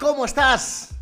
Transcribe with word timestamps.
¿cómo 0.00 0.24
estás? 0.24 0.94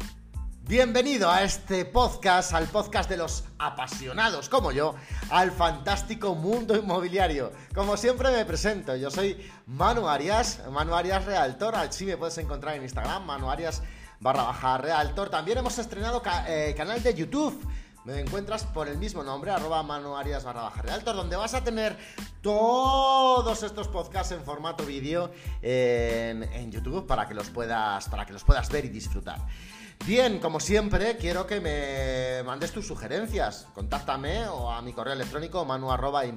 Bienvenido 0.63 1.31
a 1.31 1.45
este 1.45 1.85
podcast, 1.85 2.53
al 2.53 2.67
podcast 2.67 3.09
de 3.09 3.17
los 3.17 3.45
apasionados 3.59 4.49
como 4.49 4.73
yo, 4.73 4.97
al 5.31 5.53
fantástico 5.53 6.35
mundo 6.35 6.77
inmobiliario. 6.77 7.53
Como 7.73 7.97
siempre 7.97 8.33
me 8.33 8.45
presento, 8.45 8.97
yo 8.97 9.09
soy 9.11 9.49
Manu 9.67 10.09
Arias, 10.09 10.61
Manu 10.73 10.97
Arias 10.97 11.25
Realtor, 11.25 11.77
así 11.77 12.07
me 12.07 12.17
puedes 12.17 12.37
encontrar 12.39 12.75
en 12.75 12.83
Instagram, 12.83 13.25
Manu 13.25 13.49
Arias 13.49 13.83
barra 14.21 14.43
baja 14.43 14.79
Realtor. 14.79 15.31
También 15.31 15.59
hemos 15.59 15.79
estrenado 15.79 16.21
eh, 16.49 16.75
canal 16.77 17.01
de 17.01 17.15
YouTube. 17.15 17.68
Me 18.09 18.21
encuentras 18.21 18.65
por 18.65 18.89
el 18.89 18.97
mismo 18.97 19.23
nombre, 19.23 19.51
arroba 19.51 19.83
Manu 19.83 20.17
Arias 20.17 20.43
barra 20.43 20.63
baja 20.63 20.81
Realtor, 20.81 21.15
donde 21.15 21.37
vas 21.37 21.53
a 21.53 21.63
tener 21.63 21.95
todos 22.41 23.63
estos 23.63 23.87
podcasts 23.89 24.33
en 24.33 24.43
formato 24.43 24.87
vídeo 24.87 25.31
en, 25.61 26.43
en, 26.43 26.73
YouTube 26.73 27.07
para 27.07 27.29
que 27.29 27.35
los 27.35 27.51
puedas, 27.51 28.09
para 28.09 28.25
que 28.25 28.33
los 28.33 28.45
puedas 28.45 28.71
ver 28.71 28.87
y 28.87 28.89
disfrutar. 28.89 29.41
Bien, 30.07 30.39
como 30.39 30.59
siempre, 30.59 31.19
quiero 31.19 31.47
que 31.47 31.61
me 31.61 32.43
mandes 32.43 32.73
tus 32.73 32.87
sugerencias. 32.87 33.67
Contáctame 33.75 34.49
o 34.49 34.71
a 34.71 34.81
mi 34.81 34.95
correo 34.95 35.13
electrónico 35.13 35.67
manu 35.67 35.91
arroba 35.91 36.25
que 36.25 36.33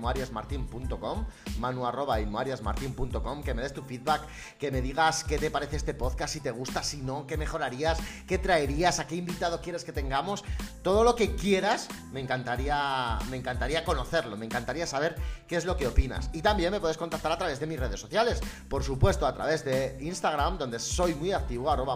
me 3.54 3.62
des 3.62 3.74
tu 3.74 3.82
feedback, 3.84 4.24
que 4.60 4.72
me 4.72 4.82
digas 4.82 5.24
qué 5.24 5.38
te 5.38 5.50
parece 5.50 5.78
este 5.78 5.94
podcast, 5.94 6.34
si 6.34 6.42
te 6.42 6.52
gusta, 6.52 6.84
si 6.84 6.98
no, 6.98 7.26
qué 7.26 7.38
mejorarías, 7.38 7.98
qué 8.28 8.38
traerías, 8.38 9.00
a 9.00 9.08
qué 9.08 9.16
invitado 9.16 9.62
quieres 9.62 9.86
que 9.86 9.94
tengamos. 9.94 10.44
Todo 10.84 11.06
lo 11.06 11.16
que 11.16 11.36
quieras, 11.36 11.88
me 12.12 12.20
encantaría, 12.20 13.20
me 13.30 13.38
encantaría 13.38 13.86
conocerlo, 13.86 14.36
me 14.36 14.48
encantaría 14.48 14.86
saber 14.86 15.16
qué 15.48 15.56
es 15.56 15.64
lo 15.64 15.78
que 15.78 15.88
opinas. 15.88 16.30
Y 16.34 16.42
también 16.42 16.72
me 16.72 16.82
puedes 16.82 16.98
contactar 16.98 17.32
a 17.32 17.38
través 17.38 17.62
de 17.62 17.68
mis 17.68 17.80
redes 17.80 18.02
sociales, 18.02 18.42
por 18.68 18.84
supuesto 18.84 19.26
a 19.26 19.34
través 19.34 19.64
de 19.64 19.98
Instagram, 20.02 20.58
donde 20.58 20.78
soy 20.80 21.16
muy 21.16 21.32
activo, 21.32 21.72
arroba 21.72 21.96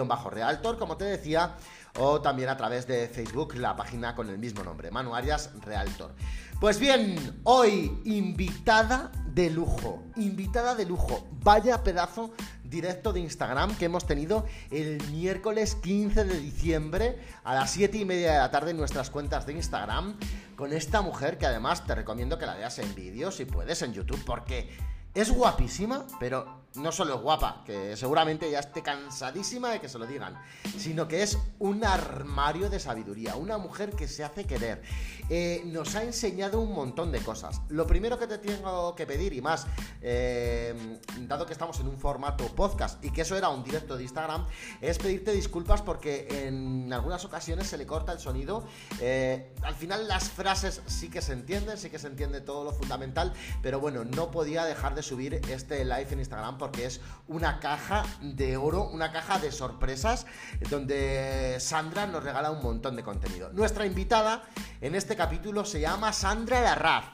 manuarias-real 0.00 0.78
como 0.78 0.96
te 0.96 1.04
decía, 1.04 1.56
o 1.98 2.20
también 2.20 2.48
a 2.48 2.56
través 2.56 2.86
de 2.86 3.08
Facebook, 3.08 3.54
la 3.56 3.76
página 3.76 4.14
con 4.14 4.28
el 4.28 4.38
mismo 4.38 4.62
nombre, 4.62 4.90
Manu 4.90 5.14
Arias 5.14 5.50
Realtor. 5.60 6.14
Pues 6.60 6.78
bien, 6.78 7.40
hoy 7.44 8.00
invitada 8.04 9.10
de 9.26 9.50
lujo, 9.50 10.02
invitada 10.16 10.74
de 10.74 10.86
lujo, 10.86 11.26
vaya 11.42 11.82
pedazo 11.82 12.30
directo 12.62 13.12
de 13.12 13.20
Instagram 13.20 13.76
que 13.76 13.84
hemos 13.86 14.06
tenido 14.06 14.46
el 14.70 15.02
miércoles 15.10 15.74
15 15.74 16.24
de 16.24 16.38
diciembre 16.38 17.18
a 17.44 17.54
las 17.54 17.70
7 17.72 17.98
y 17.98 18.04
media 18.04 18.32
de 18.32 18.38
la 18.38 18.50
tarde 18.50 18.70
en 18.70 18.78
nuestras 18.78 19.10
cuentas 19.10 19.44
de 19.44 19.52
Instagram 19.52 20.16
con 20.56 20.72
esta 20.72 21.02
mujer 21.02 21.36
que 21.36 21.46
además 21.46 21.84
te 21.84 21.94
recomiendo 21.94 22.38
que 22.38 22.46
la 22.46 22.54
veas 22.54 22.78
en 22.78 22.94
vídeo 22.94 23.30
si 23.30 23.44
puedes 23.44 23.82
en 23.82 23.92
YouTube 23.92 24.24
porque 24.24 24.70
es 25.14 25.30
guapísima, 25.30 26.06
pero 26.18 26.61
no 26.74 26.92
solo 26.92 27.16
es 27.16 27.20
guapa, 27.20 27.62
que 27.64 27.96
seguramente 27.96 28.50
ya 28.50 28.60
esté 28.60 28.82
cansadísima 28.82 29.70
de 29.70 29.80
que 29.80 29.88
se 29.88 29.98
lo 29.98 30.06
digan, 30.06 30.40
sino 30.78 31.06
que 31.06 31.22
es 31.22 31.38
un 31.58 31.84
armario 31.84 32.70
de 32.70 32.80
sabiduría, 32.80 33.36
una 33.36 33.58
mujer 33.58 33.90
que 33.90 34.08
se 34.08 34.24
hace 34.24 34.46
querer. 34.46 34.82
Eh, 35.28 35.62
nos 35.66 35.94
ha 35.94 36.02
enseñado 36.02 36.60
un 36.60 36.72
montón 36.72 37.12
de 37.12 37.20
cosas. 37.20 37.60
Lo 37.68 37.86
primero 37.86 38.18
que 38.18 38.26
te 38.26 38.38
tengo 38.38 38.94
que 38.94 39.06
pedir, 39.06 39.32
y 39.32 39.40
más, 39.40 39.66
eh, 40.00 40.98
dado 41.20 41.46
que 41.46 41.52
estamos 41.52 41.78
en 41.80 41.88
un 41.88 41.98
formato 41.98 42.46
podcast 42.54 43.02
y 43.04 43.10
que 43.10 43.22
eso 43.22 43.36
era 43.36 43.48
un 43.48 43.62
directo 43.62 43.96
de 43.96 44.02
Instagram, 44.02 44.46
es 44.80 44.98
pedirte 44.98 45.32
disculpas 45.32 45.82
porque 45.82 46.46
en 46.46 46.92
algunas 46.92 47.24
ocasiones 47.24 47.66
se 47.66 47.76
le 47.76 47.86
corta 47.86 48.12
el 48.12 48.18
sonido. 48.18 48.64
Eh, 49.00 49.52
al 49.62 49.74
final 49.74 50.08
las 50.08 50.30
frases 50.30 50.82
sí 50.86 51.08
que 51.08 51.22
se 51.22 51.32
entienden, 51.32 51.76
sí 51.78 51.90
que 51.90 51.98
se 51.98 52.08
entiende 52.08 52.40
todo 52.40 52.64
lo 52.64 52.72
fundamental, 52.72 53.32
pero 53.62 53.80
bueno, 53.80 54.04
no 54.04 54.30
podía 54.30 54.64
dejar 54.64 54.94
de 54.94 55.02
subir 55.02 55.34
este 55.48 55.84
live 55.84 56.08
en 56.10 56.18
Instagram 56.18 56.58
porque 56.62 56.86
es 56.86 57.00
una 57.26 57.58
caja 57.58 58.04
de 58.20 58.56
oro, 58.56 58.84
una 58.84 59.10
caja 59.10 59.40
de 59.40 59.50
sorpresas, 59.50 60.26
donde 60.70 61.56
Sandra 61.58 62.06
nos 62.06 62.22
regala 62.22 62.52
un 62.52 62.62
montón 62.62 62.94
de 62.94 63.02
contenido. 63.02 63.50
Nuestra 63.52 63.84
invitada 63.84 64.44
en 64.80 64.94
este 64.94 65.16
capítulo 65.16 65.64
se 65.64 65.80
llama 65.80 66.12
Sandra 66.12 66.60
Larraz. 66.60 67.06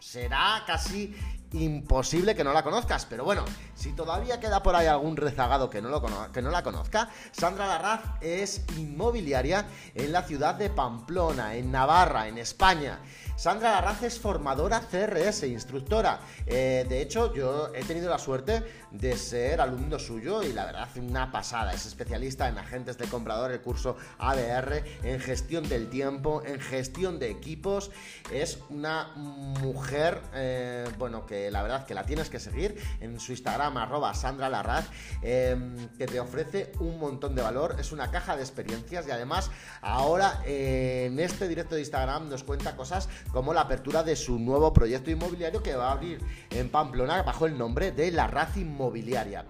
Será 0.00 0.64
casi 0.66 1.16
imposible 1.52 2.34
que 2.34 2.44
no 2.44 2.52
la 2.52 2.62
conozcas, 2.62 3.06
pero 3.06 3.24
bueno, 3.24 3.42
si 3.74 3.94
todavía 3.94 4.38
queda 4.38 4.62
por 4.62 4.76
ahí 4.76 4.86
algún 4.86 5.16
rezagado 5.16 5.70
que 5.70 5.80
no, 5.80 5.88
lo 5.88 6.02
que 6.30 6.42
no 6.42 6.50
la 6.50 6.62
conozca, 6.62 7.08
Sandra 7.32 7.66
Larraz 7.66 8.02
es 8.20 8.66
inmobiliaria 8.76 9.66
en 9.94 10.12
la 10.12 10.24
ciudad 10.24 10.56
de 10.56 10.68
Pamplona, 10.68 11.54
en 11.54 11.72
Navarra, 11.72 12.28
en 12.28 12.36
España. 12.36 13.00
Sandra 13.40 13.72
Larraz 13.72 14.02
es 14.02 14.18
formadora 14.18 14.82
CRS, 14.82 15.44
instructora. 15.44 16.20
Eh, 16.44 16.84
de 16.86 17.00
hecho, 17.00 17.32
yo 17.32 17.72
he 17.74 17.82
tenido 17.84 18.10
la 18.10 18.18
suerte 18.18 18.62
de 18.90 19.16
ser 19.16 19.62
alumno 19.62 19.98
suyo 19.98 20.42
y 20.42 20.52
la 20.52 20.66
verdad 20.66 20.88
una 20.96 21.32
pasada. 21.32 21.72
Es 21.72 21.86
especialista 21.86 22.48
en 22.48 22.58
agentes 22.58 22.98
de 22.98 23.06
comprador, 23.08 23.50
el 23.50 23.62
curso 23.62 23.96
ADR, 24.18 24.84
en 25.04 25.20
gestión 25.20 25.66
del 25.70 25.88
tiempo, 25.88 26.42
en 26.44 26.60
gestión 26.60 27.18
de 27.18 27.30
equipos. 27.30 27.90
Es 28.30 28.58
una 28.68 29.12
mujer, 29.14 30.20
eh, 30.34 30.86
bueno, 30.98 31.24
que 31.24 31.50
la 31.50 31.62
verdad 31.62 31.86
que 31.86 31.94
la 31.94 32.04
tienes 32.04 32.28
que 32.28 32.40
seguir 32.40 32.76
en 33.00 33.18
su 33.18 33.32
Instagram, 33.32 33.78
arroba 33.78 34.12
Sandra 34.12 34.50
Larraz, 34.50 34.84
em, 35.22 35.88
que 35.96 36.06
te 36.06 36.20
ofrece 36.20 36.72
un 36.78 36.98
montón 36.98 37.34
de 37.34 37.40
valor. 37.40 37.76
Es 37.78 37.90
una 37.90 38.10
caja 38.10 38.36
de 38.36 38.42
experiencias 38.42 39.08
y 39.08 39.10
además 39.12 39.50
ahora 39.80 40.42
en 40.44 41.18
este 41.18 41.48
directo 41.48 41.74
de 41.74 41.80
Instagram 41.80 42.28
nos 42.28 42.44
cuenta 42.44 42.76
cosas 42.76 43.08
como 43.32 43.52
la 43.52 43.62
apertura 43.62 44.02
de 44.02 44.16
su 44.16 44.38
nuevo 44.38 44.72
proyecto 44.72 45.10
inmobiliario 45.10 45.62
que 45.62 45.76
va 45.76 45.88
a 45.88 45.92
abrir 45.92 46.20
en 46.50 46.68
Pamplona 46.68 47.22
bajo 47.22 47.46
el 47.46 47.56
nombre 47.56 47.92
de 47.92 48.10
La 48.10 48.26
Raz 48.26 48.56
Inmobiliaria. 48.56 49.46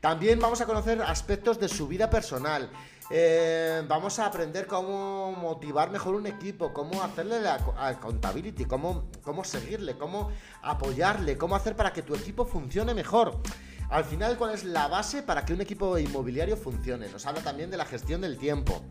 También 0.00 0.38
vamos 0.38 0.60
a 0.60 0.66
conocer 0.66 1.02
aspectos 1.02 1.58
de 1.58 1.68
su 1.68 1.88
vida 1.88 2.08
personal. 2.08 2.70
Eh, 3.10 3.82
vamos 3.88 4.18
a 4.18 4.26
aprender 4.26 4.66
cómo 4.66 5.32
motivar 5.32 5.90
mejor 5.90 6.14
un 6.14 6.26
equipo, 6.26 6.72
cómo 6.72 7.02
hacerle 7.02 7.40
la 7.40 7.54
accountability, 7.78 8.66
cómo, 8.66 9.10
cómo 9.22 9.44
seguirle, 9.44 9.96
cómo 9.96 10.30
apoyarle, 10.62 11.38
cómo 11.38 11.56
hacer 11.56 11.74
para 11.74 11.92
que 11.92 12.02
tu 12.02 12.14
equipo 12.14 12.44
funcione 12.44 12.94
mejor. 12.94 13.40
Al 13.88 14.04
final, 14.04 14.36
¿cuál 14.36 14.52
es 14.52 14.64
la 14.64 14.86
base 14.86 15.22
para 15.22 15.44
que 15.46 15.54
un 15.54 15.62
equipo 15.62 15.96
inmobiliario 15.96 16.56
funcione? 16.56 17.08
Nos 17.08 17.24
habla 17.24 17.40
también 17.40 17.70
de 17.70 17.78
la 17.78 17.86
gestión 17.86 18.20
del 18.20 18.36
tiempo. 18.36 18.82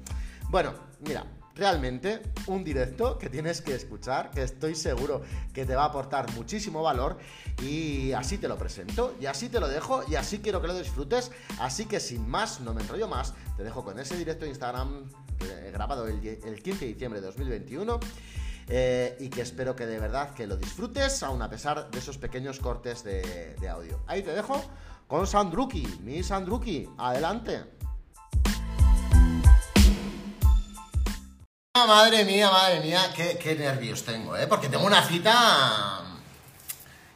Bueno, 0.50 0.74
mira, 1.02 1.24
realmente 1.58 2.22
un 2.48 2.64
directo 2.64 3.18
que 3.18 3.30
tienes 3.30 3.62
que 3.62 3.74
escuchar, 3.74 4.32
que 4.32 4.44
estoy 4.44 4.76
seguro 4.76 5.22
que 5.54 5.66
te 5.66 5.76
va 5.76 5.84
a 5.84 5.88
aportar 5.88 6.32
muchísimo 6.34 6.82
valor 6.84 7.18
y 7.62 8.12
así 8.14 8.38
te 8.38 8.48
lo 8.48 8.58
presento 8.58 9.16
y 9.20 9.26
así 9.26 9.50
te 9.50 9.60
lo 9.60 9.68
dejo 9.68 10.04
y 10.08 10.16
así 10.16 10.40
quiero 10.40 10.62
que 10.62 10.68
lo 10.68 10.78
disfrutes. 10.78 11.32
Así 11.60 11.86
que 11.86 12.00
sin 12.00 12.28
más, 12.28 12.62
no 12.62 12.74
me 12.74 12.82
enrollo 12.82 13.08
más, 13.08 13.34
te 13.56 13.64
dejo 13.64 13.84
con 13.84 14.00
ese 14.00 14.18
directo 14.18 14.46
de 14.46 14.50
Instagram 14.50 15.10
grabado 15.72 16.08
el, 16.08 16.20
15 16.20 16.86
de 16.86 16.94
diciembre 16.94 17.20
de 17.20 17.28
2021. 17.28 18.00
Eh, 18.70 19.16
y 19.22 19.30
que 19.30 19.42
espero 19.42 19.78
que 19.78 19.86
de 19.86 19.98
verdad 19.98 20.34
que 20.34 20.46
lo 20.46 20.58
disfrutes, 20.58 21.24
aun 21.24 21.42
a 21.42 21.50
pesar 21.50 21.90
de 21.90 22.00
esos 22.00 22.18
pequeños 22.18 22.60
cortes 22.60 23.02
de, 23.02 23.56
de 23.62 23.70
audio. 23.70 24.02
Ahí 24.08 24.24
te 24.24 24.34
dejo 24.34 24.62
con 25.08 25.26
Sandruki, 25.26 25.88
mi 26.04 26.22
Sandruki, 26.22 26.90
adelante. 26.98 27.77
Madre 31.86 32.26
mía, 32.26 32.50
madre 32.50 32.80
mía, 32.80 33.14
qué, 33.16 33.56
nervios 33.56 34.04
tengo, 34.04 34.36
¿eh? 34.36 34.48
Porque 34.48 34.70
tengo 34.70 34.86
una 34.86 35.04
cita 35.04 36.02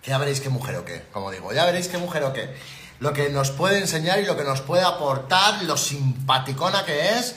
que 0.01 0.11
ya 0.11 0.17
veréis 0.17 0.41
qué 0.41 0.49
mujer 0.49 0.75
o 0.75 0.85
qué, 0.85 1.03
como 1.11 1.31
digo, 1.31 1.51
ya 1.53 1.66
veréis 1.66 1.88
qué 1.88 1.97
mujer 1.97 2.23
o 2.23 2.33
qué. 2.33 2.53
Lo 2.99 3.13
que 3.13 3.29
nos 3.29 3.51
puede 3.51 3.79
enseñar 3.79 4.19
y 4.19 4.25
lo 4.25 4.38
que 4.38 4.44
nos 4.44 4.61
puede 4.61 4.83
aportar, 4.83 5.63
lo 5.63 5.77
simpaticona 5.77 6.85
que 6.85 7.17
es, 7.17 7.35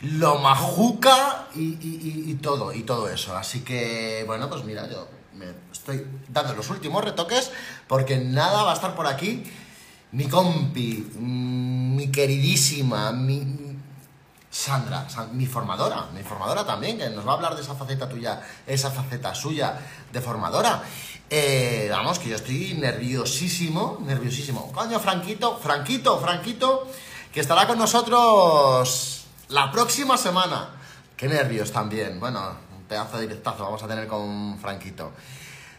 lo 0.00 0.38
majuca 0.38 1.48
y, 1.54 2.34
todo, 2.36 2.72
y 2.72 2.82
todo 2.84 3.08
eso. 3.08 3.36
Así 3.36 3.60
que, 3.60 4.24
bueno, 4.26 4.48
pues 4.48 4.64
mira, 4.64 4.88
yo 4.88 5.08
me 5.34 5.46
estoy 5.72 6.06
dando 6.28 6.54
los 6.54 6.70
últimos 6.70 7.04
retoques 7.04 7.50
porque 7.86 8.16
nada 8.16 8.62
va 8.62 8.72
a 8.72 8.74
estar 8.74 8.94
por 8.94 9.06
aquí. 9.06 9.44
Mi 10.12 10.24
compi, 10.26 11.06
mm, 11.18 11.96
mi 11.96 12.10
queridísima, 12.10 13.12
mi, 13.12 13.67
Sandra, 14.50 15.06
mi 15.32 15.46
formadora, 15.46 16.06
mi 16.14 16.22
formadora 16.22 16.64
también, 16.64 16.96
que 16.96 17.10
nos 17.10 17.26
va 17.26 17.32
a 17.32 17.34
hablar 17.34 17.54
de 17.54 17.60
esa 17.60 17.74
faceta 17.74 18.08
tuya, 18.08 18.40
esa 18.66 18.90
faceta 18.90 19.34
suya 19.34 19.78
de 20.10 20.20
formadora. 20.20 20.82
Eh, 21.30 21.88
vamos, 21.90 22.18
que 22.18 22.30
yo 22.30 22.36
estoy 22.36 22.74
nerviosísimo, 22.74 23.98
nerviosísimo. 24.00 24.72
Coño, 24.72 24.98
Franquito, 24.98 25.58
Franquito, 25.58 26.18
Franquito, 26.18 26.88
que 27.32 27.40
estará 27.40 27.66
con 27.66 27.78
nosotros 27.78 29.26
la 29.48 29.70
próxima 29.70 30.16
semana. 30.16 30.70
Qué 31.14 31.28
nervios 31.28 31.70
también. 31.70 32.18
Bueno, 32.18 32.56
un 32.74 32.84
pedazo 32.84 33.18
de 33.18 33.26
directazo 33.26 33.64
vamos 33.64 33.82
a 33.82 33.86
tener 33.86 34.08
con 34.08 34.58
Franquito. 34.58 35.12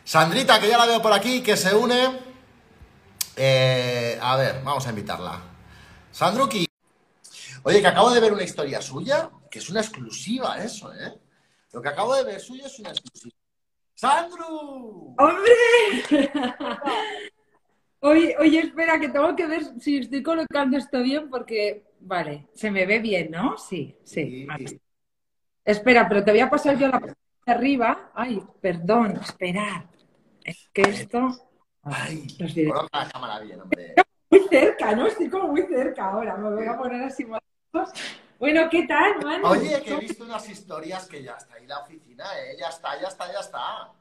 Sandrita, 0.05 0.59
que 0.59 0.69
ya 0.69 0.77
la 0.77 0.85
veo 0.85 1.01
por 1.01 1.13
aquí, 1.13 1.41
que 1.41 1.57
se 1.57 1.73
une. 1.73 2.19
Eh, 3.35 4.19
a 4.21 4.35
ver, 4.35 4.61
vamos 4.63 4.85
a 4.85 4.89
invitarla. 4.89 5.39
Sandruki. 6.11 6.68
Oye, 7.69 7.81
que 7.81 7.87
acabo 7.87 8.09
de 8.09 8.19
ver 8.19 8.33
una 8.33 8.43
historia 8.43 8.81
suya, 8.81 9.29
que 9.49 9.59
es 9.59 9.69
una 9.69 9.81
exclusiva 9.81 10.57
eso, 10.63 10.91
¿eh? 10.93 11.13
Lo 11.71 11.81
que 11.81 11.89
acabo 11.89 12.15
de 12.15 12.23
ver 12.23 12.39
suyo 12.39 12.65
es 12.65 12.79
una 12.79 12.89
exclusiva. 12.89 13.35
¡Sandro! 13.93 14.47
¡Hombre! 15.17 16.31
Oye, 18.01 18.35
oye, 18.39 18.59
espera, 18.59 18.97
que 18.99 19.09
tengo 19.09 19.35
que 19.35 19.45
ver 19.45 19.61
si 19.79 19.97
estoy 19.97 20.23
colocando 20.23 20.77
esto 20.77 21.01
bien, 21.01 21.29
porque 21.29 21.83
Vale, 22.01 22.47
se 22.53 22.71
me 22.71 22.85
ve 22.85 22.99
bien, 22.99 23.29
¿no? 23.31 23.57
Sí, 23.57 23.97
sí. 24.03 24.45
Vale. 24.45 24.79
Espera, 25.65 26.07
pero 26.07 26.23
te 26.23 26.31
voy 26.31 26.39
a 26.39 26.49
pasar 26.49 26.77
yo 26.77 26.87
la 26.87 26.99
parte 26.99 27.15
de 27.45 27.51
arriba. 27.51 28.11
Ay, 28.15 28.41
perdón, 28.61 29.17
esperar. 29.17 29.89
Es 30.43 30.69
que 30.73 30.81
esto. 30.81 31.27
Ay, 31.83 32.25
Los 32.39 32.53
coloca 32.53 32.99
la 33.03 33.09
cámara 33.09 33.39
bien, 33.39 33.61
hombre. 33.61 33.95
Muy 34.31 34.41
cerca, 34.49 34.95
¿no? 34.95 35.07
Estoy 35.07 35.29
como 35.29 35.49
muy 35.49 35.63
cerca 35.63 36.09
ahora. 36.09 36.37
Me 36.37 36.49
voy 36.49 36.65
a 36.65 36.77
poner 36.77 37.03
así 37.03 37.25
más. 37.25 37.41
Bueno, 38.39 38.69
¿qué 38.69 38.87
tal, 38.87 39.17
Manu? 39.23 39.47
Oye, 39.47 39.81
que 39.83 39.93
he 39.93 39.97
visto 39.99 40.23
unas 40.23 40.47
historias 40.49 41.07
que 41.07 41.21
ya 41.23 41.33
está 41.33 41.55
ahí 41.55 41.67
la 41.67 41.79
oficina, 41.79 42.25
¿eh? 42.39 42.55
Ya 42.59 42.67
está, 42.69 42.99
ya 42.99 43.07
está, 43.07 43.31
ya 43.31 43.39
está. 43.39 43.91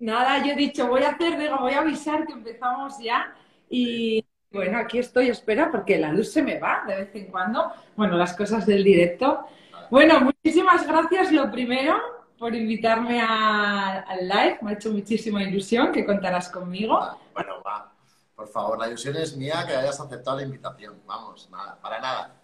Nada, 0.00 0.44
yo 0.44 0.52
he 0.52 0.56
dicho, 0.56 0.86
voy 0.88 1.02
a 1.02 1.10
hacer, 1.10 1.38
digo, 1.38 1.58
voy 1.58 1.72
a 1.72 1.80
avisar 1.80 2.26
que 2.26 2.32
empezamos 2.32 2.98
ya. 3.00 3.34
Y 3.70 4.24
bueno, 4.50 4.78
aquí 4.78 4.98
estoy, 4.98 5.28
espera, 5.28 5.70
porque 5.70 5.98
la 5.98 6.12
luz 6.12 6.32
se 6.32 6.42
me 6.42 6.58
va 6.58 6.84
de 6.86 6.96
vez 6.96 7.14
en 7.14 7.26
cuando. 7.26 7.72
Bueno, 7.96 8.16
las 8.16 8.34
cosas 8.34 8.66
del 8.66 8.82
directo. 8.84 9.46
Bueno, 9.90 10.20
muchísimas 10.20 10.86
gracias, 10.86 11.32
lo 11.32 11.50
primero, 11.50 11.96
por 12.38 12.54
invitarme 12.54 13.20
a- 13.20 14.00
al 14.00 14.28
live. 14.28 14.58
Me 14.62 14.70
ha 14.70 14.74
hecho 14.74 14.90
muchísima 14.90 15.42
ilusión 15.42 15.92
que 15.92 16.04
contarás 16.04 16.48
conmigo. 16.50 16.98
Bueno, 17.32 17.62
va. 17.66 17.92
Por 18.36 18.48
favor, 18.48 18.78
la 18.78 18.88
ilusión 18.88 19.16
es 19.16 19.36
mía 19.36 19.64
que 19.66 19.74
hayas 19.74 19.98
aceptado 20.00 20.36
la 20.36 20.42
invitación. 20.44 21.00
Vamos, 21.06 21.48
nada, 21.50 21.76
para 21.80 22.00
nada. 22.00 22.34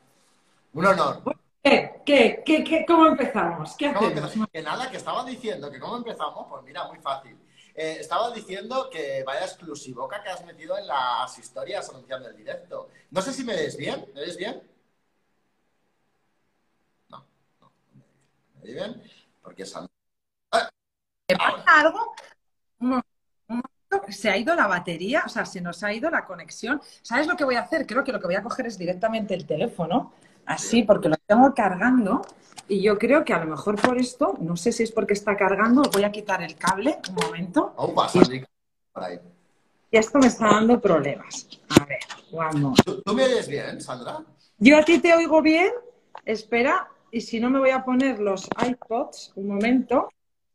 Un 0.75 0.87
honor. 0.87 1.23
¿Qué? 1.62 2.03
¿Qué? 2.05 2.43
¿Qué? 2.44 2.65
¿Qué? 2.65 2.85
¿Cómo 2.87 3.06
empezamos? 3.06 3.75
¿Qué 3.76 3.93
¿Cómo 3.93 4.06
hacemos? 4.06 4.19
empezamos? 4.19 4.49
Que 4.53 4.62
nada, 4.62 4.91
que 4.91 4.97
estaba 4.97 5.25
diciendo 5.25 5.71
que 5.71 5.79
cómo 5.79 5.97
empezamos, 5.97 6.47
pues 6.49 6.62
mira, 6.65 6.85
muy 6.88 6.99
fácil. 6.99 7.38
Eh, 7.75 7.99
estaba 8.00 8.31
diciendo 8.32 8.88
que 8.91 9.23
vaya 9.25 9.44
exclusivoca 9.44 10.23
que 10.23 10.31
has 10.31 10.44
metido 10.44 10.76
en 10.76 10.87
las 10.87 11.38
historias 11.38 11.88
anunciando 11.88 12.29
el 12.29 12.37
directo. 12.37 12.91
No 13.11 13.23
sé 13.23 13.32
si 13.32 13.44
me 13.44 13.55
ves 13.55 13.76
bien, 13.76 14.05
¿me 14.15 14.21
ves 14.21 14.37
bien? 14.37 14.62
No, 17.09 17.25
no, 17.61 17.73
me 18.55 18.61
ves 18.62 18.75
bien. 18.75 19.03
Porque 19.43 19.65
Sandra... 19.65 19.91
¿Me 21.29 21.37
pasa 21.37 21.81
algo? 21.81 22.15
Se 24.09 24.29
ha 24.29 24.37
ido 24.37 24.55
la 24.55 24.67
batería, 24.67 25.23
o 25.25 25.29
sea, 25.29 25.47
se 25.47 25.61
nos 25.61 25.82
ha 25.85 25.93
ido 25.93 26.11
la 26.11 26.25
conexión. 26.25 26.82
¿Sabes 27.00 27.27
lo 27.27 27.37
que 27.37 27.44
voy 27.44 27.55
a 27.55 27.61
hacer? 27.61 27.87
Creo 27.87 28.05
que 28.05 28.12
lo 28.12 28.20
que 28.20 28.27
voy 28.27 28.35
a 28.35 28.43
coger 28.43 28.67
es 28.67 28.77
directamente 28.77 29.35
el 29.35 29.47
teléfono, 29.47 30.12
así, 30.46 30.82
porque 30.82 31.08
lo 31.08 31.17
tengo 31.26 31.52
cargando. 31.55 32.23
Y 32.69 32.81
yo 32.82 32.99
creo 32.99 33.25
que 33.25 33.35
a 33.35 33.38
lo 33.44 33.50
mejor 33.50 33.81
por 33.81 33.99
esto, 33.99 34.35
no 34.41 34.56
sé 34.56 34.73
si 34.73 34.82
es 34.85 34.93
porque 34.93 35.12
está 35.12 35.37
cargando, 35.37 35.82
voy 35.93 36.05
a 36.05 36.11
quitar 36.12 36.43
el 36.43 36.56
cable 36.56 36.99
un 37.11 37.14
momento. 37.17 37.75
Sandrica, 38.20 38.46
por 38.93 39.05
ahí. 39.05 39.19
Y 39.91 39.96
esto 39.99 40.19
me 40.19 40.26
está 40.29 40.46
dando 40.46 40.81
problemas. 40.81 41.46
A 41.69 41.85
ver, 41.85 41.99
vamos. 42.32 42.79
¿Tú, 42.85 43.02
tú 43.02 43.12
me 43.14 43.25
oyes 43.25 43.49
bien, 43.49 43.81
Sandra? 43.81 44.23
Yo 44.58 44.79
a 44.79 44.82
ti 44.85 44.99
te 44.99 45.14
oigo 45.14 45.43
bien. 45.43 45.70
Espera, 46.25 46.88
y 47.11 47.20
si 47.20 47.38
no 47.38 47.50
me 47.50 47.58
voy 47.58 47.70
a 47.70 47.85
poner 47.85 48.19
los 48.19 48.49
iPods, 48.67 49.32
un 49.37 49.49
momento. 49.49 50.08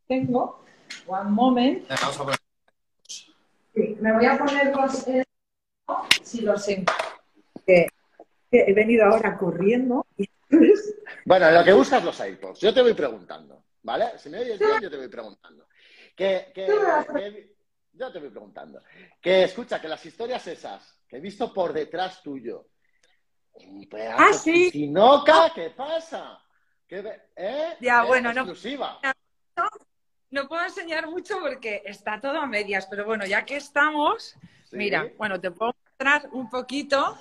Tengo, 0.08 0.64
one 1.06 1.30
moment. 1.30 1.88
Sí, 3.08 3.98
me 4.02 4.14
voy 4.14 4.26
a 4.26 4.38
poner 4.38 4.76
los 4.76 5.08
eh, 5.08 5.24
si 6.24 6.42
los 6.42 6.68
en- 6.68 6.86
que, 6.86 6.92
que 6.94 7.09
he 8.52 8.74
venido 8.74 9.06
ahora 9.06 9.38
corriendo 9.38 10.06
y 10.18 10.28
Bueno, 11.26 11.52
lo 11.52 11.64
que 11.64 11.74
buscas 11.74 12.04
los 12.04 12.20
AirPods. 12.20 12.60
Yo 12.60 12.74
te 12.74 12.82
voy 12.82 12.94
preguntando, 12.94 13.66
¿vale? 13.84 14.18
Si 14.18 14.30
me 14.30 14.40
oyes 14.40 14.58
bien, 14.60 14.82
yo 14.82 14.90
te 14.90 14.98
voy 14.98 15.08
preguntando. 15.08 15.68
Que, 16.16 16.52
que- 16.54 16.66
que- 17.14 17.56
yo 17.94 18.12
te 18.12 18.20
voy 18.20 18.30
preguntando. 18.30 18.82
Que 19.22 19.44
escucha, 19.44 19.80
que 19.80 19.88
las 19.88 20.04
historias 20.06 20.46
esas 20.48 21.02
que 21.08 21.18
he 21.18 21.20
visto 21.20 21.54
por 21.54 21.74
detrás 21.74 22.22
tuyo. 22.24 22.68
Ah, 24.18 24.32
sí. 24.34 24.52
de 24.52 24.72
piscinoca, 24.72 25.52
¿qué 25.54 25.72
pasa? 25.72 26.40
¿Qué 26.88 27.02
ve- 27.02 27.22
¿Eh? 27.36 27.76
Ya, 27.82 28.04
bueno, 28.06 28.32
no- 28.34 28.42
Exclusiva. 28.42 29.00
no 30.32 30.48
puedo 30.48 30.64
enseñar 30.64 31.08
mucho 31.10 31.40
porque 31.40 31.82
está 31.86 32.22
todo 32.22 32.38
a 32.40 32.46
medias, 32.48 32.88
pero 32.90 33.06
bueno, 33.06 33.26
ya 33.26 33.44
que 33.46 33.58
estamos, 33.58 34.36
Sí. 34.70 34.78
mira, 34.78 35.12
bueno, 35.18 35.40
te 35.42 35.52
puedo 35.52 35.76
mostrar 35.84 36.30
un 36.32 36.50
poquito. 36.50 37.18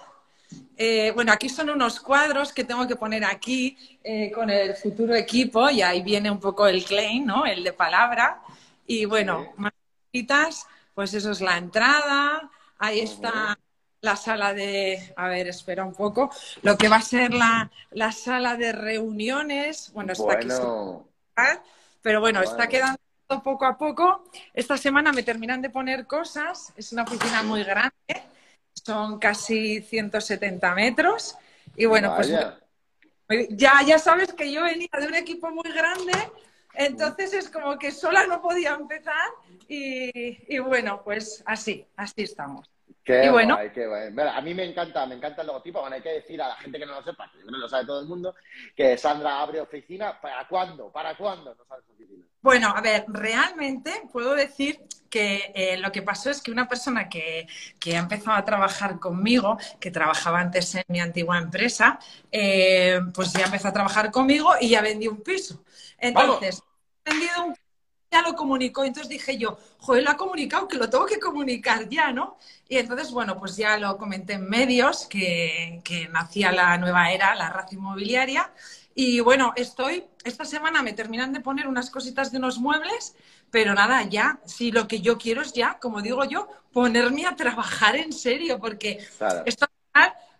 Eh, 0.77 1.11
bueno, 1.15 1.33
aquí 1.33 1.49
son 1.49 1.71
unos 1.71 2.01
cuadros 2.01 2.53
que 2.53 2.65
tengo 2.65 2.87
que 2.87 2.97
poner 2.97 3.25
aquí 3.25 3.77
eh, 4.03 4.31
con 4.33 4.49
el 4.49 4.75
futuro 4.75 5.15
equipo 5.15 5.69
y 5.69 5.83
ahí 5.83 6.03
viene 6.03 6.31
un 6.31 6.41
poco 6.41 6.67
el 6.67 6.85
claim, 6.85 7.27
¿no? 7.27 7.45
El 7.45 7.65
de 7.65 7.73
palabra. 7.73 8.41
Y 8.87 9.05
bueno, 9.05 9.45
Sí. 9.45 9.51
más 9.57 9.73
pues 10.95 11.15
eso 11.15 11.31
es 11.31 11.41
la 11.41 11.59
entrada, 11.59 12.51
ahí 12.79 13.01
está 13.01 13.59
la 14.01 14.17
sala 14.17 14.55
de, 14.55 15.13
a 15.17 15.29
ver, 15.29 15.49
espera 15.49 15.85
un 15.85 15.95
poco, 15.95 16.31
lo 16.63 16.77
que 16.77 16.89
va 16.89 16.97
a 16.97 17.03
ser 17.03 17.35
la, 17.35 17.71
la 17.91 18.11
sala 18.11 18.57
de 18.57 18.73
reuniones, 18.73 19.93
bueno, 19.93 20.13
está 20.13 20.33
aquí 20.33 20.49
pero 22.03 22.21
bueno, 22.21 22.41
Bueno. 22.41 22.51
está 22.51 22.69
quedando 22.69 22.99
poco 23.43 23.67
a 23.67 23.77
poco. 23.77 24.25
Esta 24.55 24.77
semana 24.77 25.13
me 25.13 25.23
terminan 25.23 25.61
de 25.61 25.71
poner 25.71 26.07
cosas. 26.07 26.73
Es 26.77 26.93
una 26.93 27.03
oficina 27.03 27.43
muy 27.43 27.63
grande. 27.63 27.93
Son 28.85 29.19
casi 29.19 29.81
170 29.83 30.75
metros. 30.75 31.37
Y 31.77 31.87
bueno, 31.87 32.11
vaya. 32.11 32.59
pues 33.27 33.49
ya, 33.51 33.83
ya 33.87 33.99
sabes 33.99 34.33
que 34.35 34.51
yo 34.53 34.63
venía 34.65 34.89
de 34.99 35.07
un 35.07 35.15
equipo 35.15 35.51
muy 35.51 35.71
grande. 35.73 36.13
Entonces 36.75 37.33
es 37.35 37.51
como 37.51 37.79
que 37.79 37.91
sola 37.93 38.27
no 38.27 38.41
podía 38.41 38.75
empezar. 38.75 39.29
Y, 39.69 40.55
y 40.55 40.59
bueno, 40.61 41.03
pues 41.05 41.43
así, 41.47 41.87
así 41.97 42.23
estamos. 42.23 42.71
Qué 43.05 43.27
Y 43.27 43.29
bueno. 43.29 43.55
guay, 43.55 43.73
qué 43.73 43.87
guay. 43.87 44.11
Mira, 44.11 44.37
a 44.37 44.41
mí 44.43 44.55
me 44.55 44.65
encanta, 44.65 45.07
me 45.07 45.15
encanta 45.17 45.41
el 45.43 45.47
logotipo. 45.49 45.81
Bueno, 45.81 45.97
hay 45.97 46.03
que 46.03 46.13
decir 46.13 46.41
a 46.43 46.49
la 46.49 46.57
gente 46.57 46.79
que 46.79 46.87
no 46.87 46.95
lo 46.95 47.03
sepa, 47.03 47.31
que 47.33 47.43
no 47.45 47.59
lo 47.59 47.69
sabe 47.69 47.87
todo 47.87 48.01
el 48.01 48.07
mundo, 48.07 48.35
que 48.77 48.97
Sandra 48.99 49.41
abre 49.41 49.61
oficina. 49.61 50.21
¿Para 50.21 50.47
cuándo? 50.49 50.91
¿Para 50.93 51.17
cuándo? 51.17 51.55
No 51.55 51.65
sabes 51.65 51.85
oficina. 51.91 52.25
Bueno, 52.49 52.73
a 52.75 52.81
ver, 52.81 53.05
realmente 53.09 54.05
puedo 54.11 54.35
decir 54.35 54.81
que 55.11 55.53
eh, 55.55 55.77
lo 55.77 55.93
que 55.93 56.01
pasó 56.01 56.31
es 56.31 56.41
que 56.41 56.51
una 56.51 56.67
persona 56.67 57.07
que, 57.07 57.47
que 57.79 57.95
ha 57.95 57.99
empezado 57.99 58.39
a 58.39 58.45
trabajar 58.47 58.99
conmigo, 58.99 59.59
que 59.79 59.91
trabajaba 59.91 60.41
antes 60.41 60.75
en 60.75 60.85
mi 60.89 60.99
antigua 60.99 61.37
empresa, 61.37 61.99
eh, 62.33 63.01
pues 63.13 63.35
ya 63.35 63.45
empezó 63.45 63.69
a 63.69 63.75
trabajar 63.75 64.11
conmigo 64.11 64.55
y 64.59 64.71
ya 64.71 64.81
vendí 64.81 65.09
un 65.09 65.21
piso. 65.21 65.63
Entonces, 65.99 66.63
vendido 67.05 67.45
un 67.45 67.55
ya 68.11 68.23
lo 68.23 68.35
comunicó, 68.35 68.85
entonces 68.85 69.11
dije 69.11 69.37
yo, 69.37 69.59
joder, 69.81 70.03
lo 70.03 70.11
ha 70.11 70.17
comunicado, 70.17 70.67
que 70.67 70.79
lo 70.79 70.89
tengo 70.89 71.05
que 71.05 71.21
comunicar 71.21 71.87
ya, 71.91 72.13
¿no? 72.13 72.39
Y 72.67 72.79
entonces, 72.79 73.11
bueno, 73.11 73.39
pues 73.39 73.57
ya 73.57 73.77
lo 73.77 73.99
comenté 73.99 74.35
en 74.35 74.49
medios, 74.49 75.07
que, 75.07 75.83
que 75.85 76.09
nacía 76.09 76.51
la 76.51 76.79
nueva 76.79 77.13
era, 77.13 77.35
la 77.35 77.51
raza 77.51 77.75
inmobiliaria, 77.75 78.51
y 78.99 79.21
bueno, 79.21 79.53
estoy, 79.57 80.05
esta 80.25 80.45
semana 80.45 80.83
me 80.83 80.93
terminan 80.93 81.33
de 81.33 81.41
poner 81.41 81.69
unas 81.69 81.91
cositas 81.91 82.33
de 82.33 82.39
unos 82.39 82.59
muebles, 82.59 83.15
pero 83.51 83.73
nada, 83.75 84.03
ya, 84.03 84.41
si 84.45 84.73
lo 84.73 84.89
que 84.89 85.01
yo 85.01 85.19
quiero 85.19 85.43
es 85.43 85.53
ya, 85.53 85.79
como 85.81 86.03
digo 86.03 86.25
yo, 86.25 86.49
ponerme 86.73 87.25
a 87.27 87.37
trabajar 87.37 87.95
en 87.97 88.13
serio, 88.13 88.59
porque 88.59 88.99
Claro. 89.19 89.43
esto 89.47 89.67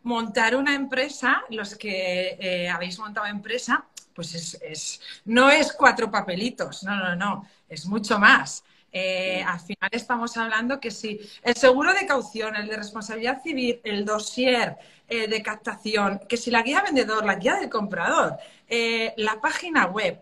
montar 0.03 0.57
una 0.57 0.75
empresa, 0.75 1.43
los 1.51 1.75
que 1.77 2.37
eh, 2.41 2.69
habéis 2.69 2.99
montado 2.99 3.27
empresa, 3.27 3.85
pues 4.15 4.35
es, 4.35 4.59
es- 4.63 5.01
no 5.27 5.51
es 5.51 5.73
cuatro 5.73 6.11
papelitos, 6.11 6.83
no, 6.85 6.97
no, 6.97 7.17
no, 7.17 7.49
es 7.69 7.87
mucho 7.87 8.19
más. 8.19 8.65
Eh, 8.93 9.43
al 9.47 9.61
final 9.61 9.91
estamos 9.93 10.37
hablando 10.37 10.81
que 10.81 10.91
sí, 10.91 11.21
el 11.43 11.55
seguro 11.55 11.93
de 11.93 12.07
caución, 12.07 12.57
el 12.57 12.69
de 12.69 12.77
responsabilidad 12.77 13.43
civil, 13.43 13.81
el 13.85 14.05
dossier 14.05 14.77
eh, 15.09 15.29
de 15.29 15.43
captación, 15.43 16.21
que 16.29 16.37
si 16.37 16.51
la 16.51 16.63
guía 16.63 16.83
vendedor, 16.83 17.25
la 17.25 17.35
guía 17.35 17.57
del 17.57 17.69
comprador, 17.69 18.37
eh, 18.69 19.15
la 19.17 19.41
página 19.41 19.87
web, 19.87 20.21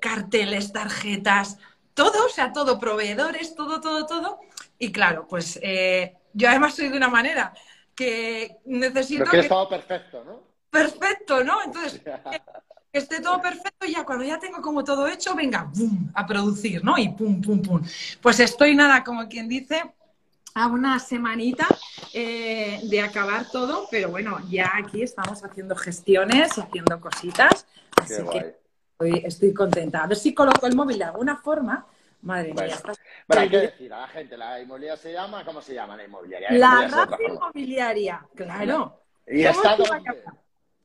carteles, 0.00 0.72
tarjetas, 0.72 1.58
todo, 1.94 2.26
o 2.26 2.28
sea, 2.28 2.52
todo, 2.52 2.78
proveedores, 2.78 3.54
todo, 3.54 3.80
todo, 3.80 4.06
todo. 4.06 4.40
Y 4.78 4.90
claro, 4.90 5.26
pues 5.28 5.58
eh, 5.62 6.16
yo 6.32 6.48
además 6.48 6.74
soy 6.74 6.88
de 6.88 6.96
una 6.96 7.08
manera 7.08 7.52
que 7.94 8.56
necesito 8.64 9.24
quieres 9.24 9.44
que 9.44 9.48
todo 9.50 9.68
perfecto, 9.68 10.24
¿no? 10.24 10.42
perfecto, 10.70 11.44
¿no? 11.44 11.62
Entonces, 11.62 12.00
que 12.92 12.98
esté 12.98 13.20
todo 13.20 13.40
perfecto 13.40 13.86
y 13.86 13.92
ya 13.92 14.04
cuando 14.04 14.24
ya 14.24 14.38
tengo 14.38 14.60
como 14.60 14.82
todo 14.82 15.06
hecho, 15.06 15.34
venga, 15.34 15.70
¡bum! 15.74 16.08
a 16.14 16.26
producir, 16.26 16.82
¿no? 16.84 16.98
Y 16.98 17.08
pum, 17.10 17.40
pum, 17.40 17.62
pum. 17.62 17.82
Pues 18.20 18.40
estoy 18.40 18.74
nada, 18.74 19.04
como 19.04 19.28
quien 19.28 19.48
dice, 19.48 19.94
a 20.54 20.66
una 20.66 20.98
semanita 20.98 21.68
eh, 22.12 22.80
de 22.82 23.00
acabar 23.00 23.48
todo, 23.50 23.86
pero 23.90 24.10
bueno, 24.10 24.38
ya 24.48 24.72
aquí 24.76 25.02
estamos 25.02 25.44
haciendo 25.44 25.76
gestiones, 25.76 26.58
haciendo 26.58 27.00
cositas, 27.00 27.66
así 27.96 28.14
Qué 28.24 28.28
que 28.30 28.56
estoy, 28.92 29.22
estoy 29.24 29.54
contenta. 29.54 30.02
A 30.02 30.06
ver 30.08 30.16
si 30.16 30.34
coloco 30.34 30.66
el 30.66 30.74
móvil 30.74 30.98
de 30.98 31.04
alguna 31.04 31.36
forma. 31.36 31.86
Madre 32.22 32.52
mía, 32.52 32.66
está- 32.66 32.92
Bueno, 33.28 33.42
hay 33.42 33.48
que 33.48 33.58
decir 33.58 33.92
a 33.94 34.00
la 34.00 34.08
gente, 34.08 34.36
la 34.36 34.60
inmobiliaria 34.60 34.96
se 35.00 35.12
llama, 35.12 35.44
¿cómo 35.44 35.62
se 35.62 35.74
llama 35.74 35.96
la 35.96 36.04
inmobiliaria? 36.04 36.50
La 36.50 36.56
inmobiliaria 36.86 37.06
forma. 37.06 37.34
inmobiliaria, 37.34 38.26
claro. 38.34 39.00
¿Y 39.26 39.44
¿Cómo 39.44 39.62
está 39.62 39.76
dónde? 39.76 40.24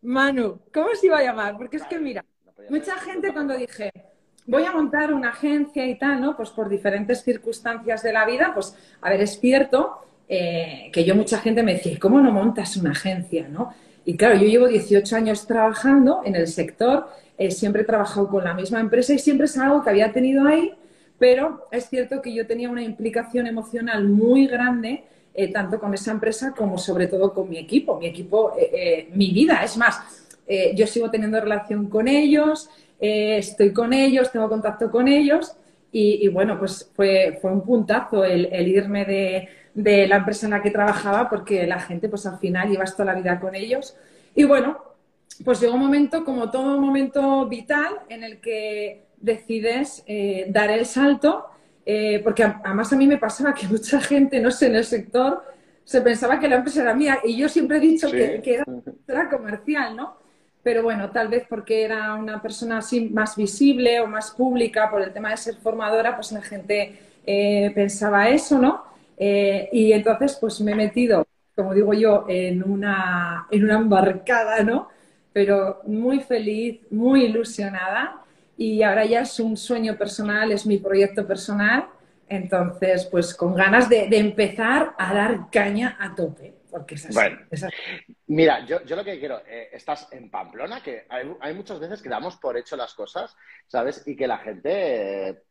Manu, 0.05 0.59
¿cómo 0.73 0.87
se 0.99 1.07
iba 1.07 1.17
a 1.17 1.23
llamar? 1.23 1.57
Porque 1.57 1.77
es 1.77 1.83
que 1.83 1.99
mira, 1.99 2.23
Mucha 2.69 2.95
gente 2.95 3.31
cuando 3.31 3.55
dije, 3.55 3.91
voy 4.47 4.63
a 4.63 4.71
montar 4.71 5.13
una 5.13 5.29
agencia 5.29 5.85
y 5.85 5.97
tal, 5.99 6.19
¿no? 6.21 6.35
Pues 6.35 6.49
por 6.49 6.67
diferentes 6.69 7.23
circunstancias 7.23 8.01
de 8.01 8.11
la 8.13 8.25
vida, 8.25 8.51
pues, 8.55 8.75
a 9.01 9.09
ver, 9.09 9.21
es 9.21 9.39
cierto 9.39 9.99
eh, 10.27 10.89
que 10.91 11.03
yo 11.03 11.15
mucha 11.15 11.37
gente 11.39 11.61
me 11.61 11.73
decía, 11.73 11.91
"¿Y 11.93 11.97
¿cómo 11.97 12.19
no 12.21 12.31
montas 12.31 12.75
una 12.77 12.91
agencia, 12.91 13.47
no? 13.47 13.73
y 14.07 14.17
claro, 14.17 14.35
yo 14.35 14.47
llevo 14.47 14.67
18 14.67 15.15
años 15.15 15.47
trabajando 15.47 16.21
en 16.25 16.35
el 16.35 16.47
sector, 16.47 17.07
eh, 17.37 17.49
siempre 17.51 17.81
he 17.81 17.85
trabajado 17.85 18.27
con 18.29 18.43
la 18.43 18.53
misma 18.53 18.79
empresa 18.79 19.13
y 19.13 19.19
siempre 19.19 19.45
es 19.45 19.57
algo 19.57 19.83
que 19.83 19.89
había 19.89 20.11
tenido 20.11 20.47
ahí, 20.47 20.73
pero 21.17 21.67
es 21.71 21.89
cierto 21.89 22.21
que 22.21 22.33
yo 22.33 22.45
tenía 22.45 22.69
una 22.69 22.83
implicación 22.83 23.47
emocional 23.47 24.03
muy 24.07 24.45
grande, 24.47 25.03
eh, 25.35 25.51
tanto 25.51 25.79
con 25.79 25.93
esa 25.93 26.11
empresa 26.11 26.53
como 26.55 26.77
sobre 26.77 27.07
todo 27.07 27.33
con 27.33 27.49
mi 27.49 27.57
equipo, 27.57 27.99
mi 27.99 28.07
equipo, 28.07 28.53
eh, 28.57 29.09
mi 29.13 29.31
vida. 29.31 29.63
Es 29.63 29.77
más, 29.77 29.99
yo 30.75 30.85
sigo 30.85 31.09
teniendo 31.09 31.41
relación 31.41 31.89
con 31.89 32.07
ellos, 32.07 32.69
estoy 32.99 33.73
con 33.73 33.93
ellos, 33.93 34.31
tengo 34.31 34.47
contacto 34.47 34.91
con 34.91 35.07
ellos 35.07 35.57
y, 35.97 36.27
bueno, 36.27 36.59
pues 36.59 36.91
fue, 36.93 37.39
fue 37.41 37.53
un 37.53 37.61
puntazo 37.61 38.25
el, 38.25 38.67
irme 38.67 39.05
de, 39.05 40.07
la 40.07 40.17
empresa 40.17 40.45
en 40.45 40.51
la 40.51 40.61
que 40.61 40.69
trabajaba 40.69 41.29
porque 41.29 41.65
la 41.65 41.79
gente 41.79 42.09
pues 42.09 42.25
al 42.25 42.37
final 42.37 42.69
llevas 42.69 42.97
toda 42.97 43.13
la 43.13 43.19
vida 43.19 43.39
con 43.39 43.55
ellos. 43.55 43.95
Y 44.35 44.43
bueno, 44.43 44.77
pues 45.45 45.61
llegó 45.61 45.75
un 45.75 45.79
momento, 45.79 46.25
como 46.25 46.51
todo 46.51 46.81
momento 46.81 47.45
vital, 47.47 48.01
en 48.09 48.25
el 48.25 48.41
que 48.41 49.05
decides 49.21 50.03
eh, 50.05 50.47
dar 50.49 50.69
el 50.69 50.85
salto, 50.85 51.45
eh, 51.85 52.19
porque 52.23 52.43
además 52.43 52.91
a 52.91 52.95
mí 52.95 53.07
me 53.07 53.17
pasaba 53.17 53.53
que 53.53 53.67
mucha 53.69 53.99
gente, 54.01 54.39
no 54.39 54.51
sé, 54.51 54.67
en 54.67 54.75
el 54.75 54.85
sector 54.85 55.43
se 55.83 56.01
pensaba 56.01 56.39
que 56.39 56.47
la 56.47 56.55
empresa 56.55 56.81
era 56.81 56.95
mía 56.95 57.19
y 57.23 57.37
yo 57.37 57.47
siempre 57.47 57.77
he 57.77 57.79
dicho 57.79 58.09
que, 58.09 58.41
era, 59.07 59.29
comercial, 59.29 59.95
¿no? 59.95 60.17
Pero 60.63 60.81
bueno, 60.81 61.11
tal 61.11 61.27
vez 61.27 61.45
porque 61.47 61.83
era 61.83 62.15
una 62.15 62.41
persona 62.41 62.79
así 62.79 63.09
más 63.09 63.35
visible 63.35 63.99
o 63.99 64.07
más 64.07 64.31
pública 64.31 64.89
por 64.89 65.01
el 65.03 65.13
tema 65.13 65.29
de 65.29 65.37
ser 65.37 65.55
formadora, 65.57 66.15
pues 66.15 66.31
la 66.31 66.41
gente 66.41 66.97
eh, 67.25 67.71
pensaba 67.75 68.29
eso, 68.29 68.59
¿no? 68.59 68.95
y 69.17 69.93
entonces 69.93 70.37
pues 70.41 70.59
me 70.59 70.73
he 70.73 70.75
metido, 70.75 71.25
como 71.55 71.73
digo 71.73 71.93
yo, 71.93 72.25
en 72.27 72.69
una, 72.69 73.47
en 73.49 73.63
una 73.63 73.75
embarcada, 73.75 74.61
¿no? 74.61 74.89
pero 75.35 75.81
muy 75.85 76.21
feliz, 76.21 76.79
muy 76.89 77.25
ilusionada 77.25 78.24
y 78.57 78.83
ahora 78.83 79.05
ya 79.05 79.21
es 79.21 79.39
un 79.39 79.57
sueño 79.57 79.97
personal, 79.97 80.51
es 80.51 80.65
mi 80.65 80.77
proyecto 80.77 81.27
personal, 81.27 81.87
entonces 82.27 83.05
pues 83.05 83.33
con 83.35 83.53
ganas 83.53 83.89
de, 83.89 84.07
empezar 84.11 84.95
a 84.97 85.13
dar 85.13 85.49
caña 85.51 85.97
a 85.99 86.15
tope. 86.15 86.53
Porque 86.71 86.95
es 86.95 87.05
así, 87.05 87.13
bueno, 87.13 87.39
mira, 88.27 88.65
yo, 88.65 88.79
lo 88.83 89.03
que 89.05 89.17
quiero, 89.17 89.41
eh, 89.47 89.69
estás 89.71 90.09
en 90.11 90.29
Pamplona, 90.29 90.83
que 90.83 91.05
hay, 91.07 91.53
muchas 91.53 91.79
veces 91.79 92.01
que 92.01 92.09
damos 92.09 92.35
por 92.35 92.57
hecho 92.57 92.75
las 92.75 92.93
cosas, 92.93 93.33
¿sabes? 93.65 94.03
Y 94.05 94.13
que 94.13 94.27
la 94.27 94.39
gente, 94.39 95.29
eh, 95.29 95.43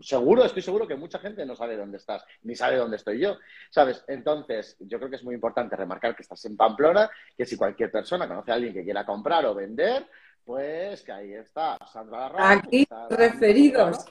seguro, 0.00 0.42
estoy 0.42 0.62
seguro 0.62 0.88
que 0.88 0.96
mucha 0.96 1.18
gente 1.18 1.44
no 1.44 1.54
sabe 1.54 1.76
dónde 1.76 1.98
estás, 1.98 2.24
ni 2.44 2.54
sabe 2.54 2.76
dónde 2.76 2.96
estoy 2.96 3.18
yo, 3.18 3.36
¿sabes? 3.68 4.02
Entonces, 4.08 4.78
yo 4.80 4.96
creo 4.96 5.10
que 5.10 5.16
es 5.16 5.24
muy 5.24 5.34
importante 5.34 5.76
remarcar 5.76 6.16
que 6.16 6.22
estás 6.22 6.42
en 6.46 6.56
Pamplona, 6.56 7.10
que 7.36 7.44
si 7.44 7.58
cualquier 7.58 7.90
persona 7.90 8.26
conoce 8.26 8.50
a 8.50 8.54
alguien 8.54 8.72
que 8.72 8.84
quiera 8.84 9.04
comprar 9.04 9.44
o 9.44 9.54
vender, 9.54 10.06
pues 10.44 11.02
que 11.02 11.12
ahí 11.12 11.32
está 11.34 11.78
Sandra 11.92 12.30
Aquí, 12.36 12.86
referidos. 13.10 14.04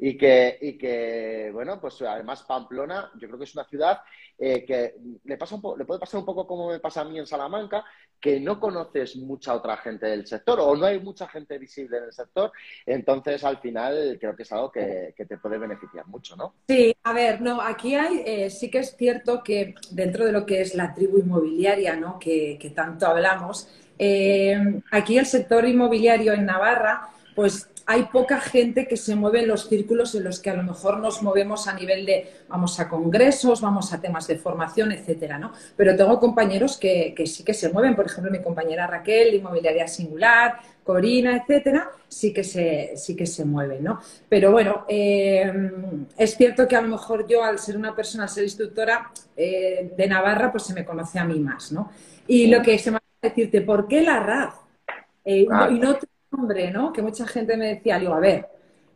Y 0.00 0.16
que, 0.16 0.58
y 0.60 0.78
que, 0.78 1.50
bueno, 1.52 1.80
pues 1.80 2.00
además 2.02 2.44
Pamplona, 2.44 3.10
yo 3.18 3.26
creo 3.26 3.38
que 3.38 3.44
es 3.44 3.54
una 3.54 3.64
ciudad 3.64 3.98
eh, 4.38 4.64
que 4.64 4.94
le, 5.24 5.36
pasa 5.36 5.56
un 5.56 5.76
le 5.76 5.84
puede 5.84 5.98
pasar 5.98 6.20
un 6.20 6.26
poco 6.26 6.46
como 6.46 6.68
me 6.68 6.78
pasa 6.78 7.00
a 7.00 7.04
mí 7.04 7.18
en 7.18 7.26
Salamanca, 7.26 7.84
que 8.20 8.38
no 8.38 8.60
conoces 8.60 9.16
mucha 9.16 9.54
otra 9.54 9.76
gente 9.78 10.06
del 10.06 10.28
sector 10.28 10.60
o 10.60 10.76
no 10.76 10.86
hay 10.86 11.00
mucha 11.00 11.26
gente 11.26 11.58
visible 11.58 11.98
en 11.98 12.04
el 12.04 12.12
sector, 12.12 12.52
entonces 12.86 13.42
al 13.42 13.58
final 13.58 14.16
creo 14.20 14.36
que 14.36 14.44
es 14.44 14.52
algo 14.52 14.70
que, 14.70 15.12
te 15.16 15.38
puede 15.38 15.58
beneficiar 15.58 16.06
mucho, 16.06 16.36
¿no? 16.36 16.54
Sí, 16.68 16.94
a 17.02 17.12
ver, 17.12 17.40
no, 17.40 17.60
aquí 17.60 17.96
hay, 17.96 18.22
eh, 18.24 18.50
sí 18.50 18.70
que 18.70 18.78
es 18.78 18.96
cierto 18.96 19.42
que 19.42 19.74
dentro 19.90 20.24
de 20.24 20.30
lo 20.30 20.46
que 20.46 20.60
es 20.60 20.76
la 20.76 20.94
tribu 20.94 21.18
inmobiliaria, 21.18 21.96
¿no? 21.96 22.20
Que, 22.20 22.72
tanto 22.76 23.06
hablamos, 23.06 23.68
eh, 23.98 24.80
aquí 24.90 25.18
el 25.18 25.26
sector 25.26 25.66
inmobiliario 25.66 26.32
en 26.32 26.46
Navarra, 26.46 27.08
pues 27.34 27.68
hay 27.90 28.02
poca 28.12 28.38
gente 28.38 28.86
que 28.86 28.98
se 28.98 29.16
mueve 29.16 29.40
en 29.40 29.48
los 29.48 29.66
círculos 29.66 30.14
en 30.14 30.22
los 30.22 30.40
que 30.40 30.50
a 30.50 30.54
lo 30.54 30.62
mejor 30.62 30.98
nos 30.98 31.22
movemos 31.22 31.68
a 31.68 31.72
nivel 31.72 32.04
de 32.04 32.30
vamos 32.46 32.78
a 32.80 32.86
congresos, 32.86 33.62
vamos 33.62 33.94
a 33.94 34.00
temas 34.02 34.26
de 34.26 34.36
formación, 34.36 34.92
etcétera, 34.92 35.38
¿no? 35.38 35.52
Pero 35.74 35.96
tengo 35.96 36.20
compañeros 36.20 36.76
que, 36.76 37.14
sí 37.24 37.44
que 37.44 37.54
se 37.54 37.72
mueven, 37.72 37.96
por 37.96 38.04
ejemplo, 38.04 38.30
mi 38.30 38.42
compañera 38.42 38.86
Raquel, 38.86 39.32
Inmobiliaria 39.32 39.88
Singular, 39.88 40.58
Corina, 40.84 41.38
etcétera, 41.38 41.88
sí 42.08 42.34
que 42.34 42.44
se, 42.44 42.92
sí 42.96 43.16
que 43.16 43.24
se 43.24 43.46
mueven, 43.46 43.82
¿no? 43.82 44.00
Pero 44.28 44.52
bueno, 44.52 44.84
eh, 44.86 45.50
es 46.18 46.36
cierto 46.36 46.68
que 46.68 46.76
a 46.76 46.82
lo 46.82 46.88
mejor 46.88 47.26
yo, 47.26 47.42
al 47.42 47.58
ser 47.58 47.78
una 47.78 47.96
persona, 47.96 48.24
al 48.24 48.28
ser 48.28 48.44
instructora 48.44 49.10
eh, 49.34 49.94
de 49.96 50.06
Navarra, 50.06 50.52
pues 50.52 50.64
se 50.64 50.74
me 50.74 50.84
conoce 50.84 51.18
a 51.18 51.24
mí 51.24 51.40
más, 51.40 51.72
¿no? 51.72 51.90
Y 52.26 52.48
lo 52.48 52.60
que 52.60 52.78
se 52.78 52.90
me 52.90 52.98
decirte, 53.20 53.60
¿por 53.62 53.88
qué 53.88 54.02
la 54.02 54.20
RAD? 54.20 54.50
Eh, 55.24 55.46
y 55.70 55.78
no 55.78 55.98
nombre, 56.30 56.70
¿no? 56.70 56.92
Que 56.92 57.02
mucha 57.02 57.26
gente 57.26 57.56
me 57.56 57.74
decía, 57.74 57.98
digo, 57.98 58.14
a 58.14 58.20
ver, 58.20 58.46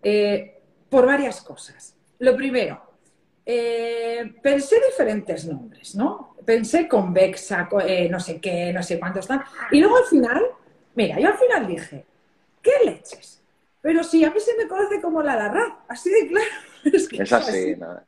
eh, 0.02 0.60
por 0.88 1.06
varias 1.06 1.40
cosas. 1.42 1.94
Lo 2.18 2.36
primero, 2.36 2.80
eh, 3.44 4.34
pensé 4.42 4.76
diferentes 4.86 5.46
nombres, 5.46 5.94
¿no? 5.94 6.36
Pensé 6.44 6.88
convexa, 6.88 7.68
eh, 7.86 8.08
no 8.08 8.20
sé 8.20 8.40
qué, 8.40 8.72
no 8.72 8.82
sé 8.82 8.98
cuántos 8.98 9.20
están. 9.20 9.42
Y 9.70 9.80
luego 9.80 9.96
al 9.96 10.04
final, 10.04 10.42
mira, 10.94 11.18
yo 11.18 11.28
al 11.28 11.38
final 11.38 11.66
dije, 11.66 12.04
¿qué 12.60 12.72
leches? 12.84 13.42
Pero 13.80 14.04
si 14.04 14.24
a 14.24 14.30
mí 14.30 14.38
se 14.38 14.56
me 14.56 14.68
conoce 14.68 15.00
como 15.00 15.22
la 15.22 15.36
Larra, 15.36 15.84
así 15.88 16.10
de 16.10 16.28
claro. 16.28 16.46
Es, 16.84 17.08
que 17.08 17.22
es 17.22 17.32
así, 17.32 17.76
¿no? 17.76 18.02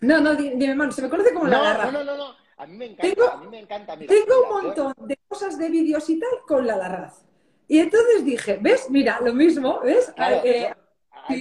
No, 0.00 0.20
no, 0.20 0.34
dime, 0.34 0.74
mano, 0.74 0.90
se 0.90 1.02
me 1.02 1.08
conoce 1.08 1.32
como 1.32 1.46
la 1.46 1.62
Larra. 1.62 1.92
No, 1.92 2.02
no, 2.02 2.04
no, 2.04 2.16
no. 2.16 2.39
A 2.60 2.66
mí 2.66 2.76
me 2.76 2.84
encanta, 2.84 3.14
tengo, 3.14 3.30
a 3.30 3.36
mí 3.38 3.46
me 3.48 3.58
encanta. 3.60 3.96
tengo 3.96 4.42
un 4.42 4.64
montón 4.64 4.92
de 5.06 5.18
cosas 5.26 5.58
de 5.58 5.70
vídeos 5.70 6.10
y 6.10 6.20
tal 6.20 6.28
con 6.46 6.66
la 6.66 6.76
Larraz. 6.76 7.24
Y 7.66 7.78
entonces 7.78 8.22
dije, 8.22 8.58
¿ves? 8.60 8.90
Mira, 8.90 9.18
lo 9.22 9.32
mismo, 9.32 9.80
¿ves? 9.80 10.12
Eh, 10.44 10.70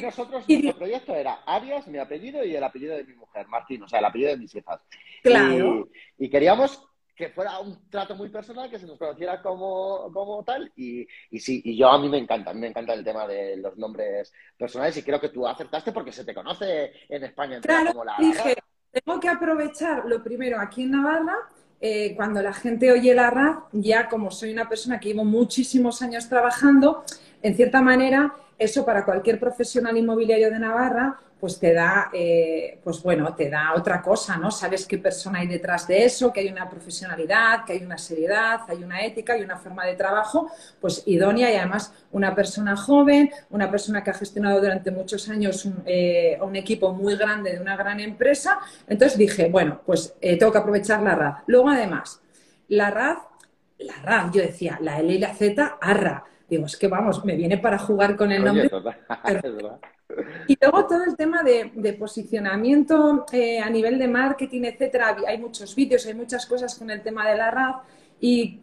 nosotros, 0.02 0.48
nuestro 0.48 0.78
proyecto 0.78 1.14
era 1.14 1.42
Arias, 1.46 1.88
mi 1.88 1.98
apellido 1.98 2.46
y 2.46 2.56
el 2.56 2.64
apellido 2.64 2.96
de 2.96 3.04
mi 3.04 3.16
mujer, 3.16 3.48
Martín, 3.50 3.84
o 3.84 3.88
sea, 3.90 4.00
el 4.00 4.06
apellido 4.06 4.30
de 4.32 4.38
mis 4.38 4.56
hijas. 4.56 4.82
Claro. 5.22 5.90
Y, 6.18 6.30
queríamos 6.30 6.88
que 7.18 7.28
fuera 7.28 7.60
un 7.60 7.90
trato 7.90 8.16
muy 8.16 8.30
personal, 8.30 8.70
que 8.70 8.80
se 8.80 8.88
nos 8.88 8.98
conociera 8.98 9.42
como, 9.42 10.10
como 10.14 10.42
tal. 10.46 10.72
Y, 10.78 11.06
y, 11.32 11.40
sí, 11.40 11.62
y 11.66 11.76
yo 11.76 11.90
a 11.90 12.00
mí 12.00 12.08
me 12.08 12.20
encanta, 12.20 12.52
a 12.52 12.54
mí 12.54 12.62
me 12.62 12.68
encanta 12.68 12.94
el 12.94 13.04
tema 13.04 13.28
de 13.28 13.58
los 13.58 13.78
nombres 13.78 14.32
personales 14.58 14.96
y 14.96 15.04
creo 15.04 15.20
que 15.20 15.28
tú 15.28 15.46
acertaste 15.46 15.92
porque 15.92 16.14
se 16.14 16.24
te 16.24 16.34
conoce 16.34 16.94
en 17.10 17.26
España 17.26 17.60
claro, 17.60 17.92
como 17.92 18.06
la... 18.06 18.16
Dije, 18.20 18.56
tengo 18.92 19.20
que 19.20 19.30
aprovechar 19.30 20.06
lo 20.06 20.24
primero 20.24 20.60
aquí 20.60 20.84
en 20.84 20.92
Navarra. 20.92 21.36
Eh, 21.82 22.14
cuando 22.16 22.42
la 22.42 22.52
gente 22.52 22.92
oye 22.92 23.14
la 23.14 23.30
RAD, 23.30 23.56
ya 23.72 24.10
como 24.10 24.32
soy 24.32 24.52
una 24.52 24.68
persona 24.68 25.00
que 25.00 25.10
llevo 25.10 25.24
muchísimos 25.24 26.02
años 26.02 26.28
trabajando, 26.28 27.04
en 27.42 27.56
cierta 27.56 27.82
manera, 27.82 28.36
eso 28.60 28.86
para 28.86 29.06
cualquier 29.06 29.40
profesional 29.40 29.96
inmobiliario 29.98 30.52
de 30.52 30.60
Navarra, 30.60 31.18
pues 31.40 31.58
te 31.58 31.74
da, 31.74 32.10
eh, 32.12 32.80
pues 32.84 33.02
bueno, 33.02 33.34
te 33.34 33.50
da 33.50 33.74
otra 33.74 34.02
cosa, 34.02 34.36
¿no? 34.36 34.52
Sabes 34.52 34.86
qué 34.86 34.98
persona 34.98 35.40
hay 35.40 35.48
detrás 35.48 35.88
de 35.88 36.04
eso, 36.04 36.34
que 36.34 36.42
hay 36.42 36.50
una 36.50 36.70
profesionalidad, 36.70 37.64
que 37.66 37.74
hay 37.74 37.84
una 37.84 37.98
seriedad, 37.98 38.60
hay 38.68 38.84
una 38.84 39.02
ética 39.06 39.38
y 39.38 39.44
una 39.44 39.56
forma 39.56 39.86
de 39.86 39.96
trabajo, 39.96 40.52
pues 40.82 41.04
idónea 41.06 41.50
y 41.52 41.56
además 41.56 41.94
una 42.12 42.36
persona 42.36 42.76
joven, 42.76 43.32
una 43.52 43.72
persona 43.72 44.04
que 44.04 44.10
ha 44.10 44.14
gestionado 44.14 44.60
durante 44.60 44.92
muchos 44.92 45.30
años 45.30 45.64
un, 45.64 45.82
eh, 45.86 46.38
equipo 46.56 46.92
muy 46.94 47.16
grande 47.16 47.54
de 47.54 47.62
una 47.62 47.78
gran 47.78 48.02
empresa. 48.02 48.60
Entonces 48.86 49.18
dije, 49.18 49.48
bueno, 49.50 49.82
pues 49.86 50.16
eh, 50.20 50.38
tengo 50.38 50.52
que 50.52 50.58
aprovechar 50.58 51.02
la 51.02 51.16
RAD. 51.16 51.34
Luego 51.48 51.70
además, 51.70 52.22
la 52.68 52.92
RAD, 52.92 53.18
la 53.78 53.96
RAD, 54.04 54.32
yo 54.34 54.42
decía, 54.42 54.78
la 54.82 55.00
L 55.00 55.14
y 55.14 55.20
la 55.20 55.34
Z, 55.34 55.78
ARRA. 55.80 56.26
Digo, 56.50 56.66
es 56.66 56.76
que 56.78 56.88
vamos, 56.88 57.24
me 57.24 57.36
viene 57.36 57.58
para 57.58 57.78
jugar 57.78 58.16
con 58.16 58.32
el 58.32 58.44
nombre. 58.44 58.70
Y 60.48 60.58
luego 60.60 60.88
todo 60.88 61.04
el 61.04 61.16
tema 61.16 61.44
de, 61.44 61.94
posicionamiento 61.94 63.28
eh, 63.32 63.60
a 63.60 63.70
nivel 63.70 64.00
de 64.00 64.08
marketing, 64.08 64.64
etcétera. 64.64 65.16
Hay 65.28 65.38
muchos 65.38 65.76
vídeos, 65.76 66.06
hay 66.08 66.16
muchas 66.16 66.48
cosas 66.48 66.74
con 66.76 66.90
el 66.90 67.04
tema 67.04 67.30
de 67.30 67.38
la 67.38 67.52
RAD 67.52 67.76
y, 68.20 68.60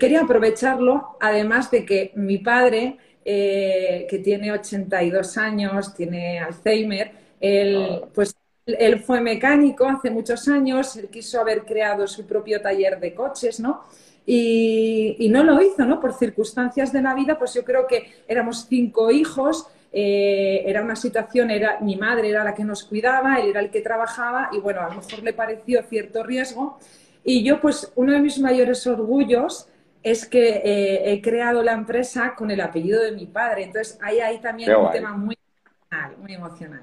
quería 0.00 0.22
aprovecharlo, 0.22 1.16
además 1.20 1.70
de 1.70 1.86
que 1.86 2.10
mi 2.16 2.38
padre, 2.38 2.98
eh, 3.24 4.06
que 4.10 4.18
tiene 4.18 4.50
82 4.50 5.38
años, 5.38 5.94
tiene 5.94 6.40
Alzheimer, 6.40 7.12
él, 7.40 8.00
ah. 8.02 8.08
pues 8.12 8.34
él 8.66 8.98
fue 8.98 9.20
mecánico 9.20 9.86
hace 9.86 10.10
muchos 10.10 10.48
años, 10.48 10.96
él 10.96 11.08
quiso 11.08 11.40
haber 11.40 11.64
creado 11.64 12.08
su 12.08 12.26
propio 12.26 12.60
taller 12.60 12.98
de 12.98 13.14
coches, 13.14 13.60
¿no? 13.60 13.84
Y, 14.26 15.16
y, 15.18 15.28
no 15.28 15.44
lo 15.44 15.60
hizo, 15.60 15.84
¿no? 15.84 16.00
Por 16.00 16.14
circunstancias 16.14 16.92
de 16.92 17.02
la 17.02 17.14
vida, 17.14 17.38
pues 17.38 17.52
yo 17.52 17.62
creo 17.62 17.86
que 17.86 18.10
éramos 18.26 18.66
cinco 18.68 19.10
hijos, 19.10 19.68
eh, 19.96 20.68
era 20.68 20.82
una 20.82 20.96
situación, 20.96 21.52
era 21.52 21.78
mi 21.78 21.94
madre 21.94 22.28
era 22.28 22.42
la 22.42 22.52
que 22.52 22.64
nos 22.64 22.82
cuidaba, 22.82 23.36
él 23.36 23.50
era 23.50 23.60
el 23.60 23.70
que 23.70 23.80
trabajaba 23.80 24.50
y 24.50 24.58
bueno, 24.58 24.80
a 24.80 24.88
lo 24.88 24.96
mejor 24.96 25.22
le 25.22 25.32
pareció 25.32 25.84
cierto 25.84 26.24
riesgo. 26.24 26.80
Y 27.22 27.44
yo 27.44 27.60
pues 27.60 27.92
uno 27.94 28.12
de 28.12 28.18
mis 28.18 28.40
mayores 28.40 28.84
orgullos 28.88 29.68
es 30.02 30.26
que 30.26 30.62
eh, 30.64 31.12
he 31.12 31.22
creado 31.22 31.62
la 31.62 31.74
empresa 31.74 32.34
con 32.34 32.50
el 32.50 32.60
apellido 32.60 33.04
de 33.04 33.12
mi 33.12 33.26
padre. 33.26 33.62
Entonces 33.62 33.96
ahí 34.02 34.18
hay 34.18 34.40
también 34.40 34.74
un 34.74 34.90
tema 34.90 35.16
muy 35.16 35.38
emocional, 35.38 36.16
muy 36.18 36.34
emocional. 36.34 36.82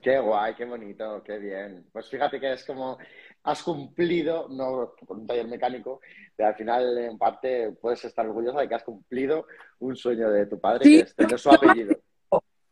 Qué 0.00 0.20
guay, 0.20 0.54
qué 0.54 0.64
bonito, 0.64 1.20
qué 1.24 1.38
bien. 1.38 1.84
Pues 1.92 2.08
fíjate 2.08 2.38
que 2.38 2.52
es 2.52 2.64
como 2.64 2.96
has 3.44 3.62
cumplido, 3.62 4.48
no 4.48 4.94
con 5.06 5.20
un 5.20 5.26
taller 5.26 5.48
mecánico, 5.48 6.00
pero 6.36 6.48
al 6.50 6.54
final 6.54 6.98
en 6.98 7.18
parte 7.18 7.72
puedes 7.80 8.04
estar 8.04 8.26
orgullosa 8.26 8.60
de 8.60 8.68
que 8.68 8.74
has 8.74 8.84
cumplido 8.84 9.46
un 9.80 9.96
sueño 9.96 10.30
de 10.30 10.46
tu 10.46 10.60
padre, 10.60 10.84
que 10.84 11.00
es 11.00 11.14
tener 11.14 11.38
su 11.38 11.50
apellido. 11.50 11.96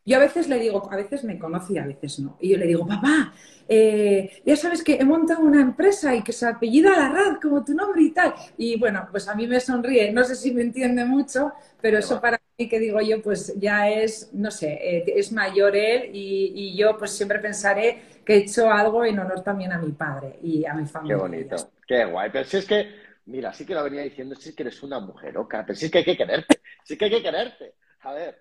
Yo 0.04 0.16
a 0.16 0.20
veces 0.20 0.48
le 0.48 0.58
digo, 0.58 0.88
a 0.90 0.96
veces 0.96 1.24
me 1.24 1.38
conoce 1.38 1.74
y 1.74 1.78
a 1.78 1.86
veces 1.86 2.18
no. 2.20 2.36
Y 2.40 2.48
yo 2.50 2.56
le 2.56 2.66
digo, 2.66 2.86
papá, 2.86 3.32
eh, 3.68 4.42
ya 4.44 4.56
sabes 4.56 4.82
que 4.82 4.94
he 4.94 5.04
montado 5.04 5.42
una 5.42 5.60
empresa 5.60 6.14
y 6.16 6.22
que 6.22 6.32
se 6.32 6.46
apellida 6.46 6.96
Larraz 6.96 7.38
como 7.40 7.62
tu 7.64 7.74
nombre 7.74 8.02
y 8.02 8.10
tal. 8.10 8.34
Y 8.56 8.78
bueno, 8.78 9.06
pues 9.10 9.28
a 9.28 9.34
mí 9.34 9.46
me 9.46 9.60
sonríe, 9.60 10.10
no 10.10 10.24
sé 10.24 10.34
si 10.36 10.52
me 10.52 10.62
entiende 10.62 11.04
mucho, 11.04 11.52
pero 11.80 11.98
eso 11.98 12.20
para 12.20 12.40
mí 12.58 12.68
que 12.68 12.80
digo 12.80 13.00
yo, 13.00 13.22
pues 13.22 13.54
ya 13.58 13.90
es, 13.90 14.30
no 14.32 14.50
sé, 14.50 14.72
eh, 14.82 15.04
es 15.16 15.32
mayor 15.32 15.76
él 15.76 16.10
y, 16.12 16.52
y, 16.54 16.76
yo 16.76 16.96
pues 16.98 17.12
siempre 17.12 17.38
pensaré 17.38 18.02
que 18.30 18.36
he 18.36 18.38
hecho 18.42 18.70
algo 18.70 19.04
en 19.04 19.18
honor 19.18 19.42
también 19.42 19.72
a 19.72 19.78
mi 19.78 19.90
padre 19.90 20.38
y 20.40 20.64
a 20.64 20.72
mi 20.72 20.86
familia. 20.86 21.16
Qué 21.16 21.20
bonito, 21.20 21.56
qué 21.84 22.04
guay. 22.04 22.30
Pero 22.32 22.44
si 22.44 22.58
es 22.58 22.64
que, 22.64 22.94
mira, 23.26 23.52
sí 23.52 23.66
que 23.66 23.74
lo 23.74 23.82
venía 23.82 24.02
diciendo, 24.02 24.36
sí 24.36 24.54
que 24.54 24.62
eres 24.62 24.80
una 24.84 25.00
mujer 25.00 25.36
oca, 25.36 25.64
pero 25.66 25.76
sí 25.76 25.90
que 25.90 25.98
hay 25.98 26.04
que 26.04 26.16
quererte, 26.16 26.60
sí 26.84 26.96
que 26.96 27.06
hay 27.06 27.10
que 27.10 27.22
quererte. 27.22 27.74
A 28.02 28.12
ver. 28.12 28.40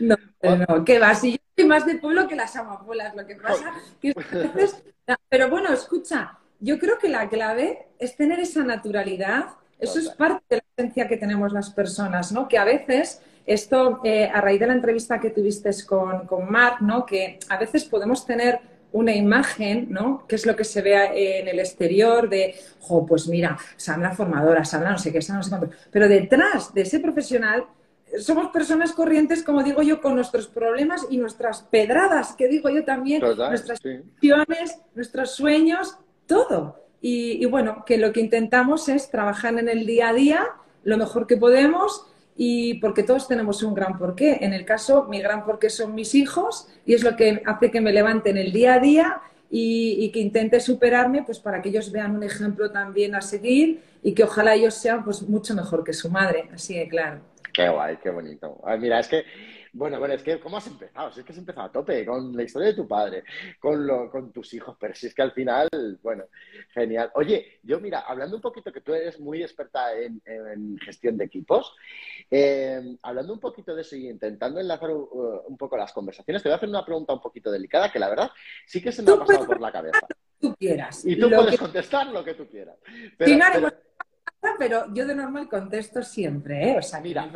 No, 0.00 0.16
no, 0.42 0.84
que 0.84 0.98
va, 0.98 1.14
si 1.14 1.34
yo 1.34 1.38
soy 1.56 1.66
más 1.66 1.86
de 1.86 1.98
pueblo 1.98 2.26
que 2.26 2.34
las 2.34 2.56
amapolas, 2.56 3.14
lo 3.14 3.24
que 3.26 3.36
pasa 3.36 3.74
que 4.00 4.12
veces... 4.12 4.82
Pero 5.28 5.48
bueno, 5.48 5.72
escucha, 5.72 6.36
yo 6.58 6.76
creo 6.80 6.98
que 6.98 7.08
la 7.08 7.28
clave 7.28 7.90
es 8.00 8.16
tener 8.16 8.40
esa 8.40 8.64
naturalidad, 8.64 9.50
eso 9.78 10.00
es 10.00 10.08
parte 10.08 10.42
de 10.48 10.56
la 10.56 10.64
esencia 10.76 11.06
que 11.06 11.16
tenemos 11.16 11.52
las 11.52 11.70
personas, 11.70 12.32
¿no? 12.32 12.48
Que 12.48 12.58
a 12.58 12.64
veces, 12.64 13.22
esto, 13.46 14.00
eh, 14.02 14.28
a 14.32 14.40
raíz 14.40 14.58
de 14.58 14.66
la 14.66 14.72
entrevista 14.72 15.20
que 15.20 15.30
tuviste 15.30 15.70
con, 15.86 16.26
con 16.26 16.50
Mark, 16.50 16.78
¿no? 16.80 17.06
Que 17.06 17.38
a 17.48 17.56
veces 17.56 17.84
podemos 17.84 18.26
tener 18.26 18.77
una 18.92 19.14
imagen, 19.14 19.88
¿no? 19.90 20.26
Que 20.26 20.36
es 20.36 20.46
lo 20.46 20.56
que 20.56 20.64
se 20.64 20.82
ve 20.82 21.40
en 21.40 21.48
el 21.48 21.58
exterior 21.58 22.28
de, 22.28 22.54
jo, 22.80 23.04
pues 23.04 23.28
mira, 23.28 23.58
Sandra 23.76 24.14
formadora, 24.14 24.64
Sandra 24.64 24.92
no 24.92 24.98
sé 24.98 25.12
qué, 25.12 25.20
Sandra 25.20 25.38
no 25.38 25.42
sé 25.44 25.50
cuánto. 25.50 25.76
Pero 25.90 26.08
detrás 26.08 26.72
de 26.72 26.82
ese 26.82 27.00
profesional 27.00 27.66
somos 28.18 28.48
personas 28.48 28.92
corrientes, 28.92 29.42
como 29.42 29.62
digo 29.62 29.82
yo, 29.82 30.00
con 30.00 30.14
nuestros 30.14 30.48
problemas 30.48 31.06
y 31.10 31.18
nuestras 31.18 31.62
pedradas, 31.62 32.34
que 32.34 32.48
digo 32.48 32.70
yo 32.70 32.84
también, 32.84 33.20
nuestras 33.20 33.80
acciones, 33.84 34.78
nuestros 34.94 35.32
sueños, 35.32 35.96
todo. 36.26 36.84
Y, 37.00 37.44
bueno, 37.46 37.84
que 37.86 37.96
lo 37.96 38.12
que 38.12 38.20
intentamos 38.20 38.88
es 38.88 39.10
trabajar 39.10 39.56
en 39.58 39.68
el 39.68 39.86
día 39.86 40.08
a 40.08 40.12
día 40.12 40.46
lo 40.82 40.96
mejor 40.96 41.26
que 41.26 41.36
podemos 41.36 42.06
y 42.40 42.74
porque 42.74 43.02
todos 43.02 43.26
tenemos 43.26 43.64
un 43.64 43.74
gran 43.74 43.98
porqué. 43.98 44.38
En 44.42 44.52
el 44.54 44.64
caso, 44.64 45.06
mi 45.10 45.20
gran 45.20 45.44
porqué 45.44 45.68
son 45.68 45.96
mis 45.96 46.14
hijos 46.14 46.68
y 46.86 46.94
es 46.94 47.02
lo 47.02 47.16
que 47.16 47.42
hace 47.44 47.72
que 47.72 47.80
me 47.80 47.92
levante 47.92 48.30
en 48.30 48.36
el 48.36 48.52
día 48.52 48.74
a 48.74 48.78
día 48.78 49.20
y, 49.50 50.08
que 50.12 50.20
intente 50.20 50.60
superarme 50.60 51.24
pues 51.24 51.40
para 51.40 51.60
que 51.60 51.70
ellos 51.70 51.90
vean 51.90 52.14
un 52.14 52.22
ejemplo 52.22 52.70
también 52.70 53.16
a 53.16 53.22
seguir 53.22 53.82
y 54.04 54.14
que 54.14 54.22
ojalá 54.22 54.54
ellos 54.54 54.74
sean 54.74 55.02
pues 55.04 55.22
mucho 55.22 55.52
mejor 55.54 55.82
que 55.82 55.92
su 55.92 56.10
madre. 56.10 56.48
Así 56.54 56.78
de 56.78 56.86
claro. 56.86 57.20
Qué 57.52 57.68
guay, 57.68 57.96
qué 58.00 58.10
bonito. 58.10 58.62
mira, 58.78 59.00
es 59.00 59.08
que, 59.08 59.24
bueno, 59.78 60.00
bueno, 60.00 60.14
es 60.14 60.24
que, 60.24 60.40
¿cómo 60.40 60.56
has 60.56 60.66
empezado? 60.66 61.12
Si 61.12 61.20
es 61.20 61.26
que 61.26 61.32
has 61.32 61.38
empezado 61.38 61.68
a 61.68 61.72
tope 61.72 62.04
con 62.04 62.36
la 62.36 62.42
historia 62.42 62.68
de 62.68 62.74
tu 62.74 62.88
padre, 62.88 63.22
con, 63.60 63.86
lo, 63.86 64.10
con 64.10 64.32
tus 64.32 64.52
hijos, 64.54 64.76
pero 64.78 64.92
si 64.92 65.06
es 65.06 65.14
que 65.14 65.22
al 65.22 65.30
final, 65.30 65.68
bueno, 66.02 66.24
genial. 66.74 67.12
Oye, 67.14 67.60
yo, 67.62 67.78
mira, 67.78 68.00
hablando 68.00 68.36
un 68.36 68.42
poquito, 68.42 68.72
que 68.72 68.80
tú 68.80 68.92
eres 68.92 69.20
muy 69.20 69.40
experta 69.40 69.96
en, 69.96 70.20
gestión 70.78 71.16
de 71.16 71.26
equipos, 71.26 71.76
eh, 72.28 72.96
hablando 73.02 73.32
un 73.32 73.38
poquito 73.38 73.74
de 73.74 73.82
eso 73.82 73.94
y 73.94 74.08
intentando 74.08 74.58
enlazar 74.58 74.90
uh, 74.90 75.44
un, 75.46 75.56
poco 75.56 75.76
las 75.76 75.92
conversaciones, 75.92 76.42
te 76.42 76.48
voy 76.48 76.54
a 76.54 76.56
hacer 76.56 76.68
una 76.68 76.84
pregunta 76.84 77.12
un 77.12 77.20
poquito 77.20 77.50
delicada, 77.50 77.92
que 77.92 78.00
la 78.00 78.08
verdad 78.08 78.30
sí 78.66 78.82
que 78.82 78.90
se 78.90 79.02
me 79.02 79.12
ha 79.12 79.16
pasado 79.16 79.46
por 79.46 79.60
la 79.60 79.70
cabeza. 79.70 80.00
Tú 80.40 80.54
quieras. 80.56 81.04
Y 81.04 81.16
tú 81.18 81.30
puedes 81.30 81.58
contestar 81.58 82.08
lo 82.08 82.24
que 82.24 82.34
tú 82.34 82.48
quieras. 82.48 82.76
Pero, 83.16 83.72
pero 84.58 84.92
yo 84.92 85.06
de 85.06 85.14
normal 85.14 85.48
contesto 85.48 86.02
siempre, 86.02 86.70
¿eh? 86.70 86.78
O 86.78 86.82
sea, 86.82 87.00
mira, 87.00 87.28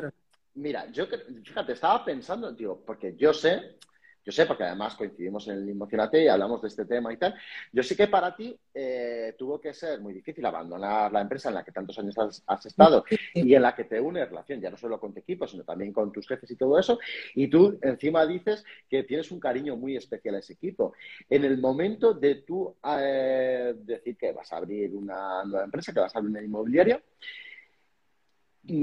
mira, 0.54 0.90
yo 0.90 1.06
fíjate, 1.44 1.72
estaba 1.72 2.04
pensando, 2.04 2.52
digo, 2.52 2.82
porque 2.84 3.14
yo 3.16 3.32
sé, 3.32 3.76
yo 4.24 4.30
sé, 4.30 4.46
porque 4.46 4.62
además 4.62 4.94
coincidimos 4.94 5.48
en 5.48 5.54
el 5.54 5.68
Emocionate 5.68 6.22
y 6.22 6.28
hablamos 6.28 6.62
de 6.62 6.68
este 6.68 6.84
tema 6.84 7.12
y 7.12 7.16
tal. 7.16 7.34
Yo 7.72 7.82
sé 7.82 7.96
que 7.96 8.06
para 8.06 8.36
ti 8.36 8.56
eh, 8.72 9.34
tuvo 9.36 9.60
que 9.60 9.74
ser 9.74 10.00
muy 10.00 10.14
difícil 10.14 10.46
abandonar 10.46 11.10
la 11.10 11.20
empresa 11.20 11.48
en 11.48 11.56
la 11.56 11.64
que 11.64 11.72
tantos 11.72 11.98
años 11.98 12.14
has, 12.46 12.66
estado 12.66 13.04
y 13.34 13.54
en 13.54 13.62
la 13.62 13.74
que 13.74 13.84
te 13.84 14.00
une 14.00 14.24
relación, 14.24 14.60
ya 14.60 14.70
no 14.70 14.76
solo 14.76 15.00
con 15.00 15.12
tu 15.12 15.18
equipo, 15.18 15.48
sino 15.48 15.64
también 15.64 15.92
con 15.92 16.12
tus 16.12 16.28
jefes 16.28 16.48
y 16.52 16.56
todo 16.56 16.78
eso. 16.78 17.00
Y 17.34 17.48
tú 17.48 17.78
encima 17.82 18.24
dices 18.24 18.64
que 18.88 19.02
tienes 19.02 19.32
un 19.32 19.40
cariño 19.40 19.76
muy 19.76 19.96
especial 19.96 20.36
a 20.36 20.38
ese 20.38 20.52
equipo. 20.52 20.94
En 21.28 21.44
el 21.44 21.58
momento 21.58 22.14
de 22.14 22.36
tú 22.36 22.76
eh, 22.96 23.74
decir 23.76 24.16
que 24.16 24.32
vas 24.32 24.52
a 24.52 24.58
abrir 24.58 24.94
una 24.94 25.44
nueva 25.44 25.64
empresa, 25.64 25.92
que 25.92 26.00
vas 26.00 26.14
a 26.14 26.20
abrir 26.20 26.30
una 26.30 26.44
inmobiliaria, 26.44 27.02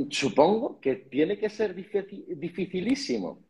supongo 0.09 0.79
que 0.79 0.95
tiene 0.95 1.37
que 1.37 1.49
ser 1.49 1.73
dificilísimo 1.73 3.43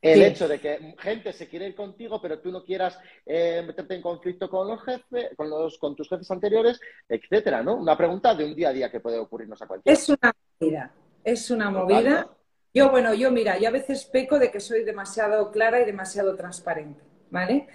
el 0.00 0.22
hecho 0.22 0.48
de 0.48 0.58
que 0.58 0.94
gente 0.98 1.32
se 1.32 1.48
quiere 1.48 1.68
ir 1.68 1.74
contigo, 1.74 2.20
pero 2.20 2.38
tú 2.40 2.50
no 2.50 2.64
quieras 2.64 2.98
eh, 3.26 3.62
meterte 3.66 3.94
en 3.94 4.02
conflicto 4.02 4.48
con 4.48 4.68
los 4.68 4.82
jefes, 4.82 5.30
con 5.36 5.50
los, 5.50 5.78
con 5.78 5.94
tus 5.94 6.08
jefes 6.08 6.30
anteriores, 6.30 6.80
etcétera, 7.08 7.62
¿no? 7.62 7.76
Una 7.76 7.96
pregunta 7.96 8.34
de 8.34 8.44
un 8.44 8.54
día 8.54 8.70
a 8.70 8.72
día 8.72 8.90
que 8.90 9.00
puede 9.00 9.18
ocurrirnos 9.18 9.60
a 9.60 9.66
cualquiera. 9.66 9.98
Es 9.98 10.08
una 10.08 10.32
movida, 10.58 10.92
es 11.24 11.50
una 11.50 11.70
movida. 11.70 12.28
Yo, 12.72 12.90
bueno, 12.90 13.14
yo 13.14 13.30
mira, 13.30 13.58
yo 13.58 13.68
a 13.68 13.72
veces 13.72 14.04
peco 14.04 14.38
de 14.38 14.50
que 14.50 14.60
soy 14.60 14.84
demasiado 14.84 15.50
clara 15.50 15.80
y 15.80 15.84
demasiado 15.84 16.36
transparente, 16.36 17.02
¿vale? 17.30 17.66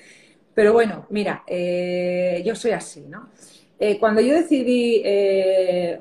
Pero 0.54 0.72
bueno, 0.74 1.06
mira, 1.10 1.44
eh, 1.48 2.42
yo 2.46 2.56
soy 2.56 2.72
así, 2.72 3.02
¿no? 3.02 3.30
Eh, 3.78 4.00
cuando 4.00 4.22
yo 4.22 4.34
decidí 4.34 5.04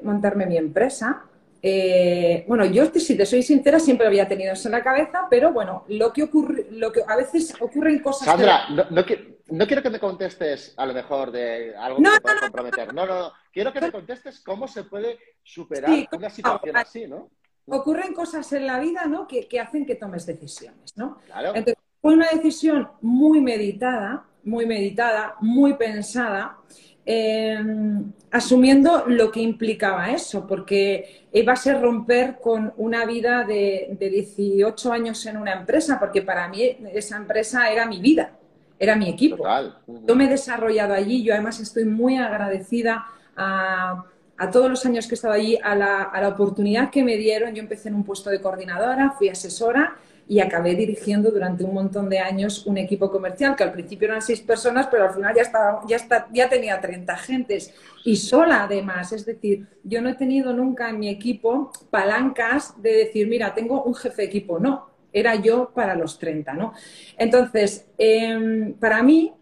montarme 0.02 0.46
mi 0.46 0.56
empresa, 0.56 1.24
eh, 1.66 2.44
bueno, 2.46 2.66
yo 2.66 2.84
si 2.94 3.16
te 3.16 3.24
soy 3.24 3.42
sincera 3.42 3.80
siempre 3.80 4.06
había 4.06 4.28
tenido 4.28 4.52
eso 4.52 4.68
en 4.68 4.72
la 4.72 4.84
cabeza, 4.84 5.26
pero 5.30 5.50
bueno, 5.50 5.86
lo 5.88 6.12
que 6.12 6.24
ocurre, 6.24 6.66
lo 6.70 6.92
que 6.92 7.00
a 7.08 7.16
veces 7.16 7.54
ocurren 7.58 8.00
cosas. 8.00 8.26
Sandra, 8.26 8.68
no, 8.68 9.66
quiero 9.66 9.82
que 9.82 9.88
me 9.88 9.98
contestes 9.98 10.74
a 10.76 10.84
lo 10.84 10.92
mejor 10.92 11.32
de 11.32 11.74
algo 11.74 11.96
que 11.96 12.10
te 12.10 12.20
pueda 12.20 12.40
comprometer. 12.40 12.92
No, 12.92 13.06
no, 13.06 13.18
no. 13.18 13.32
Quiero 13.50 13.72
que 13.72 13.80
me 13.80 13.90
contestes 13.90 14.40
cómo 14.40 14.68
se 14.68 14.84
puede 14.84 15.18
superar 15.42 15.90
una 16.12 16.28
situación 16.28 16.76
así, 16.76 17.06
¿no? 17.06 17.30
Ocurren 17.66 18.12
cosas 18.12 18.52
en 18.52 18.66
la 18.66 18.78
vida, 18.78 19.06
¿no? 19.06 19.26
Que, 19.26 19.48
hacen 19.58 19.86
que 19.86 19.94
tomes 19.94 20.26
decisiones, 20.26 20.94
¿no? 20.98 21.16
Claro. 21.24 21.54
Entonces, 21.54 21.82
fue 22.02 22.12
una 22.12 22.28
decisión 22.28 22.90
muy 23.00 23.40
meditada, 23.40 24.26
muy 24.42 24.66
meditada, 24.66 25.36
muy 25.40 25.72
pensada. 25.78 26.58
Em, 27.06 28.12
asumiendo 28.30 29.04
lo 29.06 29.30
que 29.30 29.40
implicaba 29.40 30.10
eso, 30.10 30.46
porque 30.46 31.26
iba 31.32 31.52
a 31.52 31.56
ser 31.56 31.80
romper 31.80 32.38
con 32.40 32.72
una 32.78 33.04
vida 33.04 33.44
de, 33.44 33.94
18 34.00 34.90
años 34.90 35.26
en 35.26 35.36
una 35.36 35.52
empresa, 35.52 36.00
porque 36.00 36.22
para 36.22 36.48
mí 36.48 36.62
esa 36.94 37.18
empresa 37.18 37.70
era 37.70 37.86
mi 37.86 38.00
vida, 38.00 38.32
era 38.78 38.96
mi 38.96 39.10
equipo. 39.10 39.44
Yo 39.86 40.16
me 40.16 40.24
he 40.24 40.28
desarrollado 40.28 40.94
allí, 40.94 41.22
yo 41.22 41.34
además 41.34 41.60
estoy 41.60 41.84
muy 41.84 42.16
agradecida 42.16 43.06
a, 43.36 44.04
todos 44.50 44.68
los 44.70 44.84
años 44.86 45.06
que 45.06 45.14
he 45.14 45.16
estado 45.16 45.34
allí, 45.34 45.58
a 45.62 45.74
la, 45.74 46.02
a 46.02 46.20
la 46.20 46.28
oportunidad 46.28 46.90
que 46.90 47.04
me 47.04 47.16
dieron. 47.16 47.54
Yo 47.54 47.62
empecé 47.62 47.88
en 47.88 47.94
un 47.94 48.04
puesto 48.04 48.30
de 48.30 48.40
coordinadora, 48.40 49.12
fui 49.12 49.28
asesora 49.28 49.96
y 50.26 50.40
acabé 50.40 50.74
dirigiendo 50.74 51.30
durante 51.30 51.64
un 51.64 51.74
montón 51.74 52.08
de 52.08 52.18
años 52.18 52.66
un 52.66 52.78
equipo 52.78 53.10
comercial 53.10 53.54
que 53.54 53.62
al 53.62 53.72
principio 53.72 54.08
eran 54.08 54.22
seis 54.22 54.40
personas, 54.40 54.86
pero 54.90 55.04
al 55.04 55.14
final 55.14 55.34
ya, 55.34 55.42
estaba, 55.42 55.82
ya, 55.86 55.96
está, 55.96 56.28
ya 56.32 56.48
tenía 56.48 56.80
30 56.80 57.12
agentes 57.12 57.74
y 58.04 58.16
sola 58.16 58.64
además. 58.64 59.12
Es 59.12 59.26
decir, 59.26 59.66
yo 59.82 60.00
no 60.00 60.08
he 60.08 60.14
tenido 60.14 60.52
nunca 60.52 60.88
en 60.88 60.98
mi 60.98 61.08
equipo 61.08 61.72
palancas 61.90 62.80
de 62.80 62.92
decir, 62.96 63.28
mira, 63.28 63.54
tengo 63.54 63.82
un 63.82 63.94
jefe 63.94 64.22
de 64.22 64.28
equipo. 64.28 64.58
No, 64.58 64.88
era 65.12 65.34
yo 65.36 65.70
para 65.74 65.94
los 65.94 66.18
30, 66.18 66.54
¿no? 66.54 66.72
Entonces, 67.18 67.86
em, 67.98 68.74
para 68.74 69.02
mí 69.02 69.32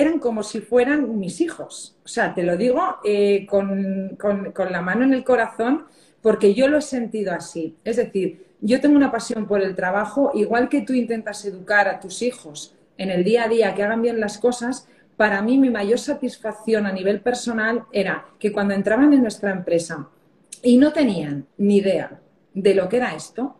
eran 0.00 0.18
como 0.18 0.42
si 0.42 0.60
fueran 0.60 1.18
mis 1.18 1.40
hijos. 1.40 1.96
O 2.04 2.08
sea, 2.08 2.34
te 2.34 2.42
lo 2.42 2.56
digo 2.56 2.98
eh, 3.04 3.46
con, 3.46 4.16
con 4.16 4.72
la 4.72 4.80
mano 4.80 5.04
en 5.04 5.14
el 5.14 5.24
corazón 5.24 5.86
porque 6.22 6.54
yo 6.54 6.68
lo 6.68 6.78
he 6.78 6.82
sentido 6.82 7.32
así. 7.32 7.76
Es 7.84 7.96
decir, 7.96 8.46
yo 8.60 8.80
tengo 8.80 8.96
una 8.96 9.12
pasión 9.12 9.46
por 9.46 9.62
el 9.62 9.74
trabajo, 9.74 10.32
igual 10.34 10.68
que 10.68 10.82
tú 10.82 10.92
intentas 10.92 11.44
educar 11.44 11.88
a 11.88 12.00
tus 12.00 12.22
hijos 12.22 12.74
en 12.96 13.10
el 13.10 13.24
día 13.24 13.44
a 13.44 13.48
día 13.48 13.74
que 13.74 13.84
hagan 13.84 14.02
bien 14.02 14.20
las 14.20 14.38
cosas, 14.38 14.88
para 15.16 15.42
mí 15.42 15.58
mi 15.58 15.70
mayor 15.70 15.98
satisfacción 15.98 16.86
a 16.86 16.92
nivel 16.92 17.20
personal 17.20 17.84
era 17.92 18.26
que 18.38 18.52
cuando 18.52 18.74
entraban 18.74 19.12
en 19.12 19.22
nuestra 19.22 19.50
empresa 19.50 20.08
y 20.62 20.76
no 20.78 20.92
tenían 20.92 21.46
ni 21.56 21.78
idea 21.78 22.20
de 22.54 22.74
lo 22.74 22.88
que 22.88 22.96
era 22.96 23.14
esto, 23.14 23.56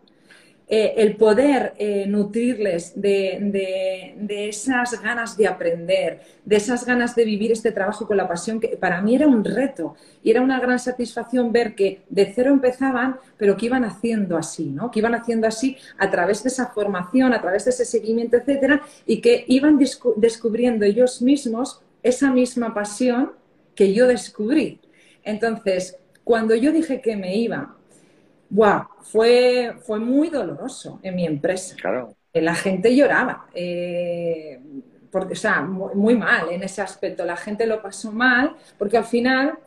eh, 0.71 0.93
el 0.97 1.15
poder 1.15 1.73
eh, 1.79 2.05
nutrirles 2.05 2.93
de, 2.93 4.15
esas 4.29 5.01
ganas 5.01 5.35
de 5.35 5.47
aprender, 5.47 6.21
de 6.45 6.55
esas 6.57 6.85
ganas 6.85 7.15
de 7.15 7.25
vivir 7.25 7.51
este 7.51 7.71
trabajo 7.71 8.05
con 8.05 8.17
la 8.17 8.27
pasión, 8.27 8.59
que 8.59 8.77
para 8.77 9.01
mí 9.01 9.15
era 9.15 9.25
un 9.25 9.43
reto 9.43 9.95
y 10.21 10.29
era 10.29 10.41
una 10.41 10.59
gran 10.59 10.77
satisfacción 10.77 11.51
ver 11.51 11.73
que 11.73 12.03
de 12.09 12.31
cero 12.35 12.51
empezaban, 12.53 13.17
pero 13.35 13.57
que 13.57 13.65
iban 13.65 13.83
haciendo 13.83 14.37
así, 14.37 14.65
¿no? 14.65 14.91
Que 14.91 14.99
iban 14.99 15.15
haciendo 15.15 15.47
así 15.47 15.75
a 15.97 16.11
través 16.11 16.43
de 16.43 16.49
esa 16.49 16.67
formación, 16.67 17.33
a 17.33 17.41
través 17.41 17.65
de 17.65 17.71
ese 17.71 17.85
seguimiento, 17.85 18.37
etcétera, 18.37 18.83
y 19.07 19.21
que 19.21 19.45
iban 19.47 19.79
descubriendo 20.17 20.85
ellos 20.85 21.19
mismos 21.23 21.81
esa 22.03 22.31
misma 22.31 22.75
pasión 22.75 23.31
que 23.73 23.91
yo 23.91 24.05
descubrí. 24.05 24.79
Entonces, 25.23 25.97
cuando 26.23 26.53
yo 26.53 26.71
dije 26.71 27.01
que 27.01 27.15
me 27.15 27.35
iba 27.37 27.75
Wow, 28.49 28.87
fue, 29.01 29.75
fue 29.85 29.99
muy 29.99 30.29
doloroso 30.29 30.99
en 31.03 31.15
mi 31.15 31.25
empresa. 31.25 31.75
Claro. 31.75 32.15
Eh, 32.33 32.41
la 32.41 32.55
gente 32.55 32.95
lloraba, 32.95 33.47
eh, 33.53 34.59
porque, 35.11 35.33
o 35.33 35.35
sea, 35.35 35.61
muy, 35.61 36.15
mal 36.15 36.49
en 36.51 36.63
ese 36.63 36.81
aspecto. 36.81 37.25
La 37.25 37.37
gente 37.37 37.65
lo 37.65 37.81
pasó 37.81 38.11
mal, 38.11 38.55
porque 38.77 38.97
al 38.97 39.05
final 39.05 39.57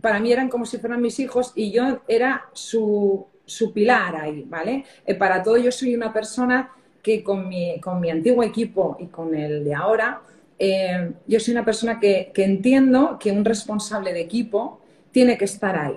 para 0.00 0.20
mí 0.20 0.32
eran 0.32 0.48
como 0.48 0.64
si 0.64 0.78
fueran 0.78 1.00
mis 1.00 1.18
hijos 1.20 1.52
y 1.54 1.70
yo 1.70 2.00
era 2.08 2.46
su, 2.52 3.26
su 3.44 3.72
pilar 3.72 4.16
ahí, 4.16 4.44
¿vale? 4.46 4.84
Eh, 5.06 5.14
para 5.14 5.42
todo 5.42 5.58
yo 5.58 5.70
soy 5.70 5.94
una 5.94 6.12
persona 6.12 6.70
que 7.02 7.22
con 7.22 7.48
mi, 7.48 7.80
con 7.80 8.00
mi 8.00 8.10
antiguo 8.10 8.42
equipo 8.42 8.96
y 9.00 9.06
con 9.06 9.34
el 9.34 9.64
de 9.64 9.74
ahora, 9.74 10.22
yo 11.26 11.40
soy 11.40 11.52
una 11.52 11.64
persona 11.64 11.98
que, 11.98 12.30
que 12.34 12.44
entiendo 12.44 13.18
que 13.18 13.32
un 13.32 13.46
responsable 13.46 14.12
de 14.12 14.20
equipo 14.20 14.80
tiene 15.10 15.38
que 15.38 15.46
estar 15.46 15.78
ahí. 15.78 15.96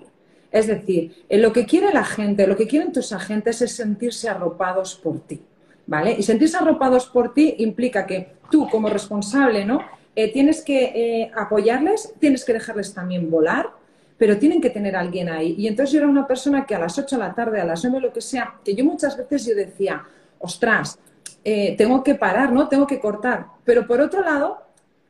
Es 0.53 0.67
decir, 0.67 1.25
lo 1.31 1.51
que 1.51 1.65
quiere 1.65 1.91
la 1.91 2.05
gente, 2.05 2.45
lo 2.45 2.55
que 2.55 2.67
quieren 2.67 2.91
tus 2.91 3.11
agentes 3.11 3.63
es 3.63 3.75
sentirse 3.75 4.29
arropados 4.29 4.93
por 4.93 5.19
ti, 5.21 5.41
¿vale? 5.87 6.15
Y 6.15 6.21
sentirse 6.21 6.57
arropados 6.57 7.07
por 7.07 7.33
ti 7.33 7.55
implica 7.57 8.05
que 8.05 8.33
tú 8.51 8.69
como 8.69 8.87
responsable, 8.87 9.65
¿no? 9.65 9.79
Eh, 10.15 10.31
tienes 10.31 10.61
que 10.61 10.83
eh, 10.83 11.31
apoyarles, 11.35 12.13
tienes 12.19 12.45
que 12.45 12.53
dejarles 12.53 12.93
también 12.93 13.31
volar, 13.31 13.71
pero 14.15 14.37
tienen 14.37 14.61
que 14.61 14.69
tener 14.69 14.95
alguien 14.95 15.27
ahí. 15.27 15.55
Y 15.57 15.67
entonces 15.67 15.91
yo 15.91 16.01
era 16.01 16.07
una 16.07 16.27
persona 16.27 16.67
que 16.67 16.75
a 16.75 16.79
las 16.79 16.99
8 16.99 17.15
de 17.15 17.19
la 17.19 17.33
tarde, 17.33 17.59
a 17.59 17.65
las 17.65 17.83
9, 17.83 17.99
lo 17.99 18.13
que 18.13 18.21
sea, 18.21 18.53
que 18.63 18.75
yo 18.75 18.85
muchas 18.85 19.17
veces 19.17 19.47
yo 19.47 19.55
decía, 19.55 20.03
ostras, 20.37 20.99
eh, 21.43 21.73
tengo 21.79 22.03
que 22.03 22.13
parar, 22.13 22.53
¿no? 22.53 22.67
Tengo 22.67 22.85
que 22.85 22.99
cortar. 22.99 23.47
Pero 23.65 23.87
por 23.87 23.99
otro 24.01 24.21
lado, 24.21 24.61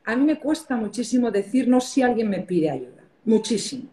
a 0.06 0.16
mí 0.16 0.24
me 0.24 0.40
cuesta 0.40 0.78
muchísimo 0.78 1.32
decir 1.32 1.68
no 1.68 1.82
si 1.82 2.02
alguien 2.02 2.30
me 2.30 2.40
pide 2.40 2.70
ayuda, 2.70 3.04
muchísimo. 3.26 3.90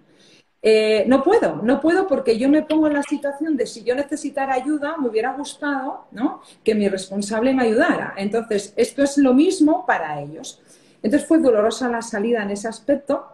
Eh, 0.62 1.04
no 1.06 1.22
puedo, 1.22 1.56
no 1.62 1.80
puedo 1.80 2.06
porque 2.06 2.36
yo 2.36 2.50
me 2.50 2.62
pongo 2.62 2.86
en 2.86 2.92
la 2.92 3.02
situación 3.02 3.56
de 3.56 3.66
si 3.66 3.82
yo 3.82 3.94
necesitara 3.94 4.54
ayuda, 4.54 4.96
me 4.98 5.08
hubiera 5.08 5.32
gustado 5.32 6.06
¿no? 6.10 6.42
que 6.62 6.74
mi 6.74 6.88
responsable 6.88 7.54
me 7.54 7.64
ayudara. 7.64 8.12
Entonces, 8.16 8.74
esto 8.76 9.02
es 9.02 9.16
lo 9.16 9.32
mismo 9.32 9.86
para 9.86 10.20
ellos. 10.20 10.60
Entonces 11.02 11.26
fue 11.26 11.38
dolorosa 11.38 11.88
la 11.88 12.02
salida 12.02 12.42
en 12.42 12.50
ese 12.50 12.68
aspecto, 12.68 13.24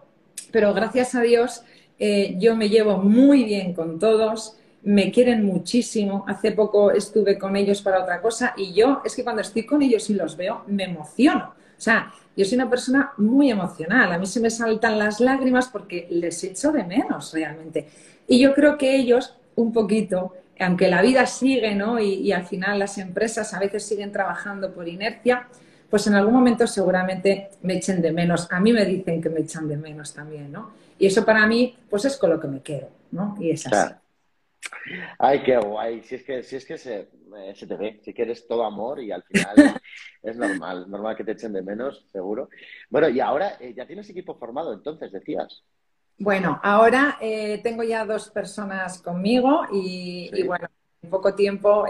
pero 0.53 0.73
gracias 0.73 1.17
a 1.17 1.23
Dios 1.23 1.63
eh, 1.99 2.37
yo 2.39 2.55
me 2.55 2.69
llevo 2.69 2.99
muy 2.99 3.45
bien 3.45 3.73
con 3.73 3.99
todos, 3.99 4.57
me 4.83 5.11
quieren 5.11 5.45
muchísimo. 5.45 6.25
Hace 6.29 6.53
poco 6.53 6.93
estuve 6.93 7.39
con 7.39 7.57
ellos 7.57 7.83
para 7.83 8.03
otra 8.03 8.21
cosa 8.21 8.55
y 8.57 8.73
yo 8.73 9.03
es 9.05 9.17
que 9.17 9.25
cuando 9.25 9.43
estoy 9.43 9.67
con 9.67 9.83
ellos 9.83 10.09
y 10.11 10.15
los 10.15 10.37
veo, 10.37 10.63
me 10.69 10.85
emociono. 10.85 11.55
O 11.77 11.81
sea, 11.81 12.13
yo 12.37 12.45
soy 12.45 12.57
una 12.57 12.69
persona 12.69 13.13
muy 13.17 13.51
emocional, 13.51 14.13
a 14.13 14.19
mí 14.19 14.27
se 14.27 14.41
me 14.41 14.51
saltan 14.51 14.99
las 14.99 15.21
lágrimas 15.21 15.69
porque 15.69 16.07
les 16.11 16.45
echo 16.45 16.71
de 16.71 16.85
menos 16.85 17.33
realmente. 17.33 17.89
Y 18.29 18.39
yo 18.39 18.55
creo 18.55 18.77
que 18.77 18.95
ellos, 18.95 19.35
un 19.55 19.73
poquito, 19.73 20.35
aunque 20.61 20.89
la 20.89 21.03
vida 21.03 21.27
sigue, 21.27 21.75
¿no? 21.75 21.99
Y, 21.99 22.33
al 22.33 22.47
final 22.47 22.79
las 22.79 22.99
empresas 22.99 23.53
a 23.55 23.59
veces 23.59 23.85
siguen 23.85 24.13
trabajando 24.13 24.73
por 24.73 24.87
inercia, 24.87 25.49
pues 25.89 26.07
en 26.07 26.15
algún 26.15 26.35
momento 26.35 26.67
seguramente 26.67 27.51
me 27.63 27.75
echen 27.75 28.03
de 28.03 28.13
menos. 28.13 28.49
A 28.51 28.61
mí 28.61 28.73
me 28.73 28.85
dicen 28.85 29.23
que 29.23 29.31
me 29.31 29.41
echan 29.41 29.69
de 29.69 29.77
menos 29.77 30.13
también, 30.13 30.53
¿no? 30.53 30.73
Y 30.99 31.07
eso 31.07 31.25
para 31.25 31.47
mí, 31.47 31.77
pues 31.89 32.05
es 32.05 32.17
con 32.17 32.31
lo 32.31 32.41
que 32.41 32.49
me 32.49 32.61
quedo, 32.61 32.89
¿no? 33.13 33.37
Y 33.41 33.51
es 33.51 33.67
así. 33.67 33.95
Ay, 35.19 35.43
qué 35.43 35.57
guay. 35.57 36.03
Si 36.03 36.17
es 36.17 36.23
que, 36.23 36.43
si 36.43 36.57
es 36.57 36.65
que 36.65 36.79
se, 36.79 37.09
eh, 37.35 37.55
se 37.57 37.67
te 37.67 37.77
ve, 37.77 38.01
si 38.05 38.15
que 38.15 38.23
eres 38.23 38.47
todo 38.47 38.65
amor 38.65 39.01
y 39.01 39.11
al 39.11 39.23
final 39.25 39.55
es 40.23 40.37
normal, 40.37 40.89
normal 40.89 41.17
que 41.17 41.25
te 41.25 41.33
echen 41.33 41.53
de 41.53 41.63
menos, 41.63 42.07
seguro. 42.13 42.49
Bueno, 42.89 43.09
y 43.09 43.21
ahora 43.21 43.57
eh, 43.61 43.75
ya 43.77 43.87
tienes 43.87 44.09
equipo 44.11 44.37
formado, 44.37 44.73
entonces 44.73 45.11
decías. 45.11 45.65
Bueno, 46.19 46.61
ahora 46.63 47.19
eh, 47.21 47.61
tengo 47.63 47.83
ya 47.83 48.05
dos 48.07 48.31
personas 48.31 49.03
conmigo 49.03 49.67
y, 49.73 50.31
bueno, 50.45 50.69
en 51.03 51.11
poco 51.11 51.35
tiempo 51.35 51.85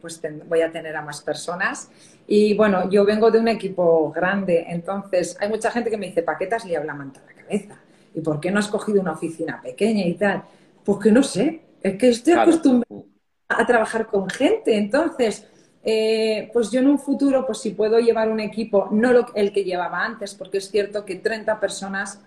pues 0.00 0.20
voy 0.46 0.62
a 0.62 0.72
tener 0.72 0.96
a 0.96 1.02
más 1.02 1.20
personas. 1.20 1.90
Y 2.26 2.54
bueno, 2.54 2.90
yo 2.90 3.04
vengo 3.04 3.30
de 3.30 3.38
un 3.38 3.48
equipo 3.48 4.10
grande, 4.10 4.64
entonces 4.68 5.36
hay 5.40 5.48
mucha 5.48 5.70
gente 5.70 5.90
que 5.90 5.96
me 5.96 6.06
dice, 6.06 6.22
¿para 6.22 6.38
qué 6.38 6.46
te 6.46 6.56
has 6.56 6.64
liado 6.64 6.84
la 6.84 6.94
manta 6.94 7.20
a 7.20 7.26
la 7.26 7.34
cabeza? 7.34 7.80
¿Y 8.14 8.20
por 8.20 8.40
qué 8.40 8.50
no 8.50 8.58
has 8.58 8.68
cogido 8.68 9.00
una 9.00 9.12
oficina 9.12 9.60
pequeña 9.62 10.06
y 10.06 10.14
tal? 10.14 10.42
Pues 10.84 10.98
que 10.98 11.12
no 11.12 11.22
sé, 11.22 11.62
es 11.82 11.96
que 11.96 12.08
estoy 12.08 12.32
acostumbrada 12.32 13.11
a 13.58 13.66
trabajar 13.66 14.06
con 14.06 14.28
gente. 14.28 14.76
Entonces, 14.76 15.46
eh, 15.84 16.50
pues 16.52 16.70
yo 16.70 16.80
en 16.80 16.88
un 16.88 16.98
futuro, 16.98 17.44
pues 17.46 17.58
si 17.58 17.70
puedo 17.70 17.98
llevar 17.98 18.30
un 18.30 18.40
equipo, 18.40 18.88
no 18.90 19.12
lo, 19.12 19.26
el 19.34 19.52
que 19.52 19.64
llevaba 19.64 20.04
antes, 20.04 20.34
porque 20.34 20.58
es 20.58 20.70
cierto 20.70 21.04
que 21.04 21.16
30 21.16 21.58
personas 21.58 22.20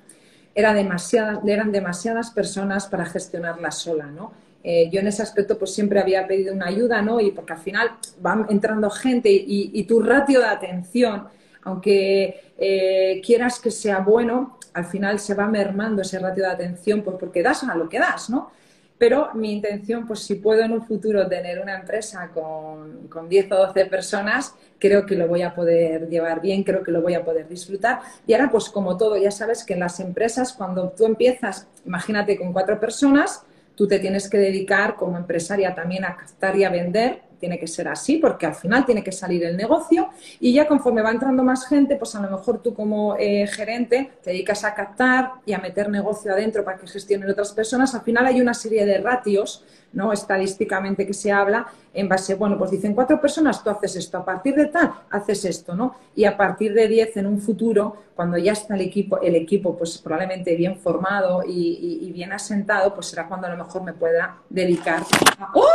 era 0.53 0.73
demasiadas, 0.73 1.39
eran 1.45 1.71
demasiadas 1.71 2.31
personas 2.31 2.87
para 2.87 3.05
gestionarla 3.05 3.71
sola, 3.71 4.05
¿no? 4.07 4.31
Eh, 4.63 4.89
yo 4.91 4.99
en 4.99 5.07
ese 5.07 5.21
aspecto 5.21 5.59
pues 5.59 5.75
siempre 5.75 5.99
había 5.99 6.25
pedido 6.25 6.53
una 6.53 6.65
ayuda, 6.67 7.01
¿no? 7.01 7.19
Y 7.19 7.31
porque 7.31 7.53
al 7.53 7.59
final 7.59 7.91
van 8.19 8.47
entrando 8.49 8.89
gente 8.89 9.29
y, 9.31 9.83
tu 9.83 10.01
ratio 10.01 10.39
de 10.39 10.47
atención, 10.47 11.27
aunque 11.63 12.53
eh, 12.57 13.21
quieras 13.23 13.59
que 13.59 13.69
sea 13.69 13.99
bueno, 13.99 14.57
al 14.73 14.85
final 14.85 15.19
se 15.19 15.35
va 15.35 15.47
mermando 15.47 16.01
ese 16.01 16.17
ratio 16.17 16.43
de 16.45 16.49
atención 16.49 17.03
pues 17.03 17.17
porque 17.19 17.43
das 17.43 17.63
a 17.63 17.75
lo 17.75 17.87
que 17.87 17.99
das, 17.99 18.29
¿no? 18.29 18.51
Pero 18.97 19.33
mi 19.33 19.51
intención, 19.51 20.07
pues 20.07 20.21
si 20.21 20.35
puedo 20.35 20.61
en 20.61 20.71
un 20.71 20.85
futuro 20.85 21.27
tener 21.27 21.59
una 21.59 21.75
empresa 21.75 22.29
con, 22.33 23.07
con 23.09 23.27
10 23.27 23.51
o 23.51 23.55
12 23.67 23.85
personas, 23.87 24.55
creo 24.79 25.05
que 25.05 25.15
lo 25.15 25.27
voy 25.27 25.41
a 25.41 25.53
poder 25.53 26.07
llevar 26.07 26.41
bien, 26.41 26.63
creo 26.63 26.81
que 26.81 26.91
lo 26.91 27.01
voy 27.01 27.13
a 27.13 27.25
poder 27.25 27.47
disfrutar. 27.47 27.99
Y 28.25 28.33
ahora, 28.33 28.49
pues 28.49 28.69
como 28.69 28.95
todo, 28.95 29.17
ya 29.17 29.31
sabes 29.31 29.65
que 29.65 29.73
en 29.73 29.81
las 29.81 29.99
empresas, 29.99 30.53
cuando 30.53 30.89
tú 30.89 31.05
empiezas, 31.05 31.67
imagínate 31.85 32.37
con 32.37 32.53
cuatro 32.53 32.79
personas, 32.79 33.43
tú 33.75 33.87
te 33.87 33.99
tienes 33.99 34.29
que 34.29 34.37
dedicar 34.37 34.95
como 34.95 35.17
empresaria 35.17 35.75
también 35.75 36.05
a 36.05 36.15
captar 36.15 36.55
y 36.55 36.63
a 36.63 36.69
vender 36.69 37.24
tiene 37.45 37.59
que 37.59 37.67
ser 37.67 37.87
así, 37.87 38.17
porque 38.17 38.47
al 38.47 38.55
final 38.55 38.83
tiene 38.85 39.03
que 39.03 39.11
salir 39.11 39.43
el 39.43 39.55
negocio 39.55 40.09
y 40.39 40.51
ya 40.51 40.67
conforme 40.67 41.03
va 41.03 41.11
entrando 41.11 41.43
más 41.43 41.67
gente, 41.67 41.95
pues 41.95 42.15
a 42.15 42.19
lo 42.19 42.31
mejor 42.35 42.59
tú 42.63 42.73
como 42.73 43.15
eh, 43.19 43.45
gerente 43.45 44.13
te 44.23 44.31
dedicas 44.31 44.63
a 44.63 44.73
captar 44.73 45.33
y 45.45 45.53
a 45.53 45.59
meter 45.59 45.87
negocio 45.89 46.31
adentro 46.31 46.65
para 46.65 46.79
que 46.79 46.87
gestionen 46.87 47.29
otras 47.29 47.53
personas. 47.53 47.93
Al 47.93 48.01
final 48.01 48.25
hay 48.25 48.41
una 48.41 48.55
serie 48.55 48.83
de 48.83 48.97
ratios, 48.97 49.63
¿no? 49.93 50.11
Estadísticamente 50.11 51.05
que 51.05 51.13
se 51.13 51.31
habla 51.31 51.67
en 51.93 52.09
base, 52.09 52.33
bueno, 52.33 52.57
pues 52.57 52.71
dicen 52.71 52.95
cuatro 52.95 53.21
personas, 53.21 53.63
tú 53.63 53.69
haces 53.69 53.95
esto, 53.95 54.17
a 54.17 54.25
partir 54.25 54.55
de 54.55 54.65
tal, 54.65 54.91
haces 55.11 55.45
esto, 55.45 55.75
¿no? 55.75 55.95
Y 56.15 56.25
a 56.25 56.35
partir 56.35 56.73
de 56.73 56.87
diez 56.87 57.15
en 57.15 57.27
un 57.27 57.39
futuro, 57.39 57.95
cuando 58.15 58.39
ya 58.39 58.53
está 58.53 58.73
el 58.73 58.81
equipo, 58.81 59.21
el 59.21 59.35
equipo 59.35 59.77
pues 59.77 59.99
probablemente 59.99 60.55
bien 60.55 60.79
formado 60.79 61.43
y, 61.45 62.11
bien 62.11 62.33
asentado, 62.33 62.91
pues 62.95 63.05
será 63.05 63.27
cuando 63.27 63.45
a 63.45 63.51
lo 63.51 63.57
mejor 63.63 63.83
me 63.83 63.93
pueda 63.93 64.37
dedicar 64.49 65.03
a... 65.37 65.51
¡Oh, 65.53 65.67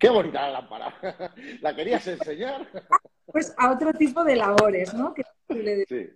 Qué 0.00 0.08
bonita 0.10 0.42
la 0.42 0.60
lámpara. 0.60 0.94
¿La 1.60 1.74
querías 1.74 2.06
enseñar? 2.06 2.66
Pues 3.26 3.54
a 3.56 3.72
otro 3.72 3.92
tipo 3.92 4.22
de 4.24 4.36
labores, 4.36 4.92
¿no? 4.94 5.14
Sí. 5.88 6.10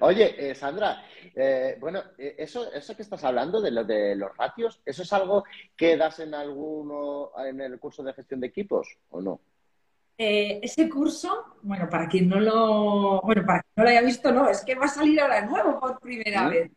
Oye, 0.00 0.50
eh, 0.50 0.54
Sandra, 0.54 1.02
eh, 1.34 1.76
bueno, 1.80 2.02
eh, 2.16 2.36
eso, 2.38 2.72
eso 2.72 2.94
que 2.94 3.02
estás 3.02 3.24
hablando 3.24 3.60
de, 3.60 3.70
lo, 3.70 3.84
de 3.84 4.14
los 4.14 4.36
ratios, 4.36 4.80
¿eso 4.84 5.02
es 5.02 5.12
algo 5.12 5.44
que 5.76 5.96
das 5.96 6.20
en 6.20 6.34
alguno 6.34 7.32
en 7.44 7.60
el 7.60 7.78
curso 7.80 8.02
de 8.02 8.12
gestión 8.12 8.40
de 8.40 8.46
equipos 8.46 8.96
o 9.10 9.20
no? 9.20 9.40
ese 10.22 10.86
curso, 10.90 11.56
bueno, 11.62 11.88
para 11.88 12.06
quien 12.06 12.28
no 12.28 12.38
lo, 12.38 13.22
bueno, 13.22 13.42
para 13.46 13.62
quien 13.62 13.72
no 13.76 13.84
lo 13.84 13.88
haya 13.88 14.02
visto, 14.02 14.30
no, 14.30 14.50
es 14.50 14.62
que 14.62 14.74
va 14.74 14.84
a 14.84 14.88
salir 14.88 15.18
ahora 15.18 15.46
nuevo 15.46 15.80
por 15.80 15.98
primera 15.98 16.42
¿Mm? 16.42 16.50
vez. 16.50 16.70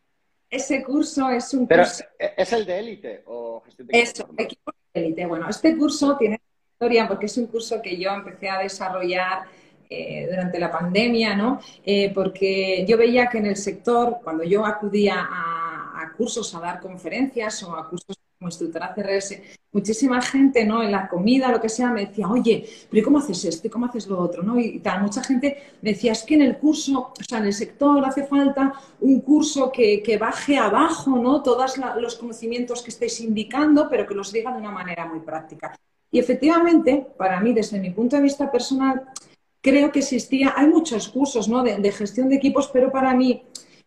Ese 0.53 0.83
curso 0.83 1.31
es 1.31 1.51
un 1.55 1.67
Pero, 1.67 1.81
curso... 1.81 2.03
¿Es 2.19 2.53
el 2.53 2.63
de 2.63 2.77
élite 2.77 3.23
o 3.25 3.61
gestión 3.65 3.87
de 3.87 3.99
Eso, 3.99 4.29
equipo 4.37 4.71
de 4.93 5.01
élite. 5.01 5.25
Bueno, 5.25 5.49
este 5.49 5.75
curso 5.75 6.15
tiene 6.15 6.39
historia 6.71 7.07
porque 7.07 7.25
es 7.25 7.35
un 7.37 7.47
curso 7.47 7.81
que 7.81 7.97
yo 7.97 8.11
empecé 8.11 8.49
a 8.49 8.59
desarrollar 8.59 9.45
eh, 9.89 10.27
durante 10.29 10.59
la 10.59 10.69
pandemia, 10.69 11.35
¿no? 11.35 11.59
Eh, 11.83 12.11
porque 12.13 12.85
yo 12.87 12.97
veía 12.99 13.29
que 13.29 13.39
en 13.39 13.47
el 13.47 13.55
sector, 13.55 14.19
cuando 14.23 14.43
yo 14.43 14.63
acudía 14.63 15.27
a, 15.27 16.13
cursos, 16.15 16.53
a 16.53 16.59
dar 16.59 16.79
conferencias 16.79 17.63
o 17.63 17.75
a 17.75 17.89
cursos 17.89 18.15
como 18.43 18.49
instructora 18.49 18.93
CRS, 18.93 19.41
muchísima 19.71 20.21
gente, 20.21 20.65
¿no? 20.65 20.83
En 20.83 20.91
la 20.91 21.07
comida, 21.07 21.49
lo 21.49 21.61
que 21.61 21.69
sea, 21.69 21.89
me 21.91 22.07
decía, 22.07 22.27
oye, 22.27 22.67
pero 22.89 23.05
¿cómo 23.05 23.19
haces 23.19 23.45
esto? 23.45 23.67
¿Y 23.67 23.69
cómo 23.69 23.85
haces 23.85 24.05
lo 24.07 24.19
otro? 24.19 24.43
¿no? 24.43 24.59
Y 24.59 24.79
tal, 24.79 25.01
mucha 25.01 25.23
gente 25.23 25.57
me 25.81 25.91
decía, 25.91 26.11
es 26.11 26.23
que 26.23 26.35
en 26.35 26.41
el 26.41 26.57
curso, 26.57 27.13
o 27.17 27.23
sea, 27.23 27.37
en 27.37 27.45
el 27.45 27.53
sector 27.53 28.03
hace 28.05 28.25
falta 28.25 28.73
un 28.99 29.21
curso 29.21 29.71
que, 29.71 30.17
baje 30.19 30.57
abajo, 30.57 31.17
¿no? 31.17 31.41
Todos 31.41 31.75
los 32.01 32.15
conocimientos 32.15 32.81
que 32.81 32.91
estáis 32.91 33.21
indicando, 33.21 33.87
pero 33.89 34.05
que 34.05 34.13
los 34.13 34.33
diga 34.33 34.51
de 34.51 34.59
una 34.59 34.71
manera 34.71 35.05
muy 35.05 35.21
práctica. 35.21 35.73
Y 36.11 36.19
efectivamente, 36.19 37.07
para 37.17 37.39
mí, 37.39 37.53
desde 37.53 37.79
mi 37.79 37.91
punto 37.91 38.17
de 38.17 38.23
vista 38.23 38.51
personal, 38.51 39.03
creo 39.61 39.89
que 39.89 39.99
existía, 39.99 40.53
hay 40.55 40.67
muchos 40.67 41.07
cursos, 41.07 41.47
¿no? 41.47 41.63
de 41.63 41.91
gestión 41.93 42.27
de 42.27 42.35
equipos, 42.35 42.69
pero 42.71 42.91
para 42.91 43.13
mí 43.15 43.43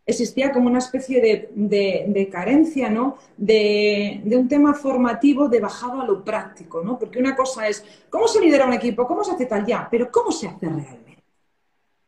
existía 0.06 0.52
como 0.52 0.68
una 0.68 0.78
especie 0.78 1.20
de, 1.20 2.28
carencia, 2.30 2.88
¿no? 2.88 3.18
De, 3.36 4.22
un 4.24 4.48
tema 4.48 4.72
formativo 4.72 5.48
de 5.48 5.60
bajado 5.60 6.00
a 6.00 6.06
lo 6.06 6.24
práctico, 6.24 6.82
¿no? 6.82 6.98
Porque 6.98 7.18
una 7.18 7.34
cosa 7.34 7.68
es, 7.68 7.84
¿cómo 8.08 8.28
se 8.28 8.40
lidera 8.40 8.66
un 8.66 8.72
equipo? 8.72 9.06
¿Cómo 9.06 9.24
se 9.24 9.32
hace 9.32 9.46
tal 9.46 9.66
ya? 9.66 9.88
Pero 9.90 10.10
¿cómo 10.10 10.30
se 10.30 10.46
hace 10.46 10.66
realmente? 10.66 11.24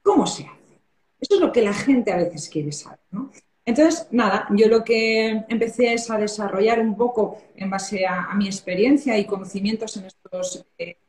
¿Cómo 0.02 0.26
se 0.26 0.44
hace? 0.44 0.80
Eso 1.20 1.34
es 1.34 1.40
lo 1.40 1.50
que 1.50 1.62
la 1.62 1.74
gente 1.74 2.12
a 2.12 2.16
veces 2.16 2.48
quiere 2.48 2.70
saber, 2.70 3.00
¿no? 3.10 3.30
Entonces, 3.64 4.06
nada, 4.12 4.46
yo 4.52 4.68
lo 4.68 4.82
que 4.82 5.44
empecé 5.48 5.92
es 5.92 6.10
a 6.10 6.16
desarrollar 6.16 6.80
un 6.80 6.96
poco 6.96 7.38
en 7.54 7.68
base 7.68 8.06
a, 8.06 8.32
mi 8.34 8.46
experiencia 8.46 9.18
y 9.18 9.26
conocimientos 9.26 9.94
en 9.98 10.06
estos 10.06 10.64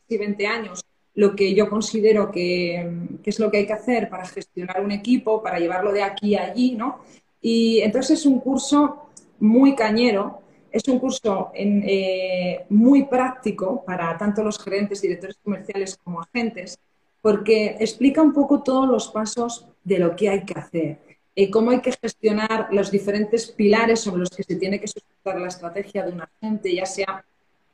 20 0.09 0.43
eh, 0.43 0.47
años 0.47 0.83
lo 1.19 1.35
que 1.35 1.53
yo 1.53 1.69
considero 1.69 2.31
que, 2.31 2.89
es 3.25 3.39
lo 3.39 3.51
que 3.51 3.57
hay 3.57 3.67
que 3.67 3.73
hacer 3.73 4.07
para 4.09 4.25
gestionar 4.25 4.81
un 4.81 4.91
equipo, 4.91 5.43
para 5.43 5.59
llevarlo 5.59 5.91
de 5.91 6.01
aquí 6.01 6.33
a 6.35 6.43
allí, 6.43 6.75
¿no? 6.75 6.99
Y 7.41 7.81
entonces 7.81 8.19
es 8.19 8.25
un 8.25 8.39
curso 8.39 9.09
muy 9.37 9.75
cañero, 9.75 10.39
es 10.71 10.87
un 10.87 10.97
curso 10.97 11.51
eh, 11.53 12.63
muy 12.69 13.03
práctico 13.03 13.83
para 13.85 14.17
tanto 14.17 14.45
los 14.45 14.63
gerentes, 14.63 15.01
directores 15.01 15.35
comerciales 15.43 15.99
como 16.01 16.21
agentes, 16.21 16.79
porque 17.21 17.75
explica 17.81 18.21
un 18.21 18.31
poco 18.31 18.63
todos 18.63 18.87
los 18.87 19.09
pasos 19.09 19.67
de 19.83 19.99
lo 19.99 20.15
que 20.15 20.29
hay 20.29 20.45
que 20.45 20.57
hacer, 20.57 20.99
eh, 21.35 21.51
cómo 21.51 21.71
hay 21.71 21.81
que 21.81 21.91
gestionar 21.91 22.69
los 22.71 22.91
diferentes 22.91 23.51
pilares 23.51 23.99
sobre 23.99 24.21
los 24.21 24.29
que 24.29 24.43
se 24.43 24.55
tiene 24.55 24.79
que 24.79 24.87
sustentar 24.87 25.37
la 25.37 25.49
estrategia 25.49 26.05
de 26.05 26.13
un 26.13 26.21
agente, 26.21 26.73
ya 26.73 26.85
sea 26.85 27.25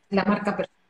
la 0.09 0.23
marca 0.23 0.57
personal, 0.57 0.84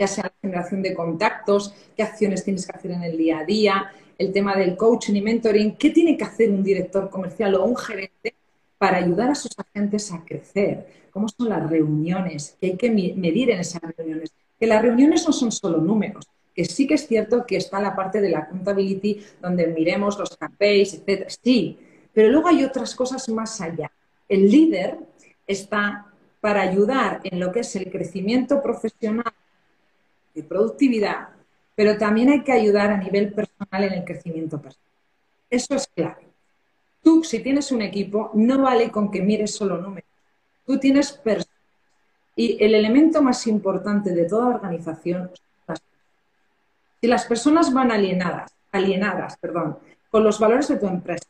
ya 0.00 0.06
sea 0.06 0.24
la 0.24 0.32
generación 0.40 0.80
de 0.80 0.94
contactos, 0.94 1.74
qué 1.94 2.02
acciones 2.02 2.42
tienes 2.42 2.66
que 2.66 2.74
hacer 2.74 2.92
en 2.92 3.02
el 3.02 3.18
día 3.18 3.40
a 3.40 3.44
día, 3.44 3.92
el 4.16 4.32
tema 4.32 4.56
del 4.56 4.74
coaching 4.74 5.14
y 5.14 5.20
mentoring, 5.20 5.76
qué 5.76 5.90
tiene 5.90 6.16
que 6.16 6.24
hacer 6.24 6.50
un 6.50 6.62
director 6.62 7.10
comercial 7.10 7.54
o 7.56 7.64
un 7.64 7.76
gerente 7.76 8.34
para 8.78 8.96
ayudar 8.96 9.28
a 9.28 9.34
sus 9.34 9.52
agentes 9.58 10.10
a 10.10 10.24
crecer, 10.24 10.86
cómo 11.10 11.28
son 11.28 11.50
las 11.50 11.68
reuniones, 11.68 12.56
qué 12.58 12.68
hay 12.68 12.76
que 12.78 12.90
medir 12.90 13.50
en 13.50 13.60
esas 13.60 13.82
reuniones, 13.94 14.32
que 14.58 14.66
las 14.66 14.80
reuniones 14.80 15.26
no 15.26 15.34
son 15.34 15.52
solo 15.52 15.76
números, 15.76 16.26
que 16.54 16.64
sí 16.64 16.86
que 16.86 16.94
es 16.94 17.06
cierto 17.06 17.44
que 17.44 17.58
está 17.58 17.78
la 17.78 17.94
parte 17.94 18.22
de 18.22 18.30
la 18.30 18.38
accountability 18.38 19.20
donde 19.42 19.66
miremos 19.66 20.18
los 20.18 20.34
KPIs, 20.34 20.94
etcétera, 20.94 21.28
sí, 21.28 21.78
pero 22.14 22.30
luego 22.30 22.48
hay 22.48 22.64
otras 22.64 22.94
cosas 22.94 23.28
más 23.28 23.60
allá. 23.60 23.92
El 24.30 24.50
líder 24.50 24.98
está 25.46 26.06
para 26.40 26.62
ayudar 26.62 27.20
en 27.22 27.38
lo 27.38 27.52
que 27.52 27.60
es 27.60 27.76
el 27.76 27.90
crecimiento 27.90 28.62
profesional 28.62 29.34
de 30.34 30.42
productividad, 30.42 31.28
pero 31.74 31.96
también 31.96 32.30
hay 32.30 32.42
que 32.42 32.52
ayudar 32.52 32.90
a 32.90 32.96
nivel 32.96 33.32
personal 33.32 33.84
en 33.84 33.92
el 33.94 34.04
crecimiento 34.04 34.60
personal. 34.60 34.90
Eso 35.48 35.74
es 35.74 35.88
clave. 35.88 36.28
Tú, 37.02 37.24
si 37.24 37.40
tienes 37.40 37.72
un 37.72 37.82
equipo, 37.82 38.30
no 38.34 38.62
vale 38.62 38.90
con 38.90 39.10
que 39.10 39.22
mires 39.22 39.54
solo 39.54 39.78
números. 39.78 40.08
Tú 40.66 40.78
tienes 40.78 41.12
personas. 41.12 41.48
Y 42.36 42.62
el 42.62 42.74
elemento 42.74 43.22
más 43.22 43.46
importante 43.46 44.12
de 44.12 44.26
toda 44.26 44.48
organización 44.48 45.30
son 45.32 45.46
las 45.66 45.80
personas. 45.80 46.06
Si 47.00 47.06
las 47.06 47.24
personas 47.26 47.72
van 47.72 47.90
alienadas, 47.90 48.52
alienadas, 48.70 49.36
perdón, 49.38 49.78
con 50.10 50.22
los 50.22 50.38
valores 50.38 50.68
de 50.68 50.76
tu 50.76 50.86
empresa, 50.86 51.26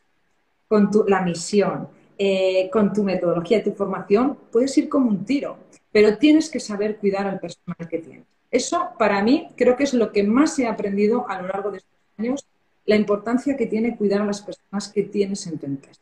con 0.67 0.89
la 1.07 1.21
misión, 1.21 1.87
eh, 2.17 2.69
con 2.71 2.93
tu 2.93 3.03
metodología 3.03 3.63
tu 3.63 3.73
formación, 3.73 4.37
puedes 4.51 4.77
ir 4.77 4.87
como 4.87 5.09
un 5.09 5.25
tiro, 5.25 5.57
pero 5.91 6.17
tienes 6.17 6.49
que 6.49 6.59
saber 6.59 6.97
cuidar 6.97 7.25
al 7.27 7.39
personal 7.39 7.87
que 7.89 7.97
tienes. 7.97 8.30
Eso, 8.51 8.89
para 8.99 9.23
mí, 9.23 9.49
creo 9.55 9.77
que 9.77 9.85
es 9.85 9.93
lo 9.93 10.11
que 10.11 10.23
más 10.23 10.59
he 10.59 10.67
aprendido 10.67 11.27
a 11.29 11.41
lo 11.41 11.47
largo 11.47 11.71
de 11.71 11.77
estos 11.77 11.91
años, 12.17 12.45
la 12.85 12.97
importancia 12.97 13.55
que 13.55 13.65
tiene 13.65 13.95
cuidar 13.95 14.21
a 14.21 14.25
las 14.25 14.41
personas 14.41 14.89
que 14.89 15.03
tienes 15.03 15.47
en 15.47 15.57
tu 15.57 15.65
empresa. 15.65 16.01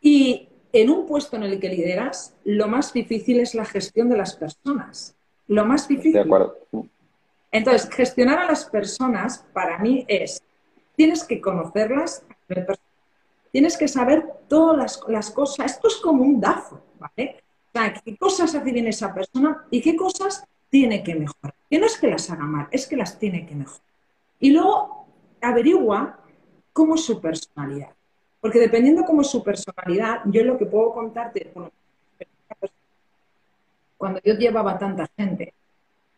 Y 0.00 0.48
en 0.72 0.90
un 0.90 1.06
puesto 1.06 1.36
en 1.36 1.44
el 1.44 1.60
que 1.60 1.68
lideras, 1.68 2.34
lo 2.44 2.66
más 2.66 2.92
difícil 2.92 3.40
es 3.40 3.54
la 3.54 3.64
gestión 3.64 4.08
de 4.08 4.16
las 4.16 4.34
personas. 4.34 5.14
Lo 5.46 5.64
más 5.64 5.86
difícil. 5.86 6.14
De 6.14 6.20
acuerdo. 6.20 6.58
Entonces, 7.50 7.88
gestionar 7.90 8.38
a 8.40 8.46
las 8.46 8.64
personas 8.64 9.44
para 9.52 9.78
mí 9.78 10.04
es, 10.08 10.42
tienes 10.96 11.24
que 11.24 11.40
conocerlas, 11.40 12.22
tienes 13.50 13.76
que 13.76 13.88
saber 13.88 14.26
todas 14.48 14.76
las, 14.76 15.00
las 15.08 15.30
cosas. 15.30 15.72
Esto 15.72 15.88
es 15.88 15.96
como 15.96 16.22
un 16.22 16.40
DAFO, 16.40 16.80
¿vale? 16.98 17.42
Qué 18.04 18.16
cosas 18.16 18.54
hace 18.54 18.72
bien 18.72 18.86
esa 18.86 19.14
persona 19.14 19.64
y 19.70 19.80
qué 19.80 19.96
cosas 19.96 20.44
tiene 20.70 21.02
que 21.02 21.14
mejorar. 21.14 21.54
Que 21.70 21.78
no 21.78 21.86
es 21.86 21.98
que 21.98 22.08
las 22.08 22.30
haga 22.30 22.44
mal, 22.44 22.68
es 22.70 22.86
que 22.86 22.96
las 22.96 23.18
tiene 23.18 23.46
que 23.46 23.54
mejorar. 23.54 23.82
Y 24.40 24.50
luego 24.50 25.06
averigua 25.40 26.20
cómo 26.72 26.94
es 26.94 27.04
su 27.04 27.20
personalidad. 27.20 27.90
Porque 28.40 28.58
dependiendo 28.58 29.04
cómo 29.04 29.22
es 29.22 29.28
su 29.28 29.42
personalidad, 29.42 30.20
yo 30.26 30.44
lo 30.44 30.56
que 30.56 30.66
puedo 30.66 30.92
contarte, 30.92 31.52
cuando 33.96 34.20
yo 34.24 34.34
llevaba 34.34 34.78
tanta 34.78 35.08
gente, 35.16 35.52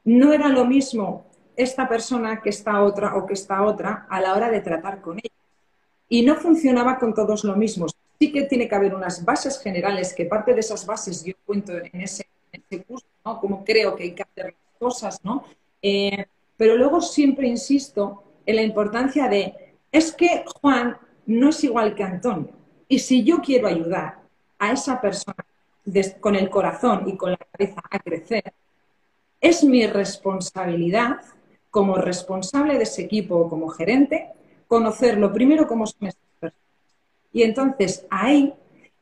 no 0.05 0.33
era 0.33 0.49
lo 0.49 0.65
mismo 0.65 1.27
esta 1.57 1.89
persona 1.89 2.41
que 2.41 2.51
esta 2.51 2.83
otra 2.83 3.17
o 3.17 3.27
que 3.27 3.35
esta 3.35 3.63
otra 3.63 4.07
a 4.09 4.21
la 4.21 4.35
hora 4.35 4.51
de 4.51 4.61
tratar 4.61 5.01
con 5.01 5.19
ella. 5.19 5.35
Y 6.09 6.23
no 6.23 6.35
funcionaba 6.37 6.99
con 6.99 7.15
todos 7.15 7.45
lo 7.45 7.57
mismo 7.57 7.87
sí 8.21 8.31
que 8.31 8.43
tiene 8.43 8.69
que 8.69 8.75
haber 8.75 8.95
unas 8.95 9.25
bases 9.25 9.59
generales, 9.59 10.15
que 10.15 10.27
parte 10.27 10.53
de 10.53 10.61
esas 10.61 10.85
bases 10.85 11.25
yo 11.25 11.33
cuento 11.47 11.73
en 11.73 12.03
ese, 12.03 12.27
curso, 12.87 13.07
¿no? 13.25 13.41
Como 13.41 13.65
creo 13.65 13.97
que 13.97 14.03
hay 14.05 14.13
que 14.13 14.23
hacer 14.23 14.45
las 14.45 14.79
cosas, 14.79 15.25
¿no? 15.25 15.45
Eh, 15.81 16.27
pero 16.57 16.77
luego 16.77 17.01
siempre 17.01 17.49
insisto 17.49 18.23
en 18.45 18.57
la 18.57 18.63
importancia 18.63 19.27
de, 19.27 19.75
es 19.91 20.13
que 20.13 20.45
Juan 20.61 20.99
no 21.25 21.49
es 21.49 21.65
igual 21.65 21.95
que 21.95 22.05
Antonio. 22.05 22.51
Y 22.87 22.99
si 22.99 23.25
yo 23.25 23.41
quiero 23.41 23.67
ayudar 23.67 24.19
a 24.59 24.73
esa 24.73 25.01
persona 25.01 25.47
con 26.21 26.37
el 26.37 26.51
corazón 26.51 27.09
y 27.09 27.17
con 27.17 27.31
la 27.31 27.39
cabeza 27.39 27.81
a 27.91 27.99
crecer, 27.99 28.53
es 29.41 29.65
mi 29.65 29.87
responsabilidad 29.87 31.21
como 31.71 31.95
responsable 31.95 32.77
de 32.77 32.83
ese 32.83 33.03
equipo 33.03 33.37
o 33.37 33.49
como 33.49 33.69
gerente 33.69 34.29
conocerlo 34.67 35.33
primero 35.33 35.67
cómo 35.67 35.87
son 35.87 36.09
esas 36.09 36.30
y 37.33 37.43
entonces 37.43 38.07
ahí 38.11 38.53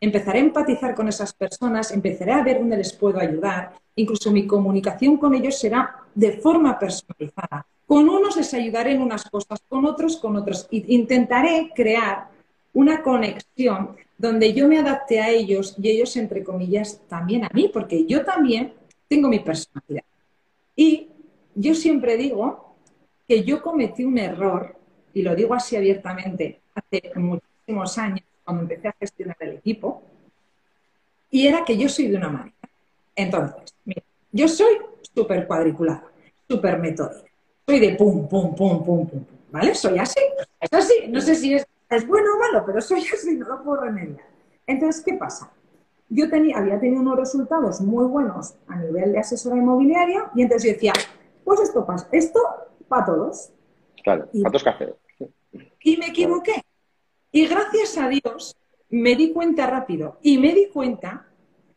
empezaré 0.00 0.38
a 0.38 0.42
empatizar 0.42 0.94
con 0.94 1.08
esas 1.08 1.32
personas, 1.32 1.90
empezaré 1.90 2.32
a 2.32 2.42
ver 2.42 2.58
dónde 2.58 2.76
les 2.76 2.92
puedo 2.92 3.18
ayudar. 3.18 3.72
Incluso 3.96 4.30
mi 4.30 4.46
comunicación 4.46 5.16
con 5.16 5.34
ellos 5.34 5.58
será 5.58 5.96
de 6.14 6.32
forma 6.32 6.78
personalizada. 6.78 7.66
Con 7.86 8.08
unos 8.08 8.36
les 8.36 8.52
ayudaré 8.54 8.92
en 8.92 9.02
unas 9.02 9.24
cosas, 9.24 9.60
con 9.68 9.86
otros 9.86 10.18
con 10.18 10.36
otros. 10.36 10.68
Intentaré 10.70 11.72
crear 11.74 12.28
una 12.74 13.02
conexión 13.02 13.96
donde 14.16 14.52
yo 14.52 14.68
me 14.68 14.78
adapte 14.78 15.20
a 15.20 15.30
ellos 15.30 15.74
y 15.78 15.88
ellos, 15.88 16.16
entre 16.16 16.44
comillas, 16.44 17.00
también 17.08 17.44
a 17.44 17.50
mí, 17.54 17.70
porque 17.72 18.04
yo 18.04 18.24
también 18.24 18.74
tengo 19.08 19.28
mi 19.28 19.40
personalidad. 19.40 20.04
Y 20.76 21.08
yo 21.54 21.74
siempre 21.74 22.16
digo 22.16 22.74
que 23.26 23.42
yo 23.42 23.62
cometí 23.62 24.04
un 24.04 24.18
error, 24.18 24.76
y 25.14 25.22
lo 25.22 25.34
digo 25.34 25.54
así 25.54 25.76
abiertamente, 25.76 26.60
hace 26.74 27.12
mucho 27.16 27.47
años, 27.98 28.22
cuando 28.44 28.62
empecé 28.62 28.88
a 28.88 28.96
gestionar 28.98 29.36
el 29.40 29.56
equipo, 29.56 30.02
y 31.30 31.46
era 31.46 31.64
que 31.64 31.76
yo 31.76 31.88
soy 31.88 32.08
de 32.08 32.16
una 32.16 32.28
manera. 32.28 32.56
Entonces, 33.14 33.74
mira, 33.84 34.02
yo 34.32 34.48
soy 34.48 34.78
súper 35.14 35.46
cuadriculada, 35.46 36.04
súper 36.48 36.78
metódica. 36.78 37.28
Soy 37.66 37.80
de 37.80 37.96
pum, 37.96 38.26
pum, 38.28 38.54
pum, 38.54 38.84
pum, 38.84 39.06
pum, 39.06 39.24
¿vale? 39.50 39.74
Soy 39.74 39.98
así, 39.98 40.20
es 40.60 40.72
así. 40.72 41.08
No 41.08 41.20
sé 41.20 41.34
si 41.34 41.54
es, 41.54 41.66
es 41.90 42.06
bueno 42.06 42.28
o 42.34 42.38
malo, 42.38 42.64
pero 42.64 42.80
soy 42.80 43.00
así, 43.12 43.36
no 43.36 43.46
lo 43.46 43.62
puedo 43.62 43.82
remediar. 43.82 44.24
Entonces, 44.66 45.02
¿qué 45.04 45.14
pasa? 45.14 45.50
Yo 46.08 46.30
tenía, 46.30 46.56
había 46.56 46.80
tenido 46.80 47.02
unos 47.02 47.18
resultados 47.18 47.82
muy 47.82 48.06
buenos 48.06 48.54
a 48.66 48.76
nivel 48.76 49.12
de 49.12 49.18
asesora 49.18 49.56
inmobiliaria 49.56 50.30
y 50.34 50.42
entonces 50.42 50.70
yo 50.70 50.74
decía, 50.74 50.92
pues 51.44 51.60
esto 51.60 51.84
pasa, 51.84 52.08
esto 52.12 52.40
para 52.88 53.04
todos. 53.04 53.50
Claro, 54.02 54.28
para 54.42 54.78
todos. 54.78 54.96
Y 55.82 55.96
me 55.98 56.06
equivoqué. 56.06 56.62
Y 57.30 57.46
gracias 57.46 57.98
a 57.98 58.08
Dios 58.08 58.56
me 58.90 59.14
di 59.14 59.32
cuenta 59.32 59.66
rápido 59.66 60.18
y 60.22 60.38
me 60.38 60.54
di 60.54 60.68
cuenta 60.68 61.26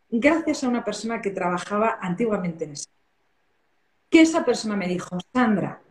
gracias 0.10 0.64
a 0.64 0.70
una 0.70 0.84
persona 0.84 1.22
que 1.22 1.32
trabajaba 1.32 1.98
antiguamente 2.02 2.66
en 2.66 2.72
eso. 2.72 2.90
Que 4.10 4.22
esa 4.22 4.46
persona 4.46 4.76
me 4.76 4.88
dijo, 4.88 5.18
Sandra, 5.34 5.82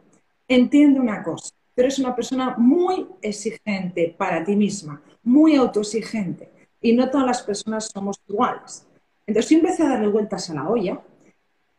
entiende 0.49 1.01
una 1.01 1.23
cosa, 1.23 1.55
pero 1.75 1.88
es 1.88 1.99
una 1.99 2.14
persona 2.14 2.55
muy 2.59 3.07
exigente 3.23 4.14
para 4.16 4.44
ti 4.44 4.57
misma, 4.57 5.03
muy 5.23 5.57
autoexigente. 5.57 6.51
Y 6.83 6.94
no 6.94 7.11
todas 7.11 7.27
las 7.27 7.42
personas 7.42 7.90
somos 7.92 8.18
iguales. 8.29 8.87
Entonces 9.27 9.51
yo 9.51 9.59
empecé 9.59 9.83
a 9.83 9.90
darle 9.90 10.09
vueltas 10.09 10.49
a 10.51 10.55
la 10.55 10.68
olla 10.68 11.01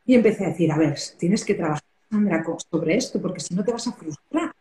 y 0.05 0.15
empecé 0.15 0.45
a 0.45 0.49
decir, 0.49 0.71
a 0.71 0.77
ver, 0.77 0.97
tienes 1.17 1.43
que 1.43 1.55
trabajar, 1.55 1.83
Sandra, 2.09 2.43
sobre 2.69 2.95
esto, 2.95 3.21
porque 3.21 3.39
si 3.39 3.55
no 3.55 3.63
te 3.63 3.71
vas 3.71 3.87
a 3.87 3.93
frustrar. 3.93 4.53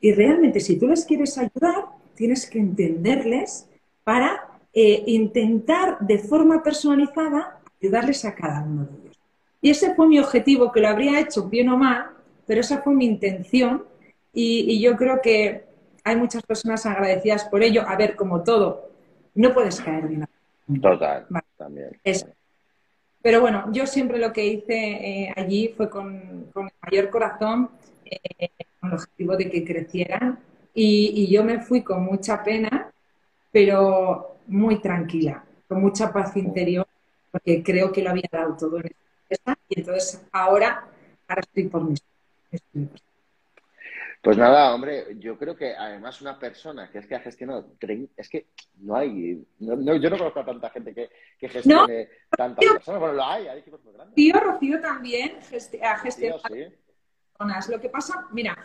Y 0.00 0.12
realmente, 0.12 0.60
si 0.60 0.78
tú 0.78 0.86
les 0.86 1.04
quieres 1.04 1.36
ayudar, 1.38 1.86
tienes 2.18 2.50
que 2.50 2.58
entenderles 2.58 3.68
para 4.02 4.58
eh, 4.72 5.04
intentar 5.06 5.98
de 6.00 6.18
forma 6.18 6.62
personalizada 6.64 7.60
ayudarles 7.80 8.24
a 8.24 8.34
cada 8.34 8.62
uno 8.62 8.86
de 8.86 8.90
ellos. 9.02 9.20
Y 9.62 9.70
ese 9.70 9.94
fue 9.94 10.08
mi 10.08 10.18
objetivo, 10.18 10.72
que 10.72 10.80
lo 10.80 10.88
habría 10.88 11.20
hecho 11.20 11.48
bien 11.48 11.68
o 11.68 11.76
mal, 11.76 12.10
pero 12.44 12.60
esa 12.60 12.82
fue 12.82 12.92
mi 12.92 13.06
intención 13.06 13.84
y, 14.32 14.80
yo 14.80 14.96
creo 14.96 15.20
que 15.22 15.64
hay 16.04 16.16
muchas 16.16 16.42
personas 16.42 16.84
agradecidas 16.86 17.44
por 17.44 17.62
ello. 17.62 17.82
A 17.86 17.96
ver, 17.96 18.16
como 18.16 18.42
todo, 18.42 18.90
no 19.34 19.54
puedes 19.54 19.80
caer 19.80 20.08
bien. 20.08 20.26
Total, 20.80 21.26
también. 21.56 21.90
Pero 23.22 23.40
bueno, 23.40 23.70
yo 23.72 23.86
siempre 23.86 24.18
lo 24.18 24.32
que 24.32 24.46
hice 24.46 24.74
eh, 24.74 25.32
allí 25.36 25.74
fue 25.76 25.88
con, 25.88 26.50
el 26.54 26.70
mayor 26.82 27.10
corazón, 27.10 27.70
eh, 28.04 28.50
con 28.80 28.90
el 28.90 28.96
objetivo 28.96 29.36
de 29.36 29.50
que 29.50 29.64
crecieran. 29.64 30.38
Y, 30.74 31.12
y, 31.14 31.32
yo 31.32 31.42
me 31.42 31.60
fui 31.60 31.82
con 31.82 32.04
mucha 32.04 32.42
pena, 32.42 32.92
pero 33.50 34.36
muy 34.46 34.80
tranquila, 34.80 35.44
con 35.66 35.80
mucha 35.80 36.12
paz 36.12 36.36
interior, 36.36 36.86
porque 37.30 37.62
creo 37.62 37.90
que 37.90 38.02
lo 38.02 38.10
había 38.10 38.28
dado 38.30 38.56
todo 38.56 38.78
en 38.78 38.86
esta 39.28 39.52
empresa. 39.52 39.58
Y 39.68 39.80
entonces 39.80 40.26
ahora, 40.32 40.88
ahora 41.26 41.40
estoy 41.40 41.68
por 41.68 41.84
mis. 41.84 42.02
Pues 44.20 44.36
nada, 44.36 44.74
hombre, 44.74 45.16
yo 45.18 45.38
creo 45.38 45.56
que 45.56 45.74
además 45.76 46.20
una 46.20 46.38
persona 46.38 46.90
que 46.90 46.98
es 46.98 47.06
que 47.06 47.14
ha 47.14 47.20
gestionado, 47.20 47.72
es 48.16 48.28
que 48.28 48.46
no 48.78 48.96
hay, 48.96 49.46
no, 49.60 49.94
yo 49.94 50.10
no 50.10 50.18
conozco 50.18 50.40
a 50.40 50.44
tanta 50.44 50.70
gente 50.70 50.92
que, 50.92 51.08
que 51.38 51.48
gestione 51.48 52.08
tantas 52.36 52.64
personas, 52.64 53.00
bueno, 53.00 53.14
lo 53.14 53.24
hay, 53.24 53.46
hay 53.46 53.60
equipos 53.60 53.82
muy 53.84 53.94
grandes. 53.94 54.16
Tío, 54.16 54.34
Rocío 54.40 54.80
también 54.80 55.38
ha 55.82 55.98
gestionado 55.98 56.42
personas. 56.42 57.68
Lo 57.68 57.80
que 57.80 57.88
pasa, 57.88 58.26
mira, 58.32 58.56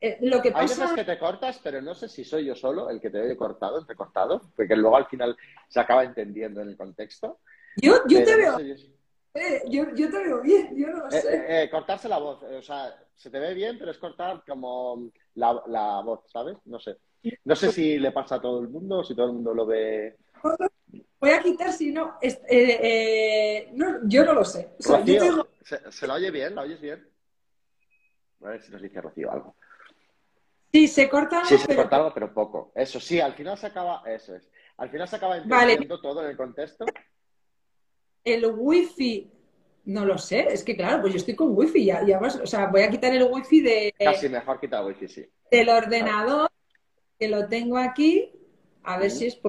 eh, 0.00 0.18
lo 0.22 0.40
que 0.40 0.50
pasa... 0.50 0.62
Hay 0.62 0.80
veces 0.80 0.92
que 0.92 1.12
te 1.12 1.18
cortas, 1.18 1.60
pero 1.62 1.80
no 1.80 1.94
sé 1.94 2.08
si 2.08 2.24
soy 2.24 2.44
yo 2.46 2.54
solo 2.54 2.90
el 2.90 3.00
que 3.00 3.10
te 3.10 3.30
he 3.30 3.36
cortado, 3.36 3.78
entrecortado, 3.78 4.40
porque 4.56 4.76
luego 4.76 4.96
al 4.96 5.06
final 5.06 5.36
se 5.68 5.80
acaba 5.80 6.04
entendiendo 6.04 6.60
en 6.60 6.68
el 6.68 6.76
contexto. 6.76 7.40
Yo, 7.76 7.94
yo 8.08 8.24
te 8.24 8.36
veo... 8.36 8.58
Eh, 9.34 9.62
yo, 9.68 9.84
yo, 9.94 10.10
te 10.10 10.18
veo 10.18 10.40
bien, 10.40 10.74
yo 10.74 10.88
no 10.88 10.98
lo 10.98 11.08
eh, 11.08 11.20
sé. 11.20 11.62
Eh, 11.62 11.70
cortarse 11.70 12.08
la 12.08 12.18
voz, 12.18 12.42
o 12.42 12.62
sea, 12.62 12.94
se 13.14 13.30
te 13.30 13.38
ve 13.38 13.54
bien, 13.54 13.78
pero 13.78 13.90
es 13.90 13.98
cortar 13.98 14.42
como 14.46 15.10
la, 15.34 15.62
la, 15.66 16.00
voz, 16.00 16.24
¿sabes? 16.26 16.56
No 16.64 16.80
sé. 16.80 16.96
No 17.44 17.54
sé 17.54 17.70
si 17.70 17.98
le 17.98 18.10
pasa 18.10 18.36
a 18.36 18.40
todo 18.40 18.60
el 18.60 18.68
mundo, 18.68 19.04
si 19.04 19.14
todo 19.14 19.26
el 19.26 19.34
mundo 19.34 19.54
lo 19.54 19.66
ve. 19.66 20.16
Voy 21.20 21.30
a 21.30 21.42
quitar 21.42 21.72
si 21.72 21.92
no. 21.92 22.16
no 23.72 24.08
yo 24.08 24.24
no 24.24 24.32
lo 24.32 24.44
sé. 24.44 24.70
Rocío, 24.80 25.48
¿se, 25.90 26.06
la 26.06 26.14
oye 26.14 26.30
bien? 26.30 26.54
¿La 26.54 26.62
oyes 26.62 26.80
bien? 26.80 27.06
A 28.42 28.50
ver 28.50 28.62
si 28.62 28.72
nos 28.72 28.80
dice 28.80 29.00
Rocío 29.00 29.30
algo. 29.30 29.56
Sí, 30.72 30.86
se 30.86 31.08
corta 31.08 31.38
algo. 31.38 31.48
Sí, 31.48 31.58
se 31.58 31.74
corta 31.74 31.96
algo, 31.96 32.12
pero 32.12 32.32
poco. 32.32 32.72
Eso 32.74 33.00
sí, 33.00 33.20
al 33.20 33.34
final 33.34 33.56
se 33.56 33.66
acaba. 33.66 34.02
Eso 34.06 34.34
es. 34.34 34.48
Al 34.76 34.90
final 34.90 35.08
se 35.08 35.16
acaba 35.16 35.38
entendiendo 35.38 36.00
todo 36.00 36.22
en 36.22 36.30
el 36.30 36.36
contexto 36.36 36.84
el 38.34 38.46
wifi, 38.46 39.30
no 39.86 40.04
lo 40.04 40.18
sé, 40.18 40.48
es 40.50 40.62
que 40.62 40.76
claro, 40.76 41.00
pues 41.00 41.14
yo 41.14 41.18
estoy 41.18 41.34
con 41.34 41.56
wifi, 41.56 41.84
ya, 41.84 42.04
ya 42.04 42.18
o 42.18 42.46
sea, 42.46 42.66
voy 42.66 42.82
a 42.82 42.90
quitar 42.90 43.12
el 43.12 43.24
wifi 43.24 43.60
de... 43.60 43.94
Casi 43.98 44.28
mejor 44.28 44.60
quitar 44.60 44.84
wifi, 44.84 45.08
sí. 45.08 45.26
Del 45.50 45.68
ordenador, 45.68 46.50
que 47.18 47.28
lo 47.28 47.48
tengo 47.48 47.78
aquí, 47.78 48.30
a 48.84 48.98
ver 48.98 49.10
si 49.10 49.26
es 49.26 49.40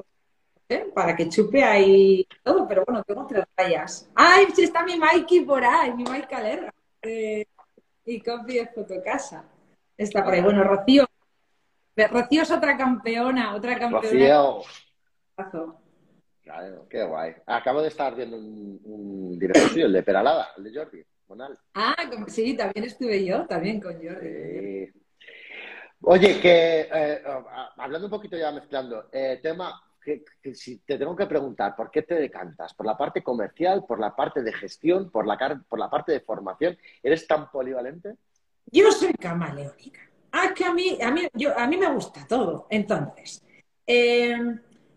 para 0.94 1.16
que 1.16 1.28
chupe 1.28 1.64
ahí 1.64 2.26
todo, 2.44 2.66
pero 2.66 2.84
bueno, 2.86 3.02
tengo 3.02 3.26
tres 3.26 3.44
rayas. 3.56 4.08
¡Ay, 4.14 4.46
si 4.54 4.62
está 4.62 4.84
mi 4.84 4.96
Mikey 4.96 5.40
por 5.40 5.64
ahí! 5.64 5.92
Mi 5.94 6.04
Mike 6.04 6.28
Calera. 6.28 6.72
y 7.02 8.20
copy 8.20 8.54
de 8.54 8.68
Fotocasa. 8.68 9.44
Está 9.96 10.24
por 10.24 10.32
ahí. 10.32 10.40
Bueno, 10.40 10.62
Rocío. 10.62 11.09
Rocío 12.08 12.42
es 12.42 12.50
otra 12.50 12.76
campeona, 12.76 13.54
otra 13.54 13.78
campeona. 13.78 14.00
Rocío 14.02 14.62
qué 16.88 17.02
guay. 17.04 17.34
Acabo 17.46 17.82
de 17.82 17.88
estar 17.88 18.14
viendo 18.14 18.36
un, 18.36 19.38
directo 19.38 19.68
suyo, 19.68 19.86
el 19.86 19.92
de 19.92 20.02
Peralada, 20.02 20.48
el 20.56 20.64
de 20.64 20.74
Jordi, 20.74 21.04
Monal. 21.28 21.58
Ah, 21.74 21.96
sí, 22.28 22.56
también 22.56 22.86
estuve 22.86 23.24
yo, 23.24 23.46
también 23.46 23.80
con 23.80 23.94
Jordi. 23.94 24.92
Oye, 26.02 26.40
que 26.40 26.88
eh, 26.92 27.22
hablando 27.76 28.06
un 28.06 28.10
poquito 28.10 28.36
ya 28.36 28.50
mezclando, 28.52 29.08
eh, 29.12 29.38
tema 29.42 29.80
que, 30.02 30.24
si 30.54 30.78
te 30.78 30.96
tengo 30.96 31.14
que 31.14 31.26
preguntar, 31.26 31.76
¿por 31.76 31.90
qué 31.90 32.02
te 32.02 32.14
decantas? 32.14 32.72
¿Por 32.72 32.86
la 32.86 32.96
parte 32.96 33.22
comercial, 33.22 33.84
por 33.86 34.00
la 34.00 34.16
parte 34.16 34.42
de 34.42 34.52
gestión, 34.52 35.10
por 35.10 35.26
la, 35.26 35.62
por 35.68 35.78
la 35.78 35.90
parte 35.90 36.12
de 36.12 36.20
formación? 36.20 36.78
¿Eres 37.02 37.26
tan 37.26 37.50
polivalente? 37.50 38.16
Yo 38.66 38.90
soy 38.92 39.12
camaleónica. 39.12 40.09
Ah, 40.32 40.52
que 40.54 40.64
a 40.64 40.72
mí, 40.72 40.98
a 41.02 41.10
mí, 41.10 41.28
yo, 41.34 41.58
a 41.58 41.66
mí 41.66 41.76
me 41.76 41.92
gusta 41.92 42.26
todo. 42.26 42.66
Entonces, 42.70 43.42
eh, 43.86 44.38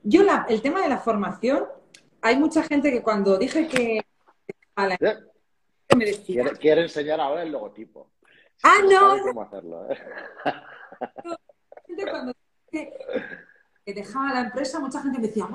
yo, 0.04 0.22
el 0.48 0.62
tema 0.62 0.82
de 0.82 0.90
la 0.90 1.00
formación, 1.00 1.66
hay 2.22 2.38
mucha 2.38 2.64
gente 2.64 2.92
que 2.92 3.02
cuando 3.02 3.38
dije 3.38 3.68
que... 3.68 4.02
me 5.96 6.06
decía... 6.06 6.46
Quiere, 6.60 6.84
enseñar 6.84 7.20
ahora 7.20 7.44
el 7.44 7.52
logotipo. 7.52 8.12
ah, 8.64 8.78
no. 8.90 9.22
cómo 9.24 9.42
hacerlo. 9.42 9.92
¿eh? 9.92 9.98
cuando 12.10 12.34
que, 12.72 12.94
dejaba 13.86 14.34
la 14.34 14.42
empresa, 14.42 14.80
mucha 14.80 15.02
gente 15.02 15.20
me 15.20 15.28
decía, 15.28 15.48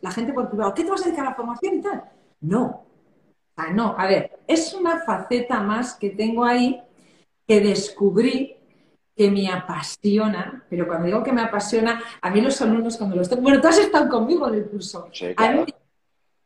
la 0.00 0.10
gente 0.10 0.32
por 0.32 0.48
privado, 0.48 0.74
¿qué 0.74 0.84
te 0.84 0.90
vas 0.90 1.02
a 1.02 1.04
dedicar 1.04 1.26
a 1.26 1.30
la 1.30 1.36
formación 1.36 1.74
y 1.76 1.82
tal? 1.82 2.04
No. 2.40 2.86
O 3.56 3.62
no, 3.72 3.94
a 3.96 4.06
ver, 4.06 4.40
es 4.48 4.74
una 4.74 5.00
faceta 5.00 5.60
más 5.60 5.94
que 5.94 6.10
tengo 6.10 6.44
ahí 6.44 6.82
que 7.46 7.60
descubrí 7.60 8.56
que 9.16 9.30
me 9.30 9.48
apasiona, 9.48 10.64
pero 10.68 10.86
cuando 10.86 11.06
digo 11.06 11.22
que 11.22 11.32
me 11.32 11.42
apasiona, 11.42 12.02
a 12.20 12.30
mí 12.30 12.40
los 12.40 12.60
alumnos 12.60 12.96
cuando 12.96 13.16
los 13.16 13.28
tengo, 13.28 13.42
bueno, 13.42 13.60
tú 13.60 13.68
has 13.68 13.78
estado 13.78 14.08
conmigo 14.08 14.48
en 14.48 14.54
el 14.54 14.64
curso, 14.66 15.08
a 15.36 15.50
mí 15.50 15.64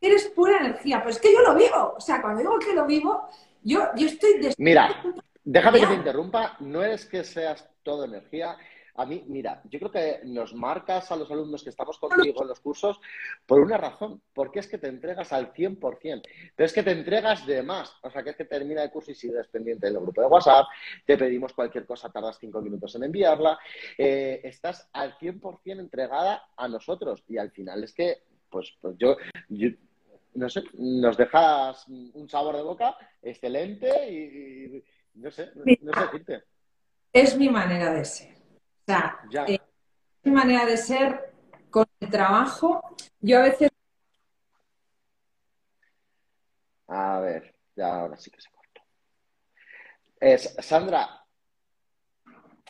eres 0.01 0.27
pura 0.27 0.59
energía, 0.59 0.99
pero 0.99 1.11
es 1.11 1.19
que 1.19 1.33
yo 1.33 1.41
lo 1.41 1.55
vivo, 1.55 1.95
o 1.97 2.01
sea, 2.01 2.21
cuando 2.21 2.41
digo 2.41 2.59
que 2.59 2.75
lo 2.75 2.87
vivo, 2.87 3.29
yo, 3.63 3.89
yo 3.97 4.07
estoy... 4.07 4.53
Mira, 4.59 5.03
déjame 5.45 5.81
que 5.81 5.87
te 5.87 5.95
interrumpa, 5.95 6.57
no 6.61 6.85
es 6.85 7.07
que 7.07 7.25
seas 7.25 7.69
todo 7.83 8.05
energía, 8.05 8.57
a 8.99 9.07
mí, 9.07 9.23
mira, 9.29 9.63
yo 9.71 9.79
creo 9.79 9.93
que 9.93 10.21
nos 10.25 10.53
marcas 10.55 11.13
a 11.13 11.17
los 11.17 11.31
alumnos 11.31 11.63
que 11.63 11.71
estamos 11.71 11.99
contigo 11.99 12.43
en 12.43 12.49
los 12.49 12.59
cursos 12.59 13.01
por 13.47 13.61
una 13.61 13.77
razón, 13.77 14.21
porque 14.35 14.59
es 14.59 14.67
que 14.67 14.77
te 14.77 14.89
entregas 14.89 15.33
al 15.33 15.53
100%, 15.53 16.23
pero 16.57 16.67
es 16.67 16.73
que 16.73 16.83
te 16.83 16.91
entregas 16.91 17.47
de 17.47 17.63
más, 17.63 17.95
o 18.03 18.11
sea, 18.11 18.25
que 18.25 18.31
es 18.31 18.37
que 18.37 18.45
termina 18.45 18.83
el 18.83 18.91
curso 18.91 19.13
y 19.13 19.15
sigues 19.15 19.47
pendiente 19.47 19.87
del 19.87 20.01
grupo 20.01 20.21
de 20.21 20.27
WhatsApp, 20.27 20.67
te 21.07 21.17
pedimos 21.17 21.53
cualquier 21.53 21.87
cosa, 21.87 22.11
tardas 22.11 22.39
cinco 22.41 22.61
minutos 22.61 22.93
en 22.97 23.05
enviarla, 23.05 23.57
eh, 23.97 24.41
estás 24.43 24.91
al 24.93 25.17
100% 25.17 25.79
entregada 25.79 26.49
a 26.57 26.67
nosotros. 26.67 27.23
Y 27.29 27.39
al 27.39 27.53
final 27.53 27.85
es 27.85 27.95
que, 27.95 28.25
pues, 28.51 28.77
pues 28.81 28.97
yo, 28.99 29.17
no 30.35 30.49
sé, 30.49 30.65
nos 30.77 31.17
dejas 31.17 31.87
un 31.87 32.29
sabor 32.29 32.57
de 32.57 32.63
boca 32.63 32.97
excelente 33.23 34.11
y, 34.11 34.85
no 35.21 35.31
sé, 35.31 35.51
no 35.55 35.93
sé 35.93 36.01
decirte. 36.01 36.43
Es 37.13 37.39
mi 37.39 37.49
manera 37.49 37.93
de 37.93 38.05
ser 38.05 38.38
sea, 38.89 39.21
eh, 39.47 39.59
mi 40.25 40.33
manera 40.33 40.65
de 40.67 40.77
ser 40.77 41.33
con 41.71 41.87
el 42.01 42.11
trabajo, 42.11 42.81
yo 43.21 43.39
a 43.39 43.43
veces... 43.43 43.71
A 46.87 47.21
ver, 47.21 47.55
ya 47.77 48.01
ahora 48.01 48.17
sí 48.17 48.31
que 48.31 48.41
se 48.41 48.51
corta. 48.51 48.83
Es, 50.19 50.57
Sandra, 50.61 51.07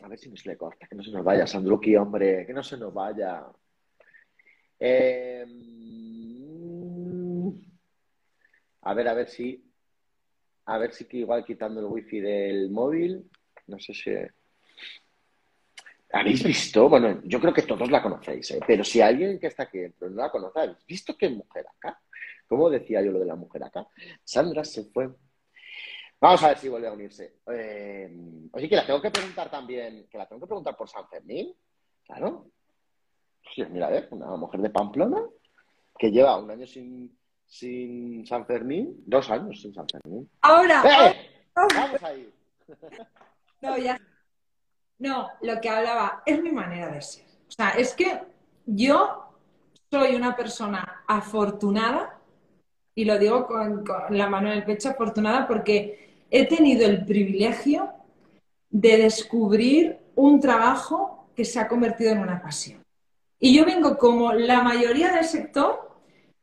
a 0.02 0.08
ver 0.08 0.18
si 0.18 0.28
nos 0.28 0.44
le 0.44 0.56
corta, 0.56 0.88
que 0.88 0.96
no 0.96 1.02
se 1.02 1.12
nos 1.12 1.24
vaya, 1.24 1.46
Sandruki, 1.46 1.94
hombre, 1.96 2.44
que 2.46 2.52
no 2.52 2.62
se 2.62 2.76
nos 2.76 2.92
vaya. 2.92 3.46
Em, 4.78 5.48
a 8.82 8.94
ver, 8.94 9.08
a 9.08 9.14
ver 9.14 9.28
si. 9.28 9.64
A 10.66 10.78
ver 10.78 10.92
si 10.92 11.06
que 11.06 11.18
igual 11.18 11.44
quitando 11.44 11.80
el 11.80 11.86
wifi 11.86 12.20
del 12.20 12.70
móvil. 12.70 13.30
No 13.66 13.78
sé 13.78 13.94
si. 13.94 14.10
¿Habéis 16.12 16.42
visto? 16.42 16.88
Bueno, 16.88 17.20
yo 17.24 17.40
creo 17.40 17.52
que 17.52 17.62
todos 17.62 17.90
la 17.90 18.02
conocéis, 18.02 18.50
¿eh? 18.52 18.60
pero 18.66 18.82
si 18.82 19.00
alguien 19.00 19.38
que 19.38 19.48
está 19.48 19.64
aquí 19.64 19.78
dentro 19.78 20.08
no 20.08 20.22
la 20.22 20.30
conoce, 20.30 20.60
¿habéis 20.60 20.86
visto 20.86 21.16
qué 21.16 21.28
mujer 21.28 21.66
acá? 21.68 22.00
¿Cómo 22.46 22.70
decía 22.70 23.02
yo 23.02 23.12
lo 23.12 23.18
de 23.18 23.26
la 23.26 23.36
mujer 23.36 23.62
acá? 23.64 23.86
Sandra 24.24 24.64
se 24.64 24.84
fue. 24.84 25.10
Vamos 26.18 26.42
a 26.42 26.48
ver 26.48 26.58
si 26.58 26.68
vuelve 26.68 26.88
a 26.88 26.92
unirse. 26.92 27.40
Eh, 27.52 28.10
oye, 28.52 28.68
que 28.68 28.76
la 28.76 28.86
tengo 28.86 29.02
que 29.02 29.10
preguntar 29.10 29.50
también, 29.50 30.08
que 30.10 30.16
la 30.16 30.26
tengo 30.26 30.40
que 30.40 30.46
preguntar 30.46 30.76
por 30.76 30.88
San 30.88 31.06
Fermín. 31.08 31.54
Claro. 32.06 32.46
mira, 33.70 33.88
a 33.88 33.90
ver, 33.90 34.08
una 34.10 34.34
mujer 34.36 34.62
de 34.62 34.70
Pamplona 34.70 35.22
que 35.98 36.10
lleva 36.10 36.38
un 36.38 36.50
año 36.50 36.66
sin, 36.66 37.18
sin 37.44 38.26
San 38.26 38.46
Fermín, 38.46 39.02
dos 39.04 39.28
años 39.30 39.60
sin 39.60 39.74
San 39.74 39.86
Fermín. 39.86 40.28
Ahora. 40.40 41.10
¡Eh! 41.10 41.50
Vamos 41.54 42.02
ahí. 42.02 42.32
No, 43.60 43.76
ya 43.76 44.00
no, 44.98 45.28
lo 45.42 45.60
que 45.60 45.68
hablaba 45.68 46.22
es 46.26 46.42
mi 46.42 46.50
manera 46.50 46.88
de 46.88 47.00
ser. 47.02 47.24
O 47.48 47.50
sea, 47.50 47.70
es 47.70 47.94
que 47.94 48.20
yo 48.66 49.24
soy 49.90 50.14
una 50.14 50.36
persona 50.36 51.02
afortunada 51.06 52.18
y 52.94 53.04
lo 53.04 53.18
digo 53.18 53.46
con, 53.46 53.84
la 54.10 54.28
mano 54.28 54.50
en 54.50 54.58
el 54.58 54.64
pecho, 54.64 54.88
afortunada 54.88 55.46
porque 55.46 56.24
he 56.30 56.46
tenido 56.46 56.84
el 56.84 57.04
privilegio 57.04 57.90
de 58.70 58.98
descubrir 58.98 59.98
un 60.16 60.40
trabajo 60.40 61.28
que 61.34 61.44
se 61.44 61.60
ha 61.60 61.68
convertido 61.68 62.12
en 62.12 62.18
una 62.18 62.42
pasión. 62.42 62.82
Y 63.38 63.56
yo 63.56 63.64
vengo 63.64 63.96
como 63.96 64.32
la 64.32 64.62
mayoría 64.62 65.12
del 65.12 65.24
sector 65.24 65.88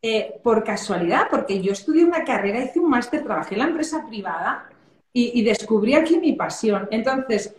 eh, 0.02 0.40
por 0.42 0.64
casualidad, 0.64 1.28
porque 1.30 1.62
yo 1.62 1.74
estudié 1.74 2.06
una 2.06 2.24
carrera, 2.24 2.64
hice 2.64 2.80
un 2.80 2.90
máster, 2.90 3.24
trabajé 3.24 3.56
en 3.56 3.60
la 3.60 3.68
empresa 3.68 4.06
privada 4.08 4.70
y, 5.12 5.44
descubrí 5.44 5.94
aquí 5.94 6.20
mi 6.20 6.34
pasión. 6.34 6.88
Entonces, 6.92 7.56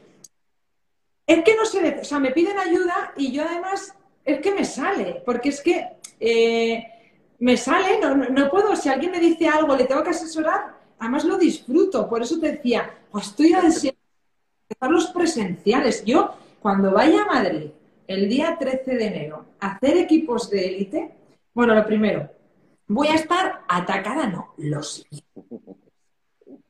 es 1.27 1.43
que 1.43 1.57
no 1.57 1.65
sé, 1.65 1.99
o 2.01 2.05
sea, 2.05 2.21
me 2.21 2.31
piden 2.31 2.59
ayuda 2.59 3.13
y 3.17 3.33
yo 3.33 3.45
además 3.45 3.95
es 4.25 4.41
que 4.41 4.55
me 4.55 4.65
sale, 4.65 5.23
porque 5.25 5.49
es 5.49 5.61
que 5.61 5.89
eh, 6.21 6.87
me 7.39 7.57
sale, 7.57 8.01
no, 8.01 8.51
puedo, 8.51 8.75
si 8.77 8.89
alguien 8.89 9.13
me 9.13 9.21
dice 9.21 9.49
algo, 9.49 9.77
le 9.77 9.85
tengo 9.85 10.03
que 10.03 10.11
asesorar, 10.11 10.77
además 10.99 11.25
lo 11.25 11.37
disfruto, 11.37 12.09
por 12.09 12.23
eso 12.23 12.39
te 12.39 12.53
decía, 12.53 12.91
pues 13.11 13.27
estoy 13.27 13.53
ansiosa 13.53 13.97
empezar 14.69 14.91
los 14.91 15.07
presenciales. 15.09 16.05
Yo, 16.05 16.35
cuando 16.61 16.91
vaya 16.93 17.23
a 17.23 17.27
Madrid 17.27 17.71
el 18.07 18.29
día 18.29 18.57
13 18.59 18.97
de 18.97 19.07
enero 19.07 19.45
a 19.61 19.73
hacer 19.73 19.97
equipos 19.97 20.51
de 20.51 20.67
élite, 20.67 21.15
bueno, 21.55 21.75
lo 21.75 21.85
primero, 21.87 22.29
voy 22.89 23.09
a 23.09 23.15
estar 23.15 23.63
atacada, 23.69 24.27
no, 24.27 24.55
lo 24.59 24.81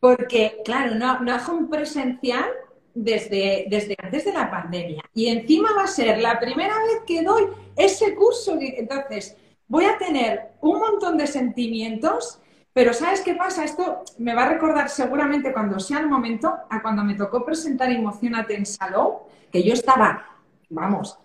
Porque, 0.01 0.61
claro, 0.65 0.95
no, 0.95 1.21
no 1.21 1.33
hago 1.35 1.55
un 1.55 1.69
presencial 1.69 2.51
desde, 2.97 3.67
desde 3.69 3.95
antes 4.03 4.25
de 4.25 4.33
la 4.33 4.51
pandemia. 4.51 5.03
Y 5.15 5.29
encima 5.29 5.73
va 5.77 5.85
a 5.85 5.87
ser 5.87 6.19
la 6.19 6.41
primera 6.41 6.75
vez 6.79 7.03
que 7.07 7.23
doy 7.23 7.45
ese 7.77 8.15
curso. 8.15 8.57
Entonces, 8.59 9.37
voy 9.69 9.85
a 9.85 9.99
tener 9.99 10.53
un 10.63 10.81
montón 10.81 11.19
de 11.19 11.27
sentimientos, 11.27 12.41
pero 12.73 12.95
¿sabes 12.95 13.21
qué 13.21 13.35
pasa? 13.35 13.65
Esto 13.65 14.03
me 14.19 14.35
va 14.35 14.45
a 14.45 14.49
recordar 14.49 14.89
seguramente 14.89 15.53
cuando 15.53 15.79
sea 15.79 16.01
el 16.01 16.09
momento 16.09 16.55
a 16.71 16.81
cuando 16.81 17.05
me 17.05 17.15
tocó 17.15 17.45
presentar 17.45 17.93
Emocionate 17.93 18.55
en 18.55 18.65
Salón, 18.65 19.19
que 19.53 19.63
yo 19.63 19.75
estaba, 19.75 20.27
vamos, 20.71 21.19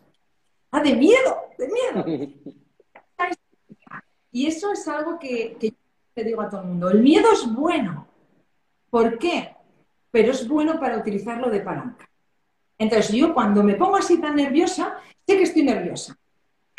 ah, 0.71 0.81
de 0.81 0.95
miedo, 0.95 1.37
de 1.57 1.67
miedo. 1.67 2.31
Y 4.33 4.47
eso 4.47 4.71
es 4.71 4.87
algo 4.87 5.19
que, 5.19 5.57
que 5.59 5.73
yo 6.15 6.23
digo 6.23 6.41
a 6.41 6.49
todo 6.49 6.61
el 6.61 6.67
mundo. 6.67 6.89
El 6.89 7.01
miedo 7.01 7.33
es 7.33 7.53
bueno. 7.53 8.07
¿Por 8.89 9.17
qué? 9.17 9.53
Pero 10.11 10.31
es 10.31 10.47
bueno 10.47 10.79
para 10.79 10.97
utilizarlo 10.97 11.49
de 11.49 11.61
palanca. 11.61 12.07
Entonces 12.77 13.11
yo 13.15 13.33
cuando 13.33 13.63
me 13.63 13.75
pongo 13.75 13.97
así 13.97 14.19
tan 14.19 14.35
nerviosa, 14.35 14.97
sé 15.25 15.37
que 15.37 15.43
estoy 15.43 15.63
nerviosa. 15.63 16.17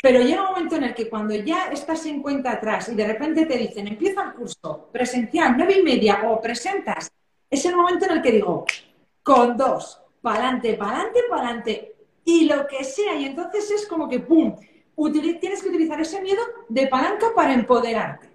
Pero 0.01 0.21
llega 0.21 0.41
un 0.41 0.49
momento 0.49 0.75
en 0.75 0.83
el 0.83 0.93
que 0.93 1.09
cuando 1.09 1.33
ya 1.33 1.67
estás 1.71 2.05
en 2.05 2.21
cuenta 2.21 2.51
atrás 2.51 2.89
y 2.89 2.95
de 2.95 3.07
repente 3.07 3.45
te 3.45 3.57
dicen, 3.57 3.87
empieza 3.87 4.21
el 4.23 4.33
curso 4.33 4.89
presencial, 4.91 5.55
nueve 5.55 5.77
y 5.79 5.81
media, 5.81 6.23
o 6.25 6.41
presentas, 6.41 7.09
es 7.49 7.65
el 7.65 7.75
momento 7.75 8.05
en 8.05 8.11
el 8.11 8.21
que 8.21 8.31
digo, 8.33 8.65
con 9.23 9.55
dos, 9.55 10.01
pa'lante, 10.21 10.73
pa'lante, 10.73 11.21
pa'lante, 11.29 11.95
y 12.25 12.45
lo 12.45 12.67
que 12.67 12.83
sea. 12.83 13.15
Y 13.15 13.25
entonces 13.25 13.71
es 13.71 13.87
como 13.87 14.09
que, 14.09 14.19
¡pum!, 14.19 14.57
tienes 15.39 15.63
que 15.63 15.69
utilizar 15.69 16.01
ese 16.01 16.21
miedo 16.21 16.41
de 16.67 16.87
palanca 16.87 17.27
para 17.33 17.53
empoderarte. 17.53 18.29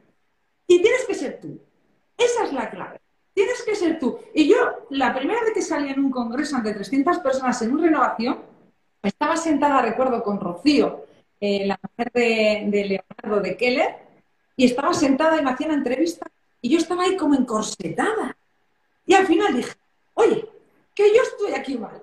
Y 0.66 0.80
tienes 0.80 1.04
que 1.04 1.14
ser 1.14 1.38
tú. 1.38 1.60
Esa 2.16 2.44
es 2.44 2.52
la 2.52 2.70
clave. 2.70 2.98
Tienes 3.38 3.62
que 3.62 3.76
ser 3.76 4.00
tú. 4.00 4.18
Y 4.34 4.48
yo, 4.48 4.56
la 4.90 5.14
primera 5.14 5.40
vez 5.42 5.52
que 5.54 5.62
salí 5.62 5.90
en 5.90 6.00
un 6.04 6.10
congreso 6.10 6.56
ante 6.56 6.74
300 6.74 7.18
personas 7.18 7.62
en 7.62 7.72
una 7.72 7.84
renovación, 7.84 8.40
estaba 9.00 9.36
sentada, 9.36 9.80
recuerdo, 9.80 10.24
con 10.24 10.40
Rocío, 10.40 11.04
eh, 11.40 11.64
la 11.64 11.78
mujer 11.80 12.10
de, 12.12 12.68
Leonardo 12.68 13.40
de 13.40 13.56
Keller, 13.56 13.94
y 14.56 14.64
estaba 14.64 14.92
sentada 14.92 15.38
y 15.38 15.44
me 15.44 15.52
hacía 15.52 15.68
una 15.68 15.76
entrevista 15.76 16.26
y 16.60 16.70
yo 16.70 16.78
estaba 16.78 17.04
ahí 17.04 17.16
como 17.16 17.36
encorsetada. 17.36 18.36
Y 19.06 19.14
al 19.14 19.24
final 19.24 19.54
dije, 19.54 19.76
oye, 20.14 20.44
que 20.92 21.14
yo 21.14 21.22
estoy 21.22 21.52
aquí 21.52 21.78
mal. 21.78 22.02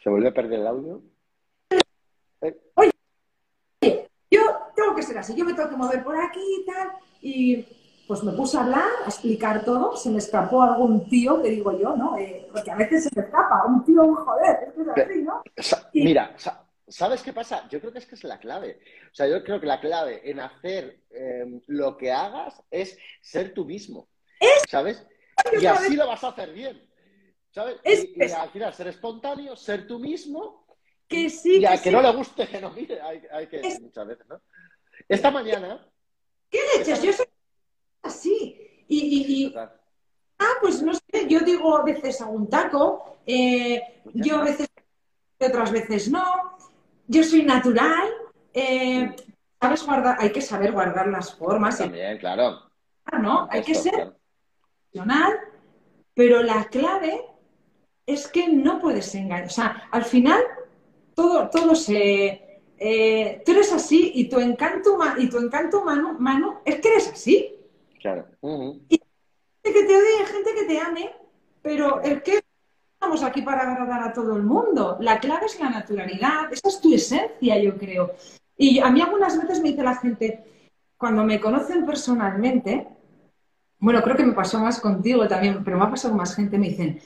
¿Se 0.00 0.08
vuelve 0.08 0.28
a 0.28 0.34
perder 0.34 0.60
el 0.60 0.66
audio? 0.68 1.02
Oye, 2.74 2.92
yo 4.30 4.40
tengo 4.76 4.94
que 4.94 5.02
ser 5.02 5.18
así, 5.18 5.34
yo 5.34 5.44
me 5.44 5.54
tengo 5.54 5.68
que 5.68 5.76
mover 5.76 6.04
por 6.04 6.16
aquí 6.16 6.38
y 6.60 6.64
tal. 6.64 6.92
Y 7.20 7.66
pues 8.10 8.24
me 8.24 8.32
puse 8.32 8.56
a 8.56 8.62
hablar, 8.62 8.88
a 9.04 9.08
explicar 9.08 9.64
todo, 9.64 9.96
se 9.96 10.10
me 10.10 10.18
escapó 10.18 10.64
algún 10.64 11.08
tío, 11.08 11.40
que 11.40 11.50
digo 11.50 11.78
yo, 11.78 11.94
¿no? 11.94 12.18
Eh, 12.18 12.48
porque 12.52 12.68
a 12.68 12.74
veces 12.74 13.04
se 13.04 13.10
me 13.14 13.22
escapa, 13.22 13.64
un 13.68 13.84
tío, 13.84 14.02
un 14.02 14.16
joder, 14.16 14.74
es 14.76 14.88
así, 15.04 15.22
¿no? 15.22 15.42
Mira, 15.94 16.34
¿sabes 16.88 17.22
qué 17.22 17.32
pasa? 17.32 17.68
Yo 17.68 17.78
creo 17.78 17.92
que 17.92 18.00
es 18.00 18.06
que 18.06 18.16
es 18.16 18.24
la 18.24 18.40
clave. 18.40 18.80
O 19.12 19.14
sea, 19.14 19.28
yo 19.28 19.44
creo 19.44 19.60
que 19.60 19.66
la 19.66 19.80
clave 19.80 20.28
en 20.28 20.40
hacer 20.40 21.04
em, 21.10 21.60
lo 21.68 21.96
que 21.96 22.10
hagas 22.10 22.60
es 22.68 22.98
ser 23.20 23.54
tú 23.54 23.64
mismo, 23.64 24.08
¿sabes? 24.68 25.06
Y 25.60 25.64
así 25.66 25.94
lo 25.94 26.08
vas 26.08 26.24
a 26.24 26.30
hacer 26.30 26.52
bien, 26.52 26.82
¿sabes? 27.52 27.76
y, 27.84 28.22
al 28.24 28.50
final 28.50 28.74
ser 28.74 28.88
espontáneo, 28.88 29.54
ser 29.54 29.86
tú 29.86 30.00
mismo. 30.00 30.66
Que 31.06 31.30
sí, 31.30 31.60
y 31.60 31.64
a 31.64 31.80
que, 31.80 31.92
no 31.92 32.02
le 32.02 32.10
guste, 32.10 32.48
que 32.48 32.60
no 32.60 32.70
mire, 32.72 33.00
hay, 33.00 33.46
que, 33.46 33.62
muchas 33.80 34.06
veces, 34.06 34.26
¿no? 34.26 34.40
Esta 35.08 35.30
mañana... 35.30 35.86
¿Qué 36.50 36.58
leches? 36.76 37.02
Yo 37.02 37.12
soy 37.12 37.26
así. 38.02 38.84
Y, 38.88 39.54
ah, 39.56 40.52
pues 40.60 40.82
no 40.82 40.92
sé, 40.94 41.28
yo 41.28 41.40
digo 41.40 41.76
a 41.76 41.84
veces 41.84 42.20
a 42.20 42.26
un 42.26 42.48
taco, 42.48 43.18
eh, 43.24 44.02
yo 44.14 44.38
a 44.38 44.44
veces, 44.44 44.68
otras 45.38 45.70
veces 45.70 46.10
no, 46.10 46.58
yo 47.06 47.22
soy 47.22 47.44
natural, 47.44 48.08
eh, 48.52 49.14
sabes 49.60 49.86
guardar, 49.86 50.16
hay 50.18 50.32
que 50.32 50.40
saber 50.40 50.72
guardar 50.72 51.06
las 51.06 51.34
formas. 51.36 51.78
También, 51.78 52.18
claro. 52.18 52.70
¿no? 53.20 53.48
Hay 53.50 53.62
que 53.62 53.74
ser 53.74 54.14
profesional, 54.92 55.38
pero 56.14 56.42
la 56.42 56.64
clave 56.64 57.24
es 58.06 58.28
que 58.28 58.48
no 58.48 58.80
puedes 58.80 59.14
engañar. 59.14 59.46
O 59.46 59.50
sea, 59.50 59.88
al 59.90 60.04
final 60.04 60.42
todo, 61.14 61.48
todo 61.50 61.74
se... 61.74 62.49
Eh, 62.82 63.42
tú 63.44 63.52
eres 63.52 63.70
así 63.74 64.10
y 64.14 64.30
tu 64.30 64.40
encanto, 64.40 64.98
y 65.18 65.28
tu 65.28 65.38
encanto 65.38 65.82
humano, 65.82 66.16
humano 66.18 66.62
es 66.64 66.80
que 66.80 66.88
eres 66.88 67.08
así. 67.08 67.54
Claro. 68.00 68.24
Y 68.88 68.98
gente 69.62 69.78
que 69.78 69.84
te 69.84 69.96
odie, 69.96 70.26
gente 70.26 70.54
que 70.54 70.64
te 70.64 70.80
ame, 70.80 71.12
pero 71.60 72.00
el 72.00 72.22
que 72.22 72.40
estamos 72.94 73.22
aquí 73.22 73.42
para 73.42 73.70
agradar 73.70 74.02
a 74.02 74.12
todo 74.14 74.34
el 74.34 74.42
mundo. 74.42 74.96
La 75.00 75.20
clave 75.20 75.46
es 75.46 75.60
la 75.60 75.68
naturalidad, 75.68 76.50
esa 76.50 76.68
es 76.68 76.80
tu 76.80 76.94
esencia, 76.94 77.58
yo 77.58 77.76
creo. 77.76 78.12
Y 78.56 78.78
a 78.78 78.90
mí 78.90 79.02
algunas 79.02 79.38
veces 79.38 79.60
me 79.60 79.70
dice 79.70 79.82
la 79.82 79.96
gente, 79.96 80.44
cuando 80.96 81.22
me 81.24 81.38
conocen 81.38 81.84
personalmente, 81.84 82.88
bueno, 83.78 84.02
creo 84.02 84.16
que 84.16 84.24
me 84.24 84.32
pasó 84.32 84.58
más 84.58 84.80
contigo 84.80 85.28
también, 85.28 85.62
pero 85.64 85.78
me 85.78 85.84
ha 85.84 85.90
pasado 85.90 86.14
más 86.14 86.34
gente, 86.34 86.58
me 86.58 86.68
dicen, 86.68 87.00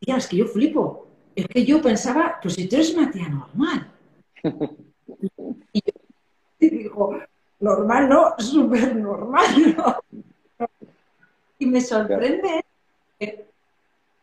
tía, 0.00 0.16
es 0.16 0.26
que 0.26 0.36
yo 0.36 0.46
flipo, 0.46 1.06
es 1.34 1.46
que 1.46 1.64
yo 1.64 1.80
pensaba, 1.80 2.38
pues 2.42 2.54
si 2.54 2.68
tú 2.68 2.76
eres 2.76 2.94
una 2.94 3.10
tía 3.10 3.28
normal. 3.28 3.89
y 5.72 5.82
yo 5.84 5.92
digo, 6.58 7.18
normal 7.60 8.08
no, 8.08 8.34
súper 8.38 8.96
normal, 8.96 9.76
¿no? 9.76 9.96
Y 11.58 11.66
me 11.66 11.80
sorprende, 11.80 12.64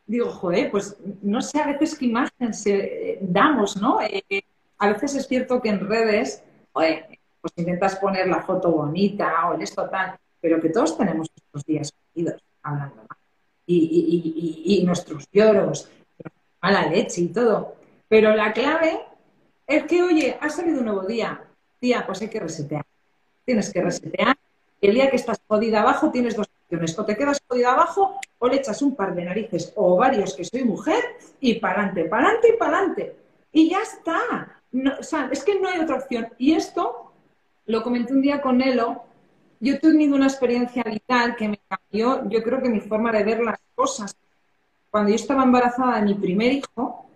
digo, 0.08 0.32
joder, 0.32 0.72
pues 0.72 0.98
no 1.22 1.42
sé 1.42 1.60
a 1.60 1.68
veces 1.68 1.98
qué 1.98 2.06
imagen 2.06 2.54
se, 2.54 3.20
damos, 3.22 3.78
¿no? 3.78 4.02
Eh, 4.02 4.44
a 4.80 4.92
veces 4.92 5.16
es 5.16 5.28
cierto 5.28 5.62
que 5.62 5.70
en 5.70 5.88
redes, 5.88 6.44
pues 6.72 7.04
intentas 7.56 7.96
poner 7.98 8.28
la 8.28 8.42
foto 8.42 8.72
bonita 8.72 9.50
o 9.50 9.54
el 9.54 9.62
esto 9.62 9.88
tal, 9.90 10.18
pero 10.42 10.60
que 10.60 10.70
todos 10.70 10.98
tenemos 10.98 11.28
nuestros 11.30 11.66
días 11.66 11.92
perdidos 11.92 12.42
hablando 12.64 13.08
y, 13.68 14.64
y, 14.66 14.80
y, 14.80 14.86
nuestros 14.86 15.26
lloros, 15.32 15.90
mala 16.62 16.88
leche 16.88 17.22
y 17.22 17.28
todo. 17.28 17.76
Pero 18.08 18.34
la 18.36 18.54
clave 18.54 19.02
es 19.68 19.84
que, 19.84 20.02
oye, 20.02 20.38
ha 20.40 20.50
salido 20.50 20.80
un 20.80 20.86
nuevo 20.86 21.04
día. 21.04 21.44
Tía, 21.80 22.06
pues 22.06 22.22
hay 22.22 22.30
que 22.30 22.40
resetear 22.40 22.86
tienes 23.48 23.72
que 23.72 23.82
resetear. 23.82 24.38
El 24.82 24.94
día 24.94 25.10
que 25.10 25.16
estás 25.16 25.40
jodida 25.48 25.82
abajo 25.82 26.12
tienes 26.12 26.36
dos 26.36 26.48
opciones. 26.64 27.00
O 27.00 27.06
te 27.06 27.16
quedas 27.16 27.42
jodida 27.48 27.72
abajo 27.72 28.20
o 28.38 28.48
le 28.48 28.58
echas 28.58 28.82
un 28.82 28.94
par 28.94 29.16
de 29.16 29.24
narices 29.24 29.72
o 29.76 29.96
varios 29.96 30.36
que 30.36 30.44
soy 30.44 30.66
mujer 30.66 31.02
y 31.40 31.56
para 31.56 31.76
adelante, 31.76 32.04
para 32.10 32.24
adelante 32.26 32.50
y 32.54 32.58
para 32.58 32.78
adelante. 32.78 33.16
Y 33.54 33.70
ya 33.70 33.80
está. 33.82 34.62
o 35.00 35.04
sea, 35.04 35.30
es 35.32 35.44
que 35.46 35.60
no 35.60 35.70
hay 35.70 35.80
otra 35.80 35.96
opción. 35.96 36.28
Y 36.38 36.54
esto 36.54 37.14
lo 37.66 37.82
comenté 37.82 38.14
un 38.14 38.22
día 38.22 38.42
con 38.42 38.62
Elo. 38.62 39.04
Yo 39.62 39.76
he 39.76 39.80
tenido 39.80 40.16
una 40.16 40.28
experiencia 40.28 40.84
vital 40.84 41.36
que 41.38 41.48
me 41.48 41.60
cambió, 41.68 42.30
yo 42.30 42.44
creo 42.44 42.62
que 42.62 42.70
mi 42.70 42.82
forma 42.82 43.12
de 43.14 43.24
ver 43.24 43.40
las 43.40 43.60
cosas. 43.74 44.16
Cuando 44.92 45.10
yo 45.10 45.16
estaba 45.16 45.44
embarazada 45.44 45.96
de 45.96 46.02
mi 46.04 46.14
primer 46.14 46.52
hijo, 46.52 47.07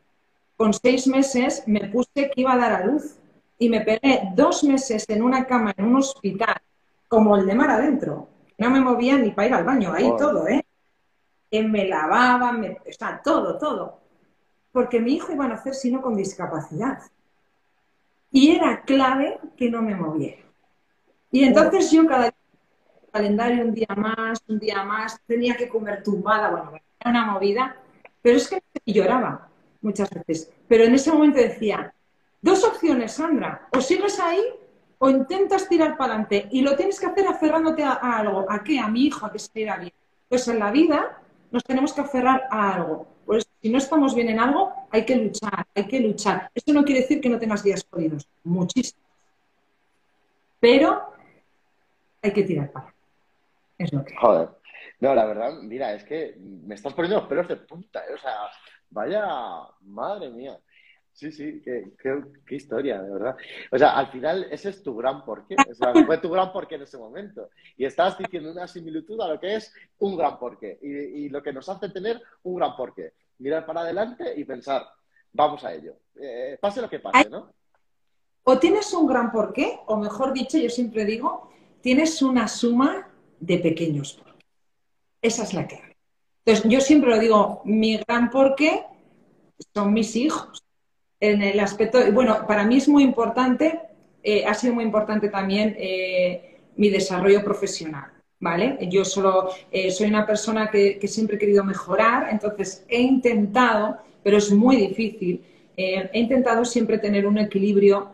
con 0.62 0.76
seis 0.76 1.08
meses 1.08 1.64
me 1.66 1.90
puse 1.90 2.30
que 2.30 2.42
iba 2.42 2.54
a 2.54 2.58
dar 2.58 2.72
a 2.74 2.86
luz 2.86 3.18
y 3.58 3.68
me 3.68 3.82
pegué 3.82 4.30
dos 4.36 4.64
meses 4.64 5.10
en 5.10 5.24
una 5.24 5.48
cama 5.48 5.74
en 5.76 5.86
un 5.86 5.96
hospital, 5.96 6.62
como 7.08 7.36
el 7.36 7.48
de 7.48 7.56
mar 7.56 7.72
adentro. 7.72 8.28
No 8.60 8.70
me 8.70 8.80
movía 8.80 9.18
ni 9.18 9.32
para 9.32 9.48
ir 9.48 9.54
al 9.56 9.64
baño, 9.64 9.92
ahí 9.92 10.14
todo, 10.20 10.48
¿eh? 10.48 10.64
Me 11.50 11.88
lavaba, 11.88 12.52
me... 12.52 12.74
o 12.74 12.92
sea, 12.92 13.20
todo, 13.24 13.58
todo. 13.58 14.02
Porque 14.72 15.00
mi 15.00 15.14
hijo 15.14 15.32
iba 15.32 15.46
a 15.46 15.48
nacer 15.48 15.74
sino 15.74 16.00
con 16.00 16.16
discapacidad. 16.16 17.00
Y 18.32 18.56
era 18.56 18.84
clave 18.84 19.40
que 19.58 19.72
no 19.72 19.82
me 19.82 19.96
moviera. 19.96 20.44
Y 21.32 21.44
entonces 21.44 21.90
yo 21.90 22.06
cada 22.06 22.26
día, 22.26 22.36
calendario 23.12 23.66
un 23.66 23.74
día 23.74 23.96
más, 23.98 24.44
un 24.48 24.60
día 24.60 24.84
más, 24.84 25.20
tenía 25.26 25.58
que 25.58 25.68
comer 25.68 26.04
tumbada, 26.04 26.52
bueno, 26.52 26.74
era 27.00 27.10
una 27.10 27.26
movida, 27.26 27.78
pero 28.22 28.38
es 28.38 28.48
que 28.48 28.62
lloraba 28.86 29.48
muchas 29.82 30.10
veces. 30.10 30.52
Pero 30.68 30.84
en 30.84 30.96
ese 30.96 31.12
momento 31.12 31.38
decía, 31.40 31.94
dos 32.42 32.64
opciones, 32.64 33.14
Sandra, 33.14 33.68
o 33.76 33.82
sigues 33.82 34.20
ahí 34.20 34.44
o 35.00 35.10
intentas 35.10 35.68
tirar 35.68 35.98
para 35.98 36.14
adelante 36.14 36.48
y 36.52 36.62
lo 36.62 36.76
tienes 36.76 37.00
que 37.00 37.08
hacer 37.08 37.28
aferrándote 37.28 37.84
a, 37.84 37.94
algo. 37.94 38.46
¿A 38.50 38.64
qué? 38.64 38.80
A 38.80 38.88
mi 38.88 39.06
hijo, 39.06 39.26
a 39.26 39.32
que 39.32 39.40
se 39.40 39.60
irá 39.60 39.78
bien. 39.78 39.94
Pues 40.30 40.48
en 40.48 40.60
la 40.60 40.72
vida 40.72 41.20
nos 41.50 41.64
tenemos 41.64 41.94
que 41.94 42.02
aferrar 42.02 42.48
a 42.50 42.76
algo. 42.76 43.08
Por 43.26 43.38
eso, 43.38 43.48
si 43.62 43.70
no 43.70 43.78
estamos 43.78 44.14
bien 44.14 44.30
en 44.30 44.40
algo, 44.40 44.72
hay 44.92 45.06
que 45.06 45.16
luchar, 45.16 45.66
hay 45.74 45.88
que 45.88 46.00
luchar. 46.00 46.50
Eso 46.54 46.74
no 46.74 46.84
quiere 46.84 47.02
decir 47.02 47.20
que 47.20 47.30
no 47.30 47.40
tengas 47.40 47.64
días 47.64 47.86
jodidos, 47.90 48.28
muchísimo. 48.44 49.02
Pero 50.60 51.02
hay 52.22 52.32
que 52.32 52.44
tirar 52.44 52.72
para. 52.72 52.94
Es 53.78 53.92
lo 53.92 54.06
que. 54.06 54.16
Joder. 54.16 54.50
No, 55.02 55.16
la 55.16 55.26
verdad, 55.26 55.60
mira, 55.62 55.94
es 55.96 56.04
que 56.04 56.36
me 56.38 56.76
estás 56.76 56.94
poniendo 56.94 57.20
los 57.20 57.28
pelos 57.28 57.48
de 57.48 57.58
punta, 57.58 58.02
¿eh? 58.06 58.14
o 58.14 58.18
sea, 58.20 58.36
vaya, 58.92 59.28
madre 59.82 60.30
mía. 60.30 60.60
Sí, 61.12 61.32
sí, 61.32 61.62
qué, 61.64 62.56
historia, 62.56 63.02
de 63.02 63.12
verdad. 63.12 63.36
O 63.72 63.78
sea, 63.78 63.98
al 63.98 64.08
final 64.08 64.48
ese 64.50 64.70
es 64.70 64.82
tu 64.82 64.96
gran 64.96 65.26
porqué. 65.26 65.56
O 65.70 65.74
sea, 65.74 65.92
fue 66.06 66.20
tu 66.20 66.30
gran 66.30 66.54
porqué 66.54 66.76
en 66.76 66.84
ese 66.84 66.98
momento. 66.98 67.50
Y 67.76 67.86
estás 67.86 68.18
diciendo 68.18 68.52
una 68.52 68.68
similitud 68.68 69.20
a 69.22 69.28
lo 69.28 69.40
que 69.40 69.56
es 69.56 69.74
un 70.00 70.16
gran 70.16 70.40
porqué. 70.40 70.80
Y, 70.82 71.30
lo 71.30 71.44
que 71.44 71.52
nos 71.52 71.68
hace 71.68 71.90
tener 71.90 72.22
un 72.44 72.56
gran 72.56 72.76
porqué. 72.76 73.14
Mirar 73.40 73.66
para 73.66 73.82
adelante 73.82 74.34
y 74.38 74.46
pensar, 74.46 74.88
vamos 75.34 75.64
a 75.66 75.74
ello. 75.74 75.96
Eh, 76.16 76.58
pase 76.62 76.82
lo 76.82 76.90
que 76.90 77.00
pase, 77.00 77.30
¿no? 77.30 77.52
O 78.44 78.58
tienes 78.58 78.94
un 78.94 79.08
gran 79.08 79.32
porqué, 79.32 79.80
o 79.88 79.98
mejor 79.98 80.34
dicho, 80.34 80.58
yo 80.58 80.70
siempre 80.70 81.06
digo, 81.06 81.52
tienes 81.82 82.22
una 82.22 82.48
suma 82.48 83.10
de 83.40 83.58
pequeños 83.60 84.14
porqués. 84.14 84.31
Esa 85.22 85.44
es 85.44 85.54
la 85.54 85.68
clave. 85.68 85.96
Entonces, 86.46 86.72
yo 86.72 86.82
siempre 86.82 87.10
lo 87.10 87.20
digo, 87.20 87.62
mi 87.66 87.98
gran 87.98 88.30
porqué 88.30 88.84
son 89.74 89.94
mis 89.94 90.16
hijos 90.16 90.64
en 91.22 91.44
el 91.44 91.60
aspecto, 91.60 92.00
bueno, 92.12 92.48
para 92.48 92.66
mí 92.66 92.78
es 92.78 92.90
muy 92.90 93.04
importante, 93.04 93.80
eh, 94.24 94.44
ha 94.46 94.56
sido 94.56 94.74
muy 94.74 94.84
importante 94.84 95.30
también 95.30 95.76
eh, 95.78 96.58
mi 96.76 96.90
desarrollo 96.90 97.44
profesional, 97.44 98.12
¿vale? 98.40 98.80
Yo 98.90 99.06
solo 99.06 99.52
eh, 99.72 99.92
soy 99.92 100.08
una 100.08 100.26
persona 100.26 100.72
que, 100.72 101.00
siempre 101.08 101.36
he 101.36 101.40
querido 101.40 101.64
mejorar, 101.64 102.30
entonces 102.32 102.84
he 102.90 103.02
intentado, 103.02 103.98
pero 104.24 104.38
es 104.38 104.52
muy 104.52 104.78
difícil, 104.78 105.44
he 105.78 106.20
intentado 106.20 106.66
siempre 106.66 107.00
tener 107.00 107.26
un 107.26 107.38
equilibrio 107.40 108.12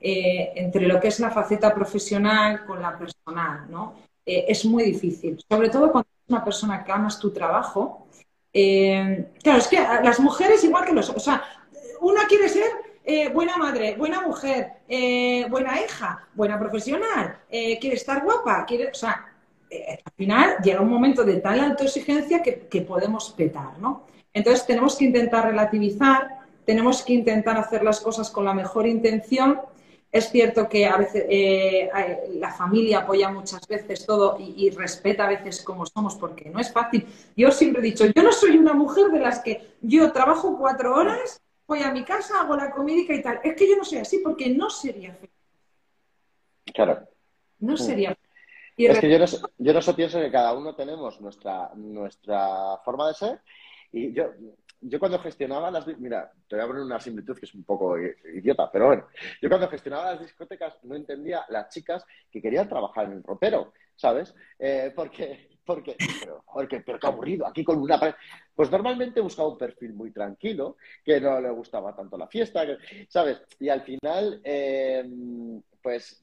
entre 0.00 0.86
lo 0.86 1.00
que 1.00 1.08
es 1.08 1.18
la 1.18 1.30
faceta 1.30 1.74
profesional 1.74 2.64
con 2.64 2.80
la 2.80 2.96
personal, 2.96 3.66
¿no? 3.68 3.94
es 4.24 4.64
muy 4.64 4.84
difícil, 4.84 5.42
sobre 5.48 5.68
todo 5.70 5.90
cuando 5.90 6.08
una 6.28 6.44
persona 6.44 6.84
que 6.84 6.92
amas 6.92 7.18
tu 7.18 7.32
trabajo, 7.32 8.06
claro, 8.52 9.58
es 9.58 9.68
que 9.68 9.78
las 9.78 10.20
mujeres, 10.20 10.64
igual 10.64 10.84
que 10.84 10.92
los, 10.92 11.08
o 11.10 11.20
sea, 11.20 11.42
una 12.00 12.26
quiere 12.26 12.48
ser 12.48 12.70
eh, 13.10 13.30
buena 13.30 13.56
madre, 13.56 13.94
buena 13.96 14.20
mujer, 14.20 14.72
eh, 14.86 15.46
buena 15.48 15.80
hija, 15.80 16.28
buena 16.34 16.58
profesional, 16.58 17.38
eh, 17.48 17.78
quiere 17.78 17.96
estar 17.96 18.22
guapa, 18.22 18.66
quiere, 18.66 18.88
o 18.90 18.94
sea, 18.94 19.26
al 19.70 20.12
final 20.14 20.56
llega 20.62 20.82
un 20.82 20.90
momento 20.90 21.24
de 21.24 21.36
tal 21.36 21.60
autoexigencia 21.60 22.42
que, 22.42 22.66
que 22.68 22.82
podemos 22.82 23.30
petar, 23.30 23.78
¿no? 23.78 24.04
Entonces 24.34 24.66
tenemos 24.66 24.96
que 24.96 25.06
intentar 25.06 25.46
relativizar, 25.46 26.40
tenemos 26.66 27.02
que 27.02 27.14
intentar 27.14 27.56
hacer 27.56 27.82
las 27.82 28.00
cosas 28.00 28.30
con 28.30 28.44
la 28.44 28.52
mejor 28.52 28.86
intención. 28.86 29.58
Es 30.10 30.30
cierto 30.30 30.68
que 30.68 30.86
a 30.86 30.96
veces 30.96 31.26
la 32.34 32.50
familia 32.52 33.00
apoya 33.00 33.30
muchas 33.30 33.66
veces 33.68 34.06
todo 34.06 34.36
y, 34.38 34.66
y, 34.66 34.70
respeta 34.70 35.26
a 35.26 35.28
veces 35.28 35.62
como 35.62 35.84
somos 35.84 36.16
porque 36.16 36.48
no 36.48 36.58
es 36.60 36.72
fácil. 36.72 37.06
Yo 37.36 37.50
siempre 37.50 37.80
he 37.80 37.84
dicho, 37.84 38.06
yo 38.06 38.22
no 38.22 38.32
soy 38.32 38.56
una 38.56 38.72
mujer 38.72 39.08
de 39.10 39.20
las 39.20 39.40
que 39.40 39.74
yo 39.82 40.10
trabajo 40.10 40.56
cuatro 40.58 40.94
horas 40.94 41.42
voy 41.68 41.82
a 41.82 41.92
mi 41.92 42.02
casa, 42.02 42.40
hago 42.40 42.56
la 42.56 42.70
comida 42.70 43.14
y 43.14 43.22
tal. 43.22 43.40
Es 43.44 43.54
que 43.54 43.68
yo 43.68 43.76
no 43.76 43.84
soy 43.84 43.98
así 43.98 44.18
porque 44.24 44.48
no 44.48 44.70
sería 44.70 45.14
feliz. 45.14 45.36
Claro. 46.74 47.06
No 47.60 47.74
mm. 47.74 47.76
sería 47.76 48.16
feliz. 48.74 48.90
es 48.90 49.00
que 49.00 49.10
yo 49.10 49.18
no, 49.18 49.26
yo 49.58 49.72
no 49.74 49.96
pienso 49.96 50.18
que 50.18 50.30
cada 50.30 50.54
uno 50.54 50.74
tenemos 50.74 51.20
nuestra, 51.20 51.70
nuestra 51.74 52.78
forma 52.84 53.08
de 53.08 53.14
ser 53.14 53.40
y 53.92 54.12
yo, 54.12 54.24
yo 54.80 54.98
cuando 54.98 55.18
gestionaba 55.18 55.70
las... 55.70 55.86
Mira, 55.98 56.32
te 56.46 56.56
voy 56.56 56.64
a 56.64 56.68
poner 56.68 56.82
una 56.82 57.00
similitud 57.00 57.36
que 57.36 57.46
es 57.46 57.54
un 57.54 57.64
poco 57.64 57.96
idiota, 57.98 58.70
pero 58.70 58.86
bueno. 58.86 59.06
Yo 59.40 59.48
cuando 59.48 59.68
gestionaba 59.68 60.12
las 60.12 60.20
discotecas 60.20 60.78
no 60.84 60.94
entendía 60.94 61.44
las 61.48 61.68
chicas 61.68 62.04
que 62.30 62.40
querían 62.40 62.68
trabajar 62.68 63.06
en 63.06 63.12
el 63.12 63.22
ropero, 63.22 63.72
¿sabes? 63.96 64.34
Eh, 64.58 64.92
porque 64.94 65.48
porque, 65.68 65.96
pero, 66.20 66.42
joder, 66.46 66.82
pero 66.82 66.98
qué 66.98 67.06
aburrido, 67.06 67.46
aquí 67.46 67.62
con 67.62 67.78
una 67.78 68.00
Pues 68.54 68.70
normalmente 68.70 69.20
buscaba 69.20 69.50
un 69.50 69.58
perfil 69.58 69.92
muy 69.92 70.10
tranquilo, 70.10 70.78
que 71.04 71.20
no 71.20 71.38
le 71.42 71.50
gustaba 71.50 71.94
tanto 71.94 72.16
la 72.16 72.26
fiesta, 72.26 72.64
¿sabes? 73.06 73.42
Y 73.60 73.68
al 73.68 73.82
final, 73.82 74.40
eh, 74.44 75.04
pues 75.82 76.22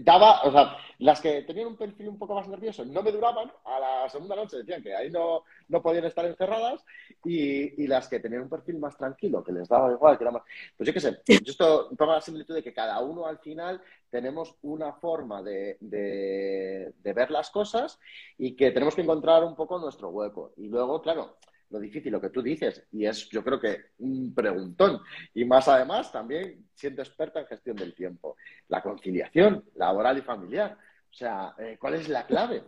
daba, 0.00 0.42
o 0.42 0.52
sea, 0.52 0.76
las 0.98 1.20
que 1.20 1.42
tenían 1.42 1.68
un 1.68 1.76
perfil 1.76 2.08
un 2.08 2.18
poco 2.18 2.34
más 2.34 2.46
nervioso 2.46 2.84
no 2.84 3.02
me 3.02 3.10
duraban, 3.10 3.50
a 3.64 3.80
la 3.80 4.08
segunda 4.08 4.36
noche 4.36 4.58
decían 4.58 4.82
que 4.82 4.94
ahí 4.94 5.10
no, 5.10 5.44
no 5.68 5.82
podían 5.82 6.04
estar 6.04 6.26
encerradas 6.26 6.84
y, 7.24 7.82
y, 7.82 7.86
las 7.86 8.08
que 8.08 8.20
tenían 8.20 8.42
un 8.42 8.48
perfil 8.50 8.78
más 8.78 8.96
tranquilo, 8.96 9.42
que 9.42 9.52
les 9.52 9.68
daba 9.68 9.92
igual, 9.92 10.18
que 10.18 10.24
era 10.24 10.30
más... 10.30 10.42
Pues 10.76 10.86
yo 10.86 10.92
qué 10.92 11.00
sé, 11.00 11.22
yo 11.26 11.50
esto 11.50 11.88
toma 11.96 12.14
la 12.14 12.20
similitud 12.20 12.54
de 12.54 12.62
que 12.62 12.74
cada 12.74 13.00
uno 13.00 13.26
al 13.26 13.38
final 13.38 13.80
tenemos 14.10 14.54
una 14.62 14.92
forma 14.92 15.42
de, 15.42 15.78
de, 15.80 16.92
de 17.02 17.12
ver 17.14 17.30
las 17.30 17.50
cosas 17.50 17.98
y 18.36 18.54
que 18.54 18.72
tenemos 18.72 18.94
que 18.94 19.02
encontrar 19.02 19.42
un 19.44 19.56
poco 19.56 19.78
nuestro 19.78 20.10
hueco. 20.10 20.52
Y 20.56 20.68
luego, 20.68 21.00
claro, 21.00 21.36
lo 21.70 21.80
difícil, 21.80 22.12
lo 22.12 22.20
que 22.20 22.30
tú 22.30 22.42
dices, 22.42 22.86
y 22.92 23.06
es 23.06 23.28
yo 23.28 23.42
creo 23.42 23.60
que 23.60 23.86
un 23.98 24.34
preguntón. 24.34 25.00
Y 25.34 25.44
más 25.44 25.68
además, 25.68 26.12
también 26.12 26.68
siendo 26.74 27.02
experta 27.02 27.40
en 27.40 27.46
gestión 27.46 27.76
del 27.76 27.94
tiempo, 27.94 28.36
la 28.68 28.82
conciliación 28.82 29.64
laboral 29.74 30.18
y 30.18 30.22
familiar. 30.22 30.76
O 31.10 31.14
sea, 31.14 31.54
eh, 31.58 31.76
¿cuál 31.80 31.94
es 31.94 32.08
la 32.08 32.26
clave? 32.26 32.62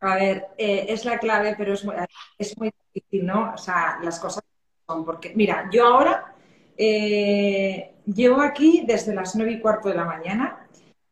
A 0.00 0.16
ver, 0.16 0.46
eh, 0.56 0.86
es 0.88 1.04
la 1.04 1.18
clave, 1.18 1.54
pero 1.56 1.74
es 1.74 1.84
muy, 1.84 1.94
es 2.38 2.56
muy 2.58 2.72
difícil, 2.92 3.26
¿no? 3.26 3.52
O 3.54 3.58
sea, 3.58 3.98
las 4.02 4.18
cosas 4.18 4.42
son 4.86 5.04
porque, 5.04 5.32
mira, 5.34 5.68
yo 5.72 5.86
ahora 5.86 6.34
eh, 6.76 7.94
llevo 8.06 8.40
aquí 8.40 8.84
desde 8.86 9.14
las 9.14 9.36
nueve 9.36 9.52
y 9.52 9.60
cuarto 9.60 9.88
de 9.88 9.94
la 9.94 10.04
mañana, 10.04 10.66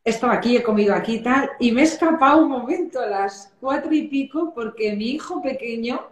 he 0.04 0.10
estado 0.10 0.32
aquí, 0.32 0.56
he 0.56 0.62
comido 0.62 0.94
aquí 0.94 1.16
y 1.16 1.22
tal, 1.22 1.50
y 1.60 1.72
me 1.72 1.82
he 1.82 1.84
escapado 1.84 2.42
un 2.42 2.48
momento 2.50 3.00
a 3.00 3.06
las 3.06 3.54
cuatro 3.60 3.92
y 3.92 4.08
pico 4.08 4.52
porque 4.54 4.96
mi 4.96 5.10
hijo 5.10 5.42
pequeño 5.42 6.08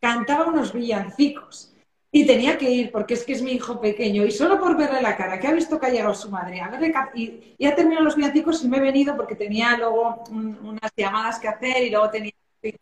cantaba 0.00 0.46
unos 0.46 0.72
villancicos. 0.72 1.72
Y 2.12 2.26
tenía 2.26 2.58
que 2.58 2.68
ir 2.68 2.90
porque 2.90 3.14
es 3.14 3.24
que 3.24 3.34
es 3.34 3.42
mi 3.42 3.52
hijo 3.52 3.80
pequeño. 3.80 4.24
Y 4.24 4.32
solo 4.32 4.58
por 4.58 4.76
verle 4.76 5.00
la 5.00 5.16
cara, 5.16 5.38
que 5.38 5.46
ha 5.46 5.52
visto 5.52 5.78
que 5.78 5.86
ha 5.86 5.90
llegado 5.90 6.14
su 6.14 6.28
madre, 6.28 6.60
a 6.60 6.68
verle 6.68 6.92
y, 7.14 7.54
y 7.56 7.66
ha 7.66 7.74
terminado 7.76 8.04
los 8.04 8.16
villancicos 8.16 8.64
y 8.64 8.68
me 8.68 8.78
he 8.78 8.80
venido 8.80 9.16
porque 9.16 9.36
tenía 9.36 9.76
luego 9.76 10.24
unas 10.30 10.90
llamadas 10.96 11.38
que 11.38 11.46
hacer 11.46 11.84
y 11.84 11.90
luego 11.90 12.10
tenía 12.10 12.32
que 12.60 12.76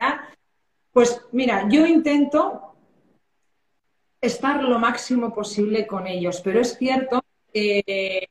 Pues 0.92 1.20
mira, 1.32 1.68
yo 1.68 1.84
intento 1.86 2.74
estar 4.20 4.62
lo 4.62 4.78
máximo 4.78 5.34
posible 5.34 5.86
con 5.86 6.06
ellos, 6.06 6.40
pero 6.42 6.60
es 6.60 6.78
cierto 6.78 7.22
que 7.52 8.28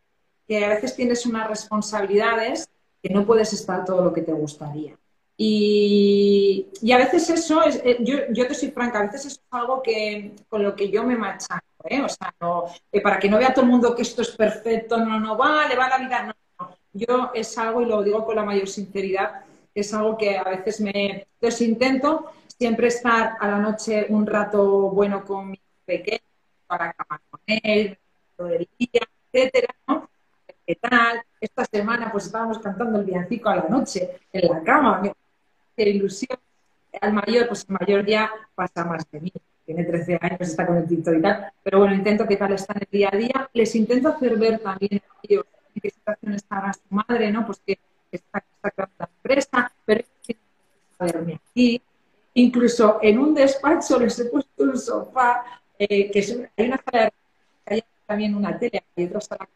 a 0.49 0.69
veces 0.69 0.95
tienes 0.95 1.25
unas 1.25 1.47
responsabilidades 1.47 2.69
que 3.03 3.13
no 3.13 3.25
puedes 3.25 3.53
estar 3.53 3.85
todo 3.85 4.03
lo 4.03 4.13
que 4.13 4.21
te 4.21 4.33
gustaría. 4.33 4.97
Y, 5.39 6.65
a 6.91 6.97
veces 6.97 7.29
eso, 7.29 7.63
es, 7.63 7.79
eh, 7.83 7.97
yo, 8.01 8.17
yo, 8.31 8.47
te 8.47 8.55
soy 8.55 8.71
franca, 8.71 8.99
a 8.99 9.03
veces 9.03 9.25
es 9.27 9.41
algo 9.51 9.83
que, 9.83 10.35
con 10.49 10.63
lo 10.63 10.75
que 10.75 10.89
yo 10.89 11.03
me 11.03 11.15
machaco, 11.15 11.63
¿eh? 11.83 12.01
O 12.01 12.09
sea, 12.09 12.33
eh, 12.91 13.01
para 13.01 13.19
que 13.19 13.29
no 13.29 13.37
vea 13.37 13.53
todo 13.53 13.63
el 13.65 13.71
mundo 13.71 13.95
que 13.95 14.01
esto 14.01 14.23
es 14.23 14.31
perfecto, 14.31 14.97
no, 14.97 15.19
no, 15.19 15.37
va, 15.37 15.67
le 15.67 15.75
va 15.75 15.89
la 15.89 15.99
vida, 15.99 16.23
no, 16.23 16.33
no. 16.59 16.75
Yo 16.91 17.31
es 17.35 17.55
algo, 17.59 17.83
y 17.83 17.85
lo 17.85 18.01
digo 18.01 18.25
con 18.25 18.35
la 18.35 18.43
mayor 18.43 18.67
sinceridad, 18.67 19.43
es 19.75 19.93
algo 19.93 20.17
que 20.17 20.37
a 20.37 20.43
veces 20.43 20.81
me... 20.81 21.27
Entonces 21.39 21.61
intento 21.61 22.31
siempre 22.47 22.87
estar 22.87 23.37
a 23.39 23.47
la 23.47 23.59
noche 23.59 24.07
un 24.09 24.25
rato 24.25 24.89
bueno 24.89 25.23
con 25.23 25.51
mi 25.51 25.61
pequeño, 25.85 26.19
para 26.65 26.93
cama 26.93 27.21
con 27.29 27.41
él, 27.45 27.97
todo 28.35 28.49
el 28.49 28.67
día, 28.79 29.01
etcétera, 29.31 29.75
¿no? 29.87 30.09
¿Qué 30.65 30.75
tal? 30.75 31.21
Esta 31.39 31.63
semana 31.65 32.11
pues 32.11 32.25
estábamos 32.25 32.57
cantando 32.57 32.99
el 32.99 33.05
villancico 33.05 33.49
a 33.49 33.57
la 33.57 33.69
noche 33.69 34.19
en 34.33 34.49
la 34.49 34.63
cama, 34.63 35.01
ilusión. 35.85 36.39
Al 36.99 37.13
mayor, 37.13 37.47
pues 37.47 37.65
el 37.67 37.75
mayor 37.79 38.05
ya 38.05 38.31
pasa 38.55 38.83
más 38.85 39.09
de 39.11 39.21
mí. 39.21 39.33
Tiene 39.65 39.83
13 39.83 40.17
años, 40.21 40.41
está 40.41 40.65
con 40.65 40.77
el 40.77 40.87
TikTok 40.87 41.15
y 41.17 41.21
tal. 41.21 41.51
Pero 41.63 41.79
bueno, 41.79 41.93
intento 41.93 42.25
que 42.27 42.37
tal 42.37 42.53
está 42.53 42.73
en 42.73 42.81
el 42.81 42.87
día 42.91 43.09
a 43.11 43.17
día. 43.17 43.49
Les 43.53 43.75
intento 43.75 44.09
hacer 44.09 44.37
ver 44.37 44.59
también 44.59 45.01
a 45.07 45.19
ellos 45.23 45.45
en 45.75 45.81
qué 45.81 45.89
situación 45.89 46.33
está 46.33 46.73
su 46.73 46.95
madre, 46.95 47.31
¿no? 47.31 47.45
Pues 47.45 47.61
que 47.65 47.77
está, 48.11 48.43
está 48.63 48.89
la 48.97 49.09
empresa, 49.17 49.71
pero 49.85 50.03
verme 50.99 51.39
aquí. 51.51 51.81
Incluso 52.33 52.99
en 53.01 53.19
un 53.19 53.33
despacho 53.33 53.99
les 53.99 54.17
he 54.19 54.25
puesto 54.25 54.63
un 54.63 54.77
sofá, 54.77 55.43
eh, 55.77 56.09
que 56.11 56.19
es, 56.19 56.37
hay 56.55 56.67
una 56.67 56.77
sala 56.77 57.03
de 57.03 57.11
hay 57.65 57.83
también 58.05 58.35
una 58.35 58.57
tele, 58.57 58.83
hay 58.95 59.05
otra 59.05 59.21
sala 59.21 59.49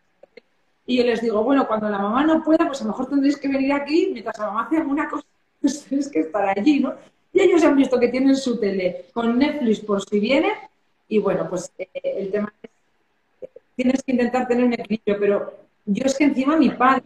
y 0.86 0.97
yo 0.97 1.03
les 1.03 1.22
digo, 1.22 1.43
bueno, 1.43 1.67
cuando 1.67 1.89
la 1.89 1.99
mamá 1.99 2.26
no 2.26 2.43
pueda, 2.43 2.67
pues 2.67 2.82
a 2.82 2.84
lo 2.84 2.89
mejor 2.89 3.07
tendréis 3.07 3.38
que 3.38 3.47
venir 3.47 3.72
aquí, 3.72 4.09
mientras 4.11 4.38
la 4.38 4.47
mamá 4.47 4.63
hace 4.63 4.78
alguna 4.78 5.07
cosa, 5.07 5.26
pues 5.62 5.86
tenéis 5.86 6.09
que 6.09 6.20
estar 6.22 6.57
allí, 6.57 6.80
¿no? 6.80 6.95
Y 7.34 7.41
ellos 7.41 7.64
han 7.64 7.78
visto 7.78 7.99
que 7.99 8.09
tienen 8.09 8.36
su 8.36 8.59
tele 8.59 9.05
con 9.14 9.38
Netflix 9.38 9.80
por 9.80 10.01
si 10.03 10.20
viene, 10.20 10.51
y 11.07 11.20
bueno, 11.20 11.49
pues 11.49 11.72
eh, 11.78 11.88
el 12.03 12.32
tema 12.32 12.53
es, 12.62 13.49
tienes 13.76 14.03
que 14.03 14.12
intentar 14.12 14.47
tener 14.47 14.66
un 14.66 14.74
equilibrio, 14.74 15.18
pero 15.20 15.53
yo 15.86 16.05
es 16.05 16.18
que 16.18 16.26
encima 16.26 16.57
mi 16.57 16.70
padre, 16.70 17.03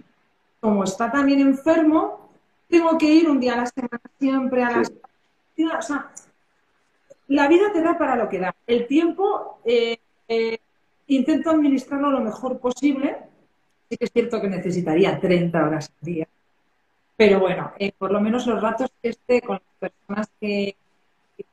como 0.59 0.83
está 0.83 1.11
también 1.11 1.39
enfermo, 1.39 2.29
tengo 2.67 2.97
que 2.97 3.05
ir 3.05 3.29
un 3.29 3.39
día 3.39 3.53
a 3.53 3.57
la 3.57 3.65
semana 3.65 4.01
siempre 4.19 4.63
a 4.63 4.71
las... 4.71 4.91
O 4.91 5.81
sea, 5.81 6.11
la 7.27 7.47
vida 7.47 7.71
te 7.71 7.81
da 7.81 7.97
para 7.97 8.15
lo 8.15 8.27
que 8.29 8.39
da. 8.39 8.55
El 8.67 8.87
tiempo 8.87 9.59
eh, 9.63 9.97
eh, 10.27 10.57
intento 11.07 11.49
administrarlo 11.49 12.11
lo 12.11 12.21
mejor 12.21 12.59
posible. 12.59 13.17
Sí 13.89 13.97
que 13.97 14.05
es 14.05 14.11
cierto 14.11 14.41
que 14.41 14.49
necesitaría 14.49 15.19
30 15.19 15.65
horas 15.65 15.91
al 16.01 16.05
día. 16.05 16.27
Pero 17.17 17.39
bueno, 17.39 17.71
eh, 17.79 17.91
por 17.97 18.11
lo 18.11 18.19
menos 18.19 18.45
los 18.45 18.61
ratos 18.61 18.91
que 19.01 19.09
esté 19.09 19.41
con 19.41 19.59
las 19.79 19.91
personas 19.91 20.29
que, 20.39 20.75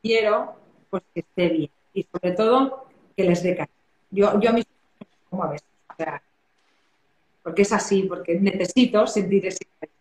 quiero, 0.02 0.56
pues 0.90 1.02
que 1.14 1.20
esté 1.20 1.48
bien. 1.48 1.70
Y 1.94 2.04
sobre 2.04 2.32
todo, 2.32 2.86
que 3.16 3.24
les 3.24 3.42
dé 3.42 3.56
cariño. 3.56 3.76
Yo, 4.10 4.40
yo 4.40 4.50
a 4.50 4.52
mis 4.52 4.66
como 5.30 5.44
a 5.44 5.50
veces. 5.50 5.68
O 5.90 5.94
sea, 5.96 6.22
porque 7.42 7.62
es 7.62 7.72
así, 7.72 8.04
porque 8.04 8.38
necesito 8.38 9.06
sentir 9.06 9.46
ese 9.46 9.64
cariño. 9.78 9.92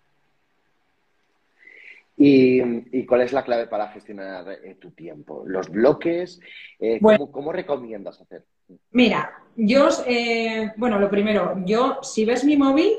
¿Y, 2.23 3.05
cuál 3.05 3.21
es 3.21 3.33
la 3.33 3.43
clave 3.43 3.65
para 3.65 3.87
gestionar 3.87 4.45
eh, 4.63 4.75
tu 4.79 4.91
tiempo? 4.91 5.43
¿Los 5.47 5.69
bloques? 5.69 6.39
Eh, 6.79 6.99
¿cómo, 7.31 7.51
recomiendas 7.51 8.21
hacer? 8.21 8.43
Mira, 8.91 9.41
yo, 9.55 9.89
eh, 10.05 10.71
bueno, 10.77 10.99
lo 10.99 11.09
primero, 11.09 11.55
yo, 11.65 11.97
si 12.03 12.23
ves 12.25 12.43
mi 12.43 12.57
móvil, 12.57 12.93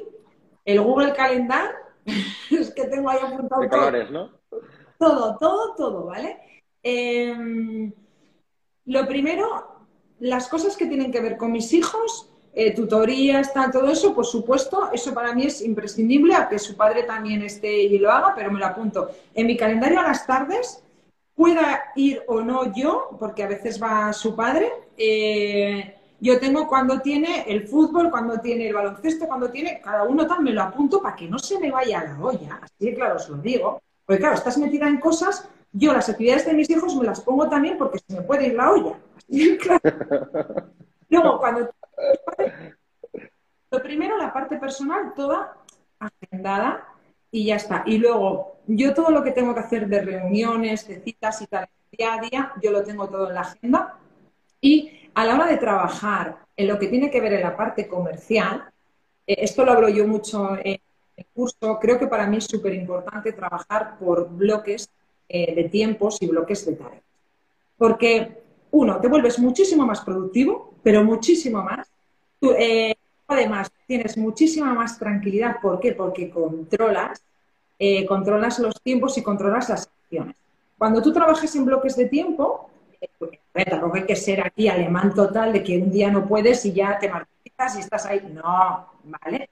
el 0.64 0.80
Google 0.80 1.12
Calendar, 1.12 1.70
es 2.50 2.72
que 2.74 2.84
tengo 2.84 3.10
ahí 3.10 3.18
apuntado. 3.22 3.62
De 3.62 3.68
colores, 3.68 4.10
¿no? 4.10 4.30
Todo, 4.98 5.36
todo, 5.38 5.74
todo, 5.74 6.06
¿vale? 6.06 6.38
Em, 6.82 7.92
lo 8.86 9.06
primero, 9.06 9.84
las 10.20 10.48
cosas 10.48 10.76
que 10.76 10.86
tienen 10.86 11.10
que 11.10 11.20
ver 11.20 11.36
con 11.36 11.52
mis 11.52 11.72
hijos, 11.72 12.30
eh, 12.54 12.74
tutorías, 12.74 13.52
todo 13.72 13.90
eso, 13.90 14.14
por 14.14 14.26
supuesto, 14.26 14.90
eso 14.92 15.14
para 15.14 15.34
mí 15.34 15.44
es 15.44 15.62
imprescindible, 15.62 16.34
a 16.34 16.48
que 16.48 16.58
su 16.58 16.76
padre 16.76 17.04
también 17.04 17.42
esté 17.42 17.82
y 17.82 17.98
lo 17.98 18.10
haga, 18.10 18.34
pero 18.34 18.50
me 18.50 18.58
lo 18.58 18.66
apunto. 18.66 19.10
En 19.34 19.46
mi 19.46 19.56
calendario 19.56 20.00
a 20.00 20.02
las 20.02 20.26
tardes, 20.26 20.84
pueda 21.34 21.92
ir 21.96 22.22
o 22.26 22.42
no 22.42 22.74
yo, 22.74 23.16
porque 23.18 23.42
a 23.42 23.48
veces 23.48 23.82
va 23.82 24.12
su 24.12 24.36
padre, 24.36 24.70
eh, 24.96 25.96
yo 26.22 26.38
tengo 26.38 26.68
cuando 26.68 27.00
tiene 27.00 27.44
el 27.48 27.66
fútbol, 27.66 28.08
cuando 28.08 28.38
tiene 28.38 28.68
el 28.68 28.74
baloncesto, 28.74 29.26
cuando 29.26 29.50
tiene, 29.50 29.80
cada 29.80 30.04
uno 30.04 30.24
tal, 30.24 30.40
me 30.40 30.52
lo 30.52 30.62
apunto 30.62 31.02
para 31.02 31.16
que 31.16 31.28
no 31.28 31.36
se 31.36 31.58
me 31.58 31.72
vaya 31.72 31.98
a 31.98 32.04
la 32.04 32.20
olla, 32.20 32.60
así 32.62 32.86
de 32.86 32.94
claro 32.94 33.16
os 33.16 33.28
lo 33.28 33.38
digo, 33.38 33.82
porque 34.06 34.20
claro, 34.20 34.36
estás 34.36 34.56
metida 34.56 34.86
en 34.86 35.00
cosas, 35.00 35.48
yo 35.72 35.92
las 35.92 36.08
actividades 36.08 36.46
de 36.46 36.54
mis 36.54 36.70
hijos 36.70 36.94
me 36.94 37.04
las 37.04 37.20
pongo 37.22 37.48
también 37.48 37.76
porque 37.76 37.98
se 37.98 38.14
me 38.14 38.22
puede 38.22 38.46
ir 38.46 38.54
la 38.54 38.70
olla, 38.70 38.92
así 39.16 39.58
claro. 39.58 39.80
Luego, 41.08 41.38
cuando 41.40 41.68
lo 43.72 43.82
primero, 43.82 44.16
la 44.16 44.32
parte 44.32 44.58
personal, 44.58 45.12
toda 45.16 45.56
agendada 45.98 46.86
y 47.30 47.46
ya 47.46 47.56
está. 47.56 47.82
Y 47.84 47.98
luego, 47.98 48.58
yo 48.66 48.94
todo 48.94 49.10
lo 49.10 49.24
que 49.24 49.32
tengo 49.32 49.54
que 49.54 49.60
hacer 49.60 49.88
de 49.88 50.02
reuniones, 50.02 50.86
de 50.86 51.00
citas 51.00 51.42
y 51.42 51.46
tal, 51.48 51.68
día 51.90 52.14
a 52.14 52.20
día, 52.20 52.52
yo 52.62 52.70
lo 52.70 52.82
tengo 52.84 53.08
todo 53.08 53.28
en 53.28 53.34
la 53.34 53.40
agenda. 53.40 53.98
Y 54.64 55.10
a 55.12 55.24
la 55.24 55.34
hora 55.34 55.46
de 55.46 55.58
trabajar 55.58 56.38
en 56.56 56.68
lo 56.68 56.78
que 56.78 56.86
tiene 56.86 57.10
que 57.10 57.20
ver 57.20 57.34
en 57.34 57.42
la 57.42 57.56
parte 57.56 57.88
comercial, 57.88 58.62
eh, 59.26 59.36
esto 59.38 59.64
lo 59.64 59.72
hablo 59.72 59.88
yo 59.88 60.06
mucho 60.06 60.56
en 60.56 60.80
el 61.16 61.26
curso, 61.34 61.78
creo 61.80 61.98
que 61.98 62.06
para 62.06 62.28
mí 62.28 62.36
es 62.36 62.44
súper 62.44 62.72
importante 62.72 63.32
trabajar 63.32 63.98
por 63.98 64.30
bloques 64.30 64.88
eh, 65.28 65.52
de 65.54 65.68
tiempos 65.68 66.22
y 66.22 66.28
bloques 66.28 66.64
de 66.64 66.76
tareas. 66.76 67.02
Porque, 67.76 68.40
uno, 68.70 69.00
te 69.00 69.08
vuelves 69.08 69.38
muchísimo 69.40 69.84
más 69.84 70.00
productivo, 70.02 70.74
pero 70.82 71.02
muchísimo 71.02 71.62
más. 71.62 71.88
Eh, 72.56 72.94
además, 73.26 73.68
tienes 73.86 74.16
muchísima 74.16 74.72
más 74.72 74.96
tranquilidad. 74.96 75.56
¿Por 75.60 75.80
qué? 75.80 75.92
Porque 75.92 76.30
controlas, 76.30 77.20
controlas 78.06 78.60
los 78.60 78.80
tiempos 78.80 79.18
y 79.18 79.22
controlas 79.24 79.68
las 79.68 79.88
acciones. 79.88 80.36
Cuando 80.78 81.02
tú 81.02 81.12
trabajas 81.12 81.54
en 81.56 81.64
bloques 81.64 81.96
de 81.96 82.06
tiempo, 82.06 82.70
eh, 83.54 83.64
tampoco 83.64 83.96
hay 83.96 84.06
que 84.06 84.16
ser 84.16 84.44
aquí 84.46 84.68
alemán 84.68 85.14
total 85.14 85.52
de 85.52 85.62
que 85.62 85.78
un 85.78 85.90
día 85.90 86.10
no 86.10 86.26
puedes 86.26 86.64
y 86.64 86.72
ya 86.72 86.98
te 86.98 87.08
martirizas 87.08 87.76
y 87.76 87.80
estás 87.80 88.06
ahí. 88.06 88.20
No, 88.32 88.86
¿vale? 89.04 89.48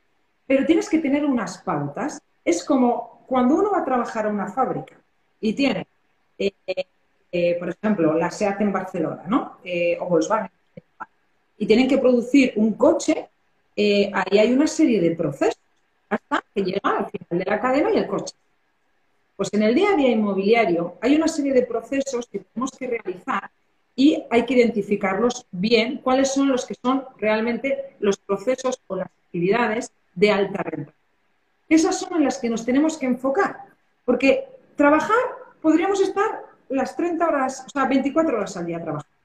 Pero 0.47 0.67
tienes 0.67 0.89
que 0.89 0.99
tener 0.99 1.25
unas 1.25 1.59
pautas. 1.59 2.21
Es 2.45 2.65
como 2.65 3.25
cuando 3.27 3.57
uno 3.57 3.71
va 3.71 3.79
a 3.79 3.85
trabajar 3.85 4.27
a 4.27 4.31
una 4.31 4.49
fábrica 4.49 4.97
y 5.41 5.53
tiene, 5.53 5.87
por 7.59 7.69
ejemplo, 7.69 8.15
la 8.15 8.31
SEAT 8.31 8.61
en 8.61 8.73
Barcelona, 8.73 9.23
¿no? 9.27 9.59
o 10.01 10.07
Volkswagen 10.07 10.51
y 11.61 11.67
tienen 11.67 11.87
que 11.87 11.99
producir 11.99 12.55
un 12.57 12.73
coche, 12.73 13.29
eh, 13.77 14.11
ahí 14.15 14.39
hay 14.39 14.51
una 14.51 14.67
serie 14.67 14.99
de 14.99 15.11
procesos 15.11 15.61
hasta 16.09 16.43
que 16.55 16.63
llega 16.63 16.81
al 16.83 17.11
final 17.11 17.39
de 17.39 17.45
la 17.45 17.61
cadena 17.61 17.91
y 17.93 17.99
el 17.99 18.07
coche. 18.07 18.35
Pues 19.37 19.53
en 19.53 19.63
el 19.63 19.75
día 19.75 19.91
a 19.93 19.97
día 19.97 20.09
inmobiliario 20.09 20.97
hay 21.03 21.17
una 21.17 21.29
serie 21.29 21.53
de 21.53 21.63
procesos 21.63 22.27
que 22.33 22.39
tenemos 22.39 22.71
que 22.71 22.87
realizar 22.87 23.51
y 24.01 24.25
hay 24.31 24.47
que 24.47 24.55
identificarlos 24.55 25.47
bien, 25.51 25.99
cuáles 25.99 26.33
son 26.33 26.49
los 26.49 26.65
que 26.65 26.75
son 26.75 27.05
realmente 27.19 27.97
los 28.01 28.17
procesos 28.17 28.81
o 28.87 28.97
las 28.97 29.07
actividades 29.07 29.93
de 30.15 30.31
alta 30.31 30.63
renta. 30.63 30.93
Esas 31.69 31.99
son 31.99 32.17
en 32.17 32.25
las 32.25 32.39
que 32.39 32.51
nos 32.51 32.65
tenemos 32.65 32.97
que 32.97 33.07
enfocar, 33.07 33.59
porque 34.05 34.49
trabajar 34.77 35.23
podríamos 35.61 36.01
estar 36.01 36.45
las 36.69 36.97
30 36.97 37.27
horas, 37.27 37.65
o 37.67 37.71
sea, 37.71 37.85
24 37.87 38.37
horas 38.37 38.57
al 38.57 38.67
día 38.67 38.83
trabajando 38.83 39.21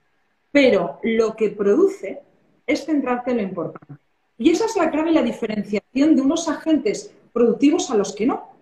pero 0.56 1.00
lo 1.04 1.36
que 1.36 1.50
produce 1.50 2.22
es 2.66 2.86
centrarte 2.86 3.32
en 3.32 3.38
lo 3.38 3.44
importante. 3.44 3.96
Y 4.38 4.52
esa 4.52 4.64
es 4.64 4.78
la 4.78 4.90
clave 4.90 5.12
y 5.12 5.14
la 5.14 5.22
diferenciación 5.22 6.16
de 6.16 6.22
unos 6.22 6.48
agentes 6.48 7.14
productivos 7.34 7.92
a 7.92 7.98
los 7.98 8.16
que 8.16 8.26
no. 8.26 8.56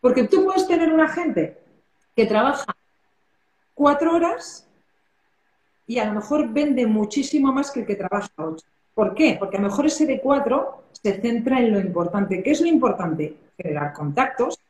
Porque 0.00 0.28
tú 0.28 0.44
puedes 0.44 0.68
tener 0.68 0.92
un 0.92 1.00
agente 1.00 1.58
que 2.14 2.24
trabaja 2.26 2.72
cuatro 3.74 4.14
horas 4.14 4.68
y 5.90 5.98
a 5.98 6.04
lo 6.04 6.12
mejor 6.12 6.48
vende 6.52 6.86
muchísimo 6.86 7.52
más 7.52 7.72
que 7.72 7.80
el 7.80 7.86
que 7.86 7.96
trabaja 7.96 8.30
ocho. 8.36 8.64
¿Por 8.94 9.12
qué? 9.12 9.34
Porque 9.36 9.56
a 9.56 9.60
lo 9.60 9.66
mejor 9.66 9.86
ese 9.86 10.06
de 10.06 10.20
cuatro 10.20 10.84
se 10.92 11.20
centra 11.20 11.58
en 11.58 11.72
lo 11.72 11.80
importante. 11.80 12.44
¿Qué 12.44 12.52
es 12.52 12.60
lo 12.60 12.68
importante? 12.68 13.34
Generar 13.56 13.92
contactos, 13.92 14.60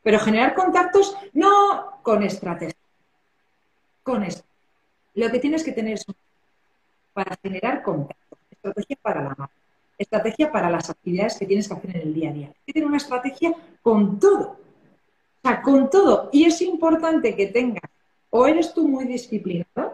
pero 0.00 0.20
generar 0.20 0.54
contactos 0.54 1.16
no 1.32 2.00
con 2.04 2.22
estrategia, 2.22 2.76
con 4.04 4.22
esto. 4.22 4.44
Lo 5.14 5.28
que 5.32 5.40
tienes 5.40 5.64
que 5.64 5.72
tener 5.72 5.94
es 5.94 6.06
para 7.14 7.36
generar 7.42 7.82
contacto, 7.82 8.36
estrategia 8.52 8.96
para 9.02 9.22
la 9.24 9.34
marca, 9.36 9.54
estrategia 9.98 10.52
para 10.52 10.70
las 10.70 10.88
actividades 10.88 11.36
que 11.36 11.46
tienes 11.46 11.66
que 11.66 11.74
hacer 11.74 11.96
en 11.96 12.02
el 12.02 12.14
día 12.14 12.30
a 12.30 12.32
día. 12.32 12.46
Tienes 12.46 12.64
que 12.64 12.72
tener 12.74 12.86
una 12.86 12.98
estrategia 12.98 13.52
con 13.82 14.20
todo. 14.20 14.50
O 14.50 15.48
sea, 15.48 15.62
con 15.62 15.90
todo. 15.90 16.30
Y 16.32 16.44
es 16.44 16.62
importante 16.62 17.34
que 17.34 17.48
tengas, 17.48 17.90
o 18.30 18.46
eres 18.46 18.72
tú 18.72 18.86
muy 18.86 19.06
disciplinado, 19.06 19.89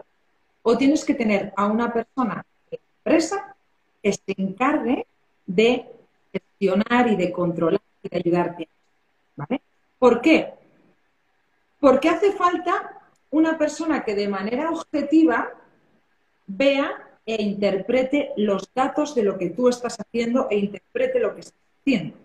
o 0.69 0.77
tienes 0.77 1.05
que 1.05 1.13
tener 1.13 1.53
a 1.55 1.65
una 1.67 1.93
persona 1.93 2.45
empresa 2.69 3.55
que 4.03 4.11
se 4.11 4.33
encargue 4.35 5.07
de 5.45 5.85
gestionar 6.33 7.07
y 7.07 7.15
de 7.15 7.31
controlar 7.31 7.79
y 8.03 8.09
de 8.09 8.17
ayudarte. 8.17 8.67
¿Vale? 9.37 9.61
¿Por 9.97 10.19
qué? 10.19 10.55
Porque 11.79 12.09
hace 12.09 12.33
falta 12.33 12.99
una 13.29 13.57
persona 13.57 14.03
que 14.03 14.13
de 14.13 14.27
manera 14.27 14.69
objetiva 14.69 15.53
vea 16.47 16.91
e 17.25 17.41
interprete 17.41 18.33
los 18.35 18.69
datos 18.75 19.15
de 19.15 19.23
lo 19.23 19.37
que 19.37 19.51
tú 19.51 19.69
estás 19.69 19.95
haciendo 19.97 20.49
e 20.49 20.57
interprete 20.57 21.21
lo 21.21 21.33
que 21.33 21.41
estás 21.41 21.61
haciendo. 21.79 22.17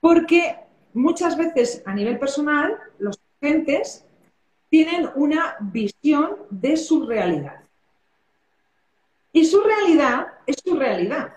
Porque 0.00 0.56
muchas 0.94 1.36
veces 1.36 1.80
a 1.86 1.94
nivel 1.94 2.18
personal 2.18 2.76
los 2.98 3.20
agentes 3.40 4.04
tienen 4.72 5.10
una 5.16 5.56
visión 5.60 6.46
de 6.48 6.78
su 6.78 7.06
realidad. 7.06 7.60
Y 9.30 9.44
su 9.44 9.60
realidad 9.60 10.28
es 10.46 10.62
su 10.64 10.74
realidad, 10.74 11.34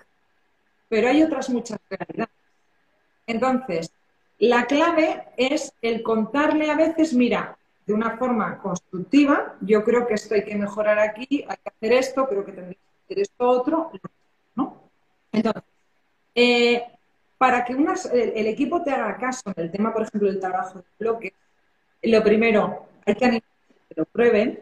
pero 0.88 1.10
hay 1.10 1.22
otras 1.22 1.50
muchas 1.50 1.78
realidades. 1.90 2.34
Entonces, 3.26 3.92
la 4.38 4.64
clave 4.64 5.24
es 5.36 5.70
el 5.82 6.02
contarle 6.02 6.70
a 6.70 6.76
veces, 6.76 7.12
mira, 7.12 7.58
de 7.84 7.92
una 7.92 8.16
forma 8.16 8.56
constructiva, 8.56 9.56
yo 9.60 9.84
creo 9.84 10.06
que 10.06 10.14
esto 10.14 10.34
hay 10.34 10.42
que 10.42 10.56
mejorar 10.56 10.98
aquí, 10.98 11.44
hay 11.46 11.56
que 11.62 11.68
hacer 11.68 11.92
esto, 11.92 12.26
creo 12.26 12.42
que 12.42 12.52
tendría 12.52 12.78
que 12.78 13.04
hacer 13.04 13.18
esto 13.18 13.46
otro, 13.46 13.92
¿no? 14.54 14.80
Entonces, 15.30 15.62
eh, 16.34 16.82
para 17.36 17.66
que 17.66 17.74
el, 17.74 18.46
equipo 18.46 18.82
te 18.82 18.92
haga 18.92 19.18
caso 19.18 19.52
en 19.54 19.62
el 19.62 19.70
tema, 19.70 19.92
por 19.92 20.04
ejemplo, 20.04 20.26
del 20.26 20.40
trabajo 20.40 20.78
de 20.78 20.84
bloque, 20.98 21.34
lo 22.00 22.22
primero, 22.22 22.86
hay 23.06 23.14
que 23.14 23.24
animar 23.24 23.42
que 23.88 23.94
lo 23.96 24.04
prueben 24.04 24.60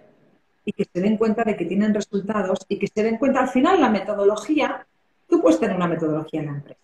y 0.64 0.72
que 0.72 0.84
se 0.84 1.00
den 1.00 1.16
cuenta 1.16 1.44
de 1.44 1.56
que 1.56 1.64
tienen 1.64 1.94
resultados 1.94 2.60
y 2.68 2.78
que 2.78 2.86
se 2.86 3.02
den 3.02 3.18
cuenta, 3.18 3.40
al 3.40 3.48
final, 3.48 3.80
la 3.80 3.90
metodología, 3.90 4.86
tú 5.28 5.40
puedes 5.40 5.60
tener 5.60 5.76
una 5.76 5.88
metodología 5.88 6.40
en 6.40 6.46
la 6.46 6.52
empresa, 6.52 6.80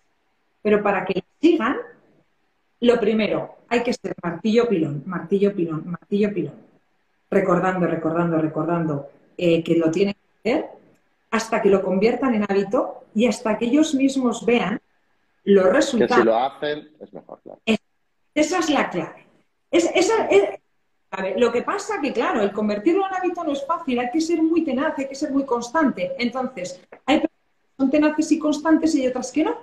Pero 0.61 0.83
para 0.83 1.05
que 1.05 1.13
la 1.15 1.23
sigan, 1.39 1.77
lo 2.81 2.99
primero, 2.99 3.57
hay 3.69 3.83
que 3.83 3.93
ser 3.93 4.15
martillo 4.21 4.67
pilón, 4.67 5.03
martillo 5.05 5.55
pilón, 5.55 5.83
martillo 5.85 6.33
pilón. 6.33 6.55
Recordando, 7.29 7.87
recordando, 7.87 8.37
recordando 8.37 9.09
eh, 9.37 9.63
que 9.63 9.75
lo 9.75 9.89
tienen 9.89 10.15
que 10.43 10.51
hacer 10.51 10.65
hasta 11.31 11.61
que 11.61 11.69
lo 11.69 11.81
conviertan 11.81 12.35
en 12.35 12.43
hábito 12.43 13.05
y 13.15 13.27
hasta 13.27 13.57
que 13.57 13.65
ellos 13.65 13.95
mismos 13.95 14.45
vean 14.45 14.81
los 15.43 15.65
resultados. 15.65 16.17
Que 16.17 16.21
si 16.21 16.25
lo 16.25 16.37
hacen, 16.37 16.89
es 16.99 17.13
mejor, 17.13 17.39
claro. 17.41 17.59
esa 18.35 18.59
es 18.59 18.69
la 18.69 18.89
clave. 18.89 19.25
esa, 19.71 20.27
es, 20.27 20.60
lo 21.37 21.51
que 21.51 21.61
pasa 21.61 21.99
que, 22.01 22.13
claro, 22.13 22.41
el 22.41 22.51
convertirlo 22.51 23.05
en 23.05 23.13
hábito 23.13 23.43
no 23.43 23.51
es 23.51 23.65
fácil, 23.65 23.99
hay 23.99 24.09
que 24.09 24.21
ser 24.21 24.41
muy 24.41 24.63
tenaz, 24.63 24.97
hay 24.97 25.07
que 25.07 25.15
ser 25.15 25.31
muy 25.31 25.45
constante. 25.45 26.13
Entonces, 26.17 26.79
hay 27.05 27.19
personas 27.19 27.29
que 27.29 27.77
son 27.77 27.91
tenaces 27.91 28.31
y 28.31 28.39
constantes 28.39 28.95
y 28.95 29.01
hay 29.01 29.07
otras 29.07 29.31
que 29.31 29.43
no. 29.43 29.55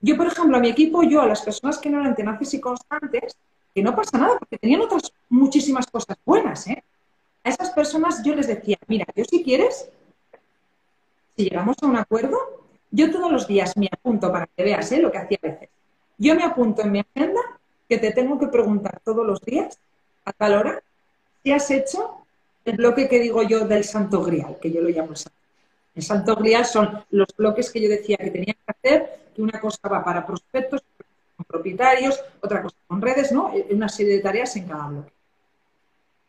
Yo, 0.00 0.16
por 0.16 0.26
ejemplo, 0.26 0.56
a 0.56 0.60
mi 0.60 0.68
equipo, 0.68 1.02
yo, 1.02 1.22
a 1.22 1.26
las 1.26 1.42
personas 1.42 1.78
que 1.78 1.88
no 1.88 2.00
eran 2.00 2.14
tenaces 2.14 2.54
y 2.54 2.60
constantes, 2.60 3.36
que 3.74 3.82
no 3.82 3.94
pasa 3.94 4.18
nada, 4.18 4.38
porque 4.38 4.58
tenían 4.58 4.82
otras 4.82 5.12
muchísimas 5.28 5.86
cosas 5.86 6.16
buenas, 6.24 6.66
¿eh? 6.66 6.82
A 7.44 7.50
esas 7.50 7.70
personas 7.70 8.22
yo 8.24 8.34
les 8.34 8.46
decía, 8.46 8.78
mira, 8.88 9.06
yo 9.14 9.24
si 9.24 9.44
quieres, 9.44 9.88
si 11.36 11.44
llegamos 11.44 11.76
a 11.82 11.86
un 11.86 11.96
acuerdo, 11.96 12.38
yo 12.90 13.10
todos 13.10 13.30
los 13.30 13.46
días 13.46 13.76
me 13.76 13.88
apunto 13.90 14.32
para 14.32 14.46
que 14.46 14.64
veas 14.64 14.90
¿eh? 14.92 15.00
lo 15.00 15.12
que 15.12 15.18
hacía 15.18 15.38
a 15.42 15.46
veces. 15.48 15.68
Yo 16.16 16.34
me 16.34 16.44
apunto 16.44 16.82
en 16.82 16.92
mi 16.92 17.00
agenda 17.00 17.40
que 17.88 17.98
te 17.98 18.12
tengo 18.12 18.38
que 18.38 18.46
preguntar 18.46 19.00
todos 19.04 19.26
los 19.26 19.40
días 19.40 19.78
a 20.24 20.32
tal 20.32 20.54
hora 20.54 20.82
si 21.42 21.52
has 21.52 21.70
hecho 21.70 22.24
el 22.64 22.76
bloque 22.76 23.08
que 23.08 23.20
digo 23.20 23.42
yo 23.42 23.66
del 23.66 23.84
Santo 23.84 24.22
Grial, 24.22 24.58
que 24.60 24.72
yo 24.72 24.80
lo 24.80 24.88
llamo 24.88 25.10
el 25.10 25.16
Santo. 25.16 25.38
El 25.94 26.02
Santo 26.02 26.36
Grial 26.36 26.64
son 26.64 27.04
los 27.10 27.28
bloques 27.36 27.70
que 27.70 27.80
yo 27.80 27.88
decía 27.88 28.16
que 28.16 28.30
tenía 28.30 28.54
que 28.54 28.60
hacer, 28.66 29.20
que 29.34 29.42
una 29.42 29.60
cosa 29.60 29.88
va 29.88 30.02
para 30.02 30.26
prospectos, 30.26 30.82
con 31.36 31.44
propietarios, 31.44 32.22
otra 32.40 32.62
cosa 32.62 32.76
con 32.86 33.02
redes, 33.02 33.32
¿no? 33.32 33.52
Una 33.70 33.88
serie 33.88 34.14
de 34.14 34.20
tareas 34.20 34.56
en 34.56 34.66
cada 34.66 34.88
bloque. 34.88 35.12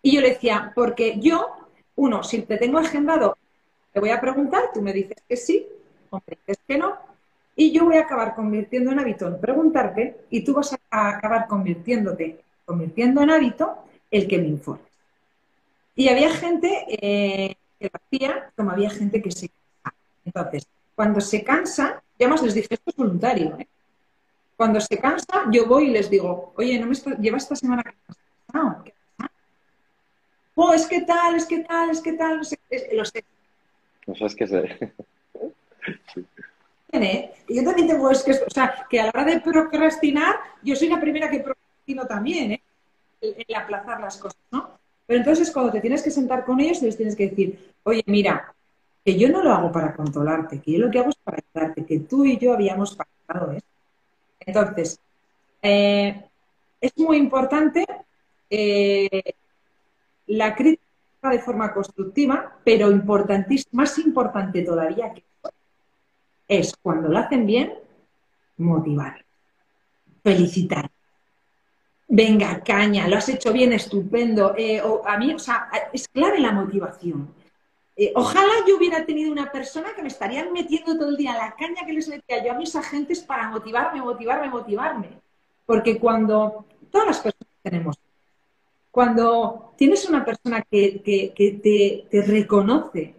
Y 0.02 0.16
yo 0.16 0.22
le 0.22 0.30
decía, 0.30 0.72
porque 0.76 1.20
yo, 1.20 1.56
uno, 1.96 2.24
si 2.24 2.42
te 2.42 2.58
tengo 2.58 2.78
agendado, 2.78 3.38
te 3.94 4.00
voy 4.00 4.10
a 4.10 4.20
preguntar, 4.20 4.66
tú 4.74 4.82
me 4.82 4.94
dices 4.94 5.18
que 5.28 5.38
sí, 5.38 5.66
o 6.10 6.18
me 6.18 6.38
dices 6.38 6.64
que 6.68 6.78
no, 6.78 6.98
y 7.56 7.72
yo 7.72 7.86
voy 7.86 7.96
a 7.96 8.02
acabar 8.02 8.36
convirtiendo 8.36 8.92
en 8.92 9.00
hábito 9.00 9.40
preguntarte 9.40 10.26
y 10.30 10.44
tú 10.44 10.54
vas 10.54 10.76
a 10.92 11.10
acabar 11.10 11.48
convirtiéndote 11.48 12.44
convirtiendo 12.66 13.22
en 13.22 13.32
hábito 13.32 13.78
el 14.12 14.28
que 14.28 14.38
me 14.38 14.48
informe. 14.48 14.84
Y 15.96 16.10
había 16.10 16.30
gente 16.32 16.86
eh, 16.90 17.56
que 17.80 17.86
lo 17.86 17.92
hacía, 17.94 18.52
como 18.56 18.72
había 18.72 18.90
gente 18.90 19.22
que 19.22 19.32
se 19.32 19.50
cansaba. 19.50 19.96
Entonces, 20.26 20.68
cuando 20.96 21.22
se 21.22 21.44
cansa, 21.44 22.02
ya 22.20 22.28
más 22.28 22.42
les 22.42 22.54
dije, 22.54 22.74
esto 22.74 22.90
es 22.90 22.96
voluntario. 22.96 23.58
¿eh? 23.60 23.68
Cuando 24.58 24.82
se 24.82 24.98
cansa, 24.98 25.46
yo 25.52 25.68
voy 25.68 25.90
y 25.90 25.92
les 25.92 26.10
digo, 26.10 26.54
oye, 26.58 26.80
no 26.80 26.88
me 26.88 26.96
lleva 27.20 27.38
esta 27.38 27.56
semana 27.56 27.84
que 27.84 27.90
has 27.90 28.18
¿Qué 28.84 28.94
pasa? 29.18 29.32
Oh, 30.56 30.74
es 30.74 30.88
que 30.88 31.02
tal, 31.02 31.36
es 31.36 31.46
que 31.46 31.60
tal, 31.60 31.90
es 31.90 32.02
que 32.02 32.14
tal, 32.14 32.38
no 32.38 32.44
sé, 32.44 32.58
lo 32.94 33.06
sé. 33.06 33.24
No 34.08 34.16
sabes 34.16 34.36
qué 34.36 34.48
sé. 34.48 34.94
yo 37.50 37.64
también 37.64 37.88
tengo, 37.88 38.10
es 38.10 38.24
que, 38.24 38.32
o 38.32 38.50
sea, 38.50 38.86
que 38.90 39.00
a 39.00 39.06
la 39.06 39.10
hora 39.10 39.26
de 39.26 39.40
procrastinar, 39.42 40.36
yo 40.64 40.76
soy 40.76 40.90
la 40.90 41.00
primera 41.00 41.30
que 41.30 41.44
también, 42.08 42.52
¿eh? 42.54 42.62
El, 43.22 43.56
aplazar 43.56 44.02
las 44.02 44.18
cosas, 44.18 44.40
¿no? 44.52 44.72
Pero 45.06 45.20
entonces 45.20 45.52
cuando 45.52 45.72
te 45.72 45.82
tienes 45.82 46.02
que 46.02 46.12
sentar 46.12 46.46
con 46.46 46.60
ellos, 46.60 46.82
les 46.82 46.98
tienes 46.98 47.16
que 47.16 47.30
decir, 47.30 47.74
oye, 47.84 48.04
mira, 48.08 48.54
que 49.04 49.18
yo 49.18 49.30
no 49.30 49.44
lo 49.44 49.52
hago 49.52 49.72
para 49.72 49.96
controlarte, 49.96 50.62
que 50.62 50.74
yo 50.74 50.80
lo 50.80 50.92
que 50.92 51.00
hago 51.00 51.10
es 51.10 51.16
para 51.16 51.38
ayudarte, 51.38 51.86
que 51.86 52.00
tú 52.00 52.26
y 52.26 52.38
yo 52.38 52.54
habíamos 52.54 52.96
pactado 52.96 53.52
esto. 53.52 53.70
Entonces, 54.40 55.00
eh, 55.62 56.24
es 56.82 56.92
muy 56.98 57.18
importante 57.18 57.86
eh, 58.50 59.34
la 60.28 60.56
crítica 60.56 60.84
de 61.30 61.40
forma 61.40 61.74
constructiva, 61.74 62.58
pero 62.64 62.92
importantísimo, 62.92 63.70
más 63.74 63.98
importante 64.00 64.62
todavía 64.64 65.14
que 65.14 65.24
es 66.48 66.76
cuando 66.82 67.10
lo 67.10 67.18
hacen 67.18 67.46
bien, 67.46 67.74
motivar, 68.58 69.26
felicitar. 70.24 70.90
Venga, 72.08 72.62
caña, 72.64 73.08
lo 73.08 73.18
has 73.18 73.30
hecho 73.30 73.52
bien, 73.52 73.74
estupendo. 73.74 74.54
Eh, 74.58 74.82
a 75.06 75.18
mí, 75.18 75.34
o 75.34 75.40
sea, 75.40 75.70
es 75.92 76.08
clave 76.08 76.40
la 76.40 76.52
motivación. 76.52 77.34
Eh, 77.98 78.12
ojalá 78.16 78.52
yo 78.68 78.78
hubiera 78.78 79.06
tenido 79.06 79.32
una 79.32 79.52
persona 79.52 79.94
que 79.96 80.02
me 80.02 80.10
estaría 80.10 80.46
metiendo 80.52 80.98
todo 80.98 81.10
el 81.10 81.18
día 81.18 81.34
la 81.34 81.56
caña 81.56 81.86
que 81.86 81.94
les 81.94 82.08
metía 82.08 82.44
yo 82.44 82.52
a 82.52 82.56
mis 82.56 82.76
agentes 82.76 83.22
para 83.22 83.50
motivarme, 83.50 84.02
motivarme, 84.02 84.50
motivarme. 84.50 85.10
Porque 85.66 85.98
cuando 85.98 86.66
todas 86.92 87.08
las 87.08 87.20
personas 87.20 87.56
tenemos, 87.64 87.98
cuando 88.92 89.74
tienes 89.78 90.08
una 90.08 90.24
persona 90.24 90.62
que, 90.62 91.02
te, 91.04 92.22
reconoce 92.22 93.16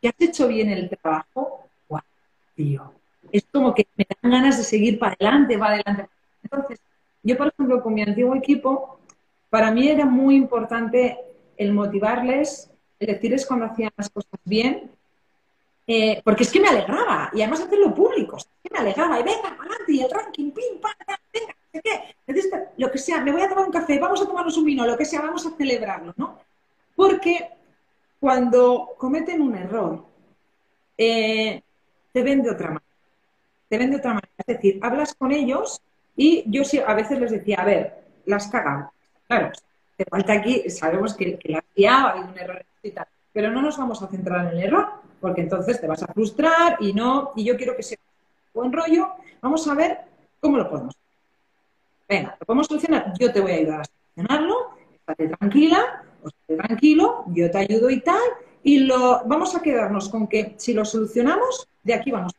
que 0.00 0.08
has 0.08 0.14
hecho 0.20 0.48
bien 0.48 0.70
el 0.70 0.90
trabajo, 0.90 1.68
tío. 2.54 2.92
Es 3.32 3.44
como 3.52 3.74
que 3.74 3.86
me 3.96 4.06
dan 4.22 4.32
ganas 4.32 4.58
de 4.58 4.64
seguir 4.64 4.98
para 4.98 5.16
adelante, 5.18 5.58
para 5.58 5.74
adelante. 5.74 6.08
Entonces, 6.42 6.80
yo, 7.26 7.36
por 7.36 7.48
ejemplo, 7.48 7.82
con 7.82 7.94
mi 7.94 8.02
antiguo 8.02 8.34
equipo, 8.36 9.00
para 9.50 9.70
mí 9.70 9.88
era 9.88 10.06
muy 10.06 10.36
importante 10.36 11.18
el 11.56 11.72
motivarles, 11.72 12.70
el 13.00 13.08
decirles 13.08 13.44
cuando 13.46 13.66
hacían 13.66 13.90
las 13.96 14.10
cosas 14.10 14.40
bien, 14.44 14.90
eh, 15.88 16.20
porque 16.24 16.44
es 16.44 16.52
que 16.52 16.60
me 16.60 16.68
alegraba, 16.68 17.30
y 17.32 17.42
además 17.42 17.60
hacerlo 17.62 17.94
público, 17.94 18.36
es 18.36 18.48
que 18.62 18.70
me 18.72 18.78
alegraba, 18.78 19.18
y 19.18 19.24
venga, 19.24 19.48
adelante, 19.48 19.92
y 19.92 20.00
el 20.00 20.10
ranking, 20.10 20.50
pim, 20.52 20.80
pam, 20.80 20.92
venga, 21.32 21.54
no 21.74 21.80
sé 21.82 22.72
lo 22.76 22.90
que 22.90 22.98
sea, 22.98 23.20
me 23.20 23.32
voy 23.32 23.42
a 23.42 23.48
tomar 23.48 23.66
un 23.66 23.72
café, 23.72 23.98
vamos 23.98 24.22
a 24.22 24.26
tomarnos 24.26 24.56
un 24.56 24.64
vino, 24.64 24.86
lo 24.86 24.96
que 24.96 25.04
sea, 25.04 25.20
vamos 25.20 25.46
a 25.46 25.50
celebrarlo, 25.50 26.14
¿no? 26.16 26.38
Porque 26.94 27.50
cuando 28.20 28.94
cometen 28.98 29.40
un 29.40 29.56
error, 29.56 30.04
eh, 30.96 31.62
te 32.12 32.22
ven 32.22 32.42
de 32.42 32.50
otra 32.50 32.68
manera. 32.68 32.86
Te 33.68 33.78
ven 33.78 33.90
de 33.90 33.96
otra 33.96 34.14
manera. 34.14 34.32
Es 34.38 34.46
decir, 34.46 34.78
hablas 34.82 35.14
con 35.14 35.32
ellos 35.32 35.82
y 36.16 36.44
yo 36.46 36.62
a 36.86 36.94
veces 36.94 37.20
les 37.20 37.30
decía, 37.30 37.58
a 37.60 37.64
ver, 37.64 37.94
las 38.24 38.48
cagan. 38.48 38.88
Claro, 39.28 39.52
te 39.96 40.04
falta 40.04 40.32
aquí, 40.32 40.68
sabemos 40.70 41.14
que, 41.14 41.38
la 41.44 41.62
ha 41.90 42.10
habido 42.10 42.28
un 42.28 42.38
error 42.38 42.64
pero 43.32 43.50
no 43.50 43.60
nos 43.60 43.76
vamos 43.76 44.02
a 44.02 44.06
centrar 44.08 44.46
en 44.46 44.58
el 44.58 44.64
error, 44.64 44.88
porque 45.20 45.42
entonces 45.42 45.78
te 45.78 45.86
vas 45.86 46.02
a 46.02 46.06
frustrar 46.06 46.78
y 46.80 46.94
no, 46.94 47.32
y 47.36 47.44
yo 47.44 47.56
quiero 47.56 47.76
que 47.76 47.82
sea 47.82 47.98
buen 48.54 48.72
rollo. 48.72 49.08
Vamos 49.42 49.68
a 49.68 49.74
ver 49.74 49.98
cómo 50.40 50.56
lo 50.56 50.70
podemos. 50.70 50.94
Venga, 52.08 52.34
lo 52.40 52.46
podemos 52.46 52.66
solucionar. 52.66 53.12
Yo 53.18 53.30
te 53.30 53.40
voy 53.40 53.52
a 53.52 53.54
ayudar 53.56 53.80
a 53.80 53.84
solucionarlo. 53.84 54.70
Estate 54.94 55.28
tranquila, 55.28 56.02
o 56.22 56.28
estate 56.28 56.56
tranquilo, 56.56 57.24
yo 57.28 57.50
te 57.50 57.58
ayudo 57.58 57.90
y 57.90 58.00
tal. 58.00 58.22
Y 58.62 58.78
lo, 58.78 59.22
vamos 59.26 59.54
a 59.54 59.60
quedarnos 59.60 60.08
con 60.08 60.26
que 60.28 60.54
si 60.56 60.72
lo 60.72 60.86
solucionamos, 60.86 61.68
de 61.82 61.92
aquí 61.92 62.10
vamos. 62.10 62.32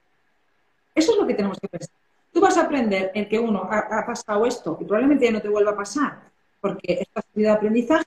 Eso 0.96 1.12
es 1.12 1.18
lo 1.20 1.28
que 1.28 1.36
tenemos 1.36 1.60
que 1.60 1.68
pensar. 1.68 1.96
Tú 2.38 2.42
vas 2.42 2.56
a 2.56 2.66
aprender 2.66 3.10
en 3.16 3.28
que 3.28 3.40
uno 3.40 3.68
ha, 3.68 4.06
pasado 4.06 4.46
esto 4.46 4.78
y 4.80 4.86
probablemente 4.86 5.26
ya 5.26 5.32
no 5.32 5.42
te 5.42 5.50
vuelva 5.50 5.72
a 5.72 5.76
pasar 5.76 6.20
porque 6.62 7.00
esto 7.02 7.20
ha 7.20 7.52
aprendizaje. 7.52 8.06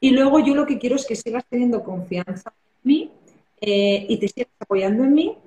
Y 0.00 0.10
luego 0.10 0.38
yo 0.40 0.54
lo 0.54 0.66
que 0.66 0.78
quiero 0.78 0.96
es 0.96 1.06
que 1.06 1.16
sigas 1.16 1.46
teniendo 1.48 1.82
confianza 1.82 2.52
en 2.52 2.78
mí 2.82 3.10
eh, 3.58 4.04
y 4.06 4.18
te 4.18 4.28
sigas 4.28 4.52
apoyando 4.60 5.02
en 5.02 5.14
mí 5.14 5.38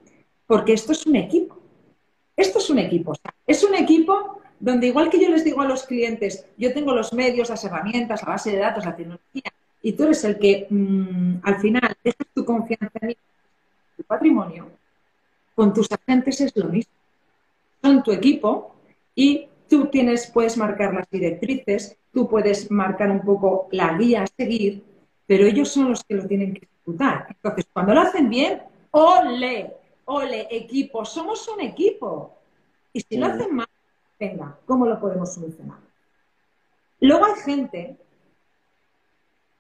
porque 0.47 0.73
esto 0.73 0.93
es 0.93 1.05
un 1.05 1.15
equipo. 1.15 1.59
Esto 2.35 2.57
es 2.57 2.71
un 2.71 2.79
equipo. 2.79 3.13
es 3.45 3.63
un 3.63 3.75
equipo 3.75 4.41
donde 4.59 4.87
igual 4.87 5.11
que 5.11 5.21
yo 5.21 5.29
les 5.29 5.43
digo 5.43 5.61
a 5.61 5.65
los 5.65 5.83
clientes, 5.83 6.47
yo 6.57 6.73
tengo 6.73 6.95
los 6.95 7.13
medios, 7.13 7.49
las 7.49 7.63
herramientas, 7.63 8.23
la 8.23 8.29
base 8.29 8.49
de 8.49 8.57
datos, 8.57 8.83
la 8.83 8.95
tecnología, 8.95 9.53
y 9.83 9.93
tú 9.93 10.05
eres 10.05 10.23
el 10.23 10.39
que 10.39 10.65
mm, 10.67 11.35
al 11.43 11.59
final 11.59 11.95
dejas 12.03 12.27
tu 12.33 12.43
confianza 12.43 12.97
en 12.99 13.09
mí, 13.09 13.17
tu 13.95 14.03
patrimonio, 14.05 14.71
con 15.53 15.71
tus 15.71 15.87
agentes 15.91 16.41
es 16.41 16.57
lo 16.57 16.65
mismo. 16.65 17.00
Son 17.82 18.03
tu 18.03 18.11
equipo 18.11 18.75
y 19.15 19.47
tú 19.69 19.88
tienes, 19.88 20.29
puedes 20.32 20.57
marcar 20.57 20.93
las 20.93 21.09
directrices, 21.09 21.97
tú 22.13 22.27
puedes 22.27 22.69
marcar 22.69 23.09
un 23.09 23.21
poco 23.21 23.67
la 23.71 23.97
guía 23.97 24.23
a 24.23 24.27
seguir, 24.27 24.84
pero 25.25 25.45
ellos 25.45 25.69
son 25.69 25.89
los 25.89 26.03
que 26.03 26.15
lo 26.15 26.27
tienen 26.27 26.53
que 26.53 26.65
ejecutar. 26.65 27.27
Entonces, 27.29 27.65
cuando 27.71 27.93
lo 27.93 28.01
hacen 28.01 28.29
bien, 28.29 28.61
ole, 28.91 29.73
ole, 30.05 30.47
equipo, 30.51 31.05
somos 31.05 31.47
un 31.47 31.61
equipo. 31.61 32.38
Y 32.93 33.01
si 33.01 33.17
lo 33.17 33.27
hacen 33.27 33.55
mal, 33.55 33.67
venga, 34.19 34.57
¿cómo 34.65 34.86
lo 34.86 34.99
podemos 34.99 35.34
solucionar? 35.34 35.79
Luego 36.99 37.25
hay 37.25 37.41
gente 37.43 37.95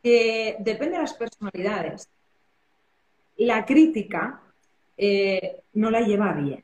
que 0.03 0.57
depende 0.59 0.97
de 0.97 1.01
las 1.01 1.13
personalidades. 1.13 2.09
La 3.37 3.65
crítica 3.65 4.41
eh, 4.97 5.61
no 5.73 5.89
la 5.89 6.01
lleva 6.01 6.33
bien. 6.33 6.63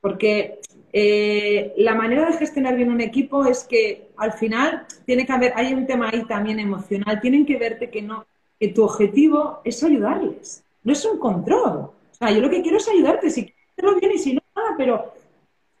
Porque 0.00 0.60
eh, 0.92 1.74
la 1.76 1.94
manera 1.94 2.26
de 2.26 2.36
gestionar 2.36 2.76
bien 2.76 2.90
un 2.90 3.00
equipo 3.00 3.44
es 3.44 3.64
que 3.64 4.08
al 4.16 4.32
final 4.32 4.86
tiene 5.04 5.26
que 5.26 5.32
haber, 5.32 5.52
hay 5.56 5.74
un 5.74 5.86
tema 5.86 6.10
ahí 6.10 6.24
también 6.24 6.60
emocional, 6.60 7.20
tienen 7.20 7.44
que 7.44 7.56
verte 7.56 7.90
que 7.90 8.02
no, 8.02 8.26
que 8.58 8.68
tu 8.68 8.84
objetivo 8.84 9.60
es 9.64 9.82
ayudarles, 9.82 10.64
no 10.84 10.92
es 10.92 11.04
un 11.04 11.18
control. 11.18 11.76
O 11.76 12.14
sea, 12.18 12.30
yo 12.30 12.40
lo 12.40 12.50
que 12.50 12.62
quiero 12.62 12.78
es 12.78 12.88
ayudarte, 12.88 13.30
si 13.30 13.44
quieres 13.44 13.64
hacerlo 13.72 14.00
bien 14.00 14.12
y 14.12 14.18
si 14.18 14.34
no, 14.34 14.40
nada, 14.54 14.74
pero 14.76 15.12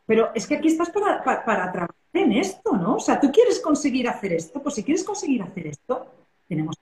pero 0.08 0.30
es 0.34 0.46
que 0.46 0.54
aquí 0.56 0.68
estás 0.68 0.88
para, 0.88 1.22
para, 1.22 1.70
trabajar 1.70 1.94
en 2.14 2.32
esto, 2.32 2.74
¿no? 2.74 2.96
O 2.96 3.00
sea, 3.00 3.20
tú 3.20 3.30
quieres 3.30 3.60
conseguir 3.60 4.08
hacer 4.08 4.32
esto, 4.32 4.62
pues 4.62 4.76
si 4.76 4.82
quieres 4.82 5.04
conseguir 5.04 5.42
hacer 5.42 5.66
esto, 5.66 6.06
tenemos. 6.48 6.76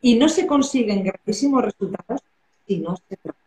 Y 0.00 0.14
no 0.14 0.30
se 0.30 0.46
consiguen 0.46 1.04
grandísimos 1.04 1.62
resultados 1.62 2.22
si 2.66 2.78
no 2.78 2.96
se 2.96 3.18
trabaja. 3.18 3.41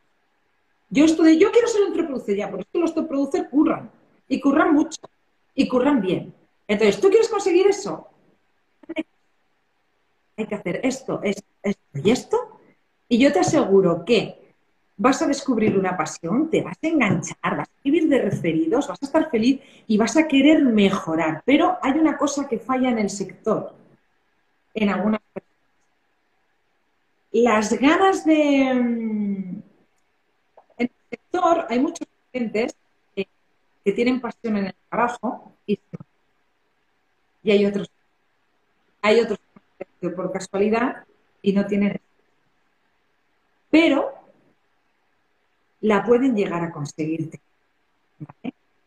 Yo 0.90 1.06
estoy, 1.06 1.38
yo 1.38 1.52
quiero 1.52 1.68
ser 1.68 1.82
entreproducer 1.88 2.36
ya, 2.36 2.50
porque 2.50 2.64
es 2.64 2.70
que 2.72 2.80
los 2.80 2.90
entreproducer 2.92 3.50
curran. 3.50 3.92
Y 4.28 4.40
curran 4.40 4.74
mucho. 4.74 5.02
Y 5.54 5.68
curran 5.68 6.02
bien. 6.02 6.34
Entonces, 6.68 7.00
¿tú 7.00 7.10
quieres 7.10 7.30
conseguir 7.30 7.68
eso? 7.68 8.08
Hay 10.38 10.48
que 10.48 10.56
hacer 10.56 10.82
esto, 10.84 11.22
esto, 11.24 11.48
esto 11.64 12.00
y 12.04 12.12
esto. 12.12 12.60
Y 13.08 13.18
yo 13.20 13.32
te 13.32 13.40
aseguro 13.40 14.04
que 14.04 14.46
vas 14.98 15.22
a 15.22 15.28
descubrir 15.28 15.78
una 15.78 15.96
pasión, 15.98 16.50
te 16.50 16.62
vas 16.62 16.78
a 16.82 16.88
enganchar, 16.88 17.58
vas 17.58 17.68
a 17.68 17.82
vivir 17.84 18.08
de 18.08 18.22
referidos, 18.22 18.88
vas 18.88 19.02
a 19.02 19.06
estar 19.06 19.30
feliz 19.30 19.62
y 19.88 19.98
vas 19.98 20.16
a 20.18 20.28
querer 20.28 20.64
mejorar. 20.64 21.44
Pero 21.46 21.78
hay 21.82 21.94
una 21.94 22.18
cosa 22.18 22.48
que 22.48 22.60
falla 22.60 22.90
en 22.90 23.00
el 23.00 23.10
sector, 23.10 23.74
en 24.74 24.90
algunas 24.90 25.22
personas. 25.34 25.56
Las 27.32 27.74
ganas 27.80 28.26
de... 28.26 29.55
Sector 31.36 31.66
hay 31.70 31.80
muchos 31.80 32.08
clientes 32.32 32.76
que 33.16 33.92
tienen 33.92 34.20
pasión 34.20 34.58
en 34.58 34.66
el 34.68 34.76
trabajo 34.90 35.54
y, 35.66 35.80
y 37.44 37.52
hay 37.52 37.66
otros 37.66 37.90
hay 39.02 39.20
otros 39.20 39.40
que 40.02 40.10
por 40.10 40.32
casualidad 40.32 41.06
y 41.42 41.54
no 41.54 41.66
tienen 41.68 42.00
pero 43.70 44.12
la 45.82 46.04
pueden 46.04 46.36
llegar 46.36 46.64
a 46.64 46.72
conseguirte 46.72 47.40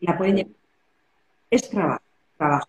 la 0.01 0.17
pueden 0.17 0.37
llegar. 0.37 0.53
Es 1.51 1.71
trabajo 1.71 2.03
trabajo. 2.37 2.69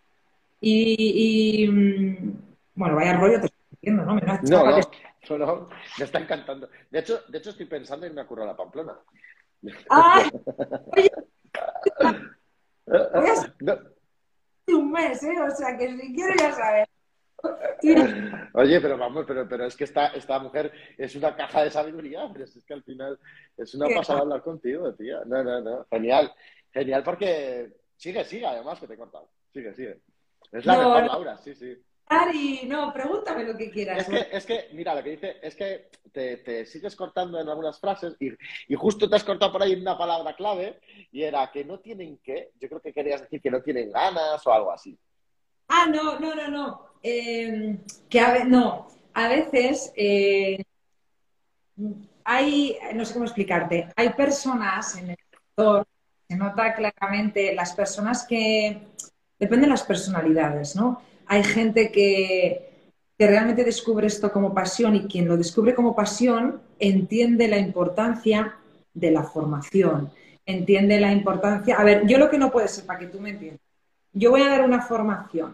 Y, 0.61 1.67
mm, 1.67 2.33
bueno 2.75 2.95
vaya 2.95 3.17
rollo 3.17 3.39
te 3.39 3.45
estoy 3.45 3.61
diciendo 3.71 4.03
no 4.03 4.15
me 4.15 4.21
no, 4.21 4.39
no, 5.29 5.37
no, 5.37 5.69
me 5.97 6.05
está 6.05 6.19
encantando. 6.19 6.69
De 6.89 6.99
hecho 6.99 7.21
de 7.27 7.37
hecho 7.37 7.51
estoy 7.51 7.65
pensando 7.65 8.05
en 8.05 8.13
me 8.13 8.21
ocurrió 8.21 8.45
la 8.45 8.57
Pamplona 8.57 8.97
¡Ay! 9.89 10.29
Oye, 12.85 13.53
un 14.75 14.91
mes, 14.91 15.23
¿eh? 15.23 15.35
O 15.41 15.51
sea, 15.51 15.77
que 15.77 15.97
si 15.97 16.13
quiero 16.13 16.33
ya 16.37 16.51
saber. 16.51 16.87
Oye, 18.53 18.81
pero 18.81 18.97
vamos, 18.97 19.25
pero, 19.25 19.47
pero 19.47 19.65
es 19.65 19.75
que 19.75 19.85
esta, 19.85 20.07
esta 20.07 20.39
mujer 20.39 20.71
es 20.97 21.15
una 21.15 21.35
caja 21.35 21.63
de 21.63 21.71
sabiduría, 21.71 22.29
pero 22.31 22.45
es 22.45 22.65
que 22.65 22.73
al 22.73 22.83
final 22.83 23.17
es 23.57 23.73
una 23.75 23.87
pasada 23.95 24.19
hablar 24.19 24.41
contigo, 24.43 24.93
tía. 24.93 25.21
No, 25.25 25.43
no, 25.43 25.61
no. 25.61 25.85
Genial. 25.89 26.33
Genial 26.71 27.03
porque 27.03 27.71
sigue, 27.95 28.23
sigue, 28.25 28.45
además 28.45 28.79
que 28.79 28.87
te 28.87 28.93
he 28.93 28.97
cortado. 28.97 29.29
Sigue, 29.51 29.73
sigue. 29.73 30.01
Es 30.51 30.65
la 30.65 30.77
mejor, 30.77 31.05
Laura, 31.05 31.37
sí, 31.37 31.55
sí. 31.55 31.77
Ari, 32.11 32.61
no, 32.65 32.91
pregúntame 32.91 33.43
lo 33.43 33.55
que 33.55 33.69
quieras. 33.69 33.99
Es 33.99 34.09
que, 34.09 34.37
es 34.37 34.45
que 34.45 34.69
mira, 34.73 34.95
lo 34.95 35.03
que 35.03 35.11
dice 35.11 35.37
es 35.43 35.55
que 35.55 35.89
te, 36.11 36.65
sigues 36.65 36.95
cortando 36.95 37.39
en 37.39 37.47
algunas 37.47 37.79
frases 37.79 38.15
y, 38.19 38.75
justo 38.75 39.07
te 39.07 39.15
has 39.15 39.23
cortado 39.23 39.51
por 39.51 39.61
ahí 39.61 39.75
una 39.75 39.95
palabra 39.95 40.35
clave 40.35 40.79
y 41.11 41.21
era 41.21 41.51
que 41.51 41.63
no 41.63 41.79
tienen 41.79 42.17
que, 42.17 42.51
yo 42.59 42.67
creo 42.67 42.81
que 42.81 42.93
querías 42.93 43.21
decir 43.21 43.39
que 43.39 43.51
no 43.51 43.61
tienen 43.61 43.91
ganas 43.91 44.45
o 44.45 44.51
algo 44.51 44.71
así. 44.71 44.97
Ah, 45.67 45.85
no, 45.87 46.19
no, 46.19 46.33
no, 46.33 46.47
no. 46.47 46.85
Em, 47.03 47.77
que 48.09 48.19
a, 48.19 48.43
no, 48.43 48.87
a 49.13 49.27
veces 49.27 49.93
eh, 49.95 50.63
hay, 52.23 52.75
no 52.95 53.05
sé 53.05 53.13
cómo 53.13 53.25
explicarte, 53.25 53.87
hay 53.95 54.09
personas 54.09 54.97
en 54.97 55.11
el 55.11 55.17
sector, 55.31 55.85
se 56.27 56.35
nota 56.35 56.73
claramente 56.73 57.53
las 57.53 57.73
personas 57.73 58.25
que, 58.27 58.81
dependen 59.39 59.69
de 59.69 59.71
las 59.71 59.83
personalidades, 59.83 60.75
¿no? 60.75 61.01
Hay 61.29 61.43
gente 61.43 61.91
que, 61.91 62.65
realmente 63.17 63.65
descubre 63.65 64.07
esto 64.07 64.31
como 64.31 64.53
pasión 64.53 64.95
y 64.95 65.07
quien 65.07 65.27
lo 65.27 65.35
descubre 65.35 65.75
como 65.75 65.93
pasión 65.93 66.61
entiende 66.79 67.49
la 67.49 67.59
importancia 67.59 68.55
de 68.93 69.11
la 69.11 69.23
formación, 69.23 70.09
entiende 70.45 70.99
la 71.01 71.11
importancia. 71.11 71.75
A 71.75 71.83
ver, 71.83 72.07
yo 72.07 72.17
lo 72.17 72.29
que 72.29 72.37
no 72.37 72.49
puede 72.49 72.69
ser, 72.69 72.85
para 72.85 72.99
que 72.99 73.07
tú 73.07 73.19
me 73.19 73.31
entiendas, 73.31 73.59
yo 74.13 74.31
voy 74.31 74.41
a 74.41 74.47
dar 74.47 74.63
una 74.63 74.81
formación 74.81 75.53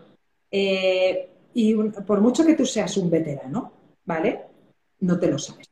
eh, 0.51 1.27
y 1.55 1.73
por 1.73 2.21
mucho 2.21 2.45
que 2.45 2.53
tú 2.53 2.67
seas 2.67 2.95
un 2.97 3.09
veterano, 3.09 3.71
¿vale? 4.05 4.41
No 4.99 5.19
te 5.19 5.27
lo 5.27 5.39
sabes. 5.39 5.67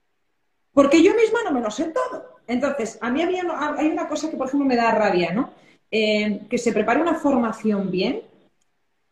Porque 0.74 1.04
yo 1.04 1.14
misma 1.14 1.39
no 1.45 1.51
me 1.51 1.62
lo 1.62 1.70
sé 1.70 1.86
todo. 1.86 2.39
Entonces, 2.47 2.97
a 3.01 3.12
mí 3.12 3.22
había, 3.22 3.43
hay 3.78 3.88
una 3.88 4.08
cosa 4.08 4.32
que, 4.32 4.36
por 4.36 4.47
ejemplo, 4.47 4.68
me 4.68 4.76
da 4.76 4.95
rabia, 4.95 5.32
¿no? 5.32 5.51
Eh, 5.91 6.41
que 6.49 6.58
se 6.58 6.74
prepare 6.74 6.99
una 6.99 7.14
formación 7.14 7.91
bien 7.91 8.32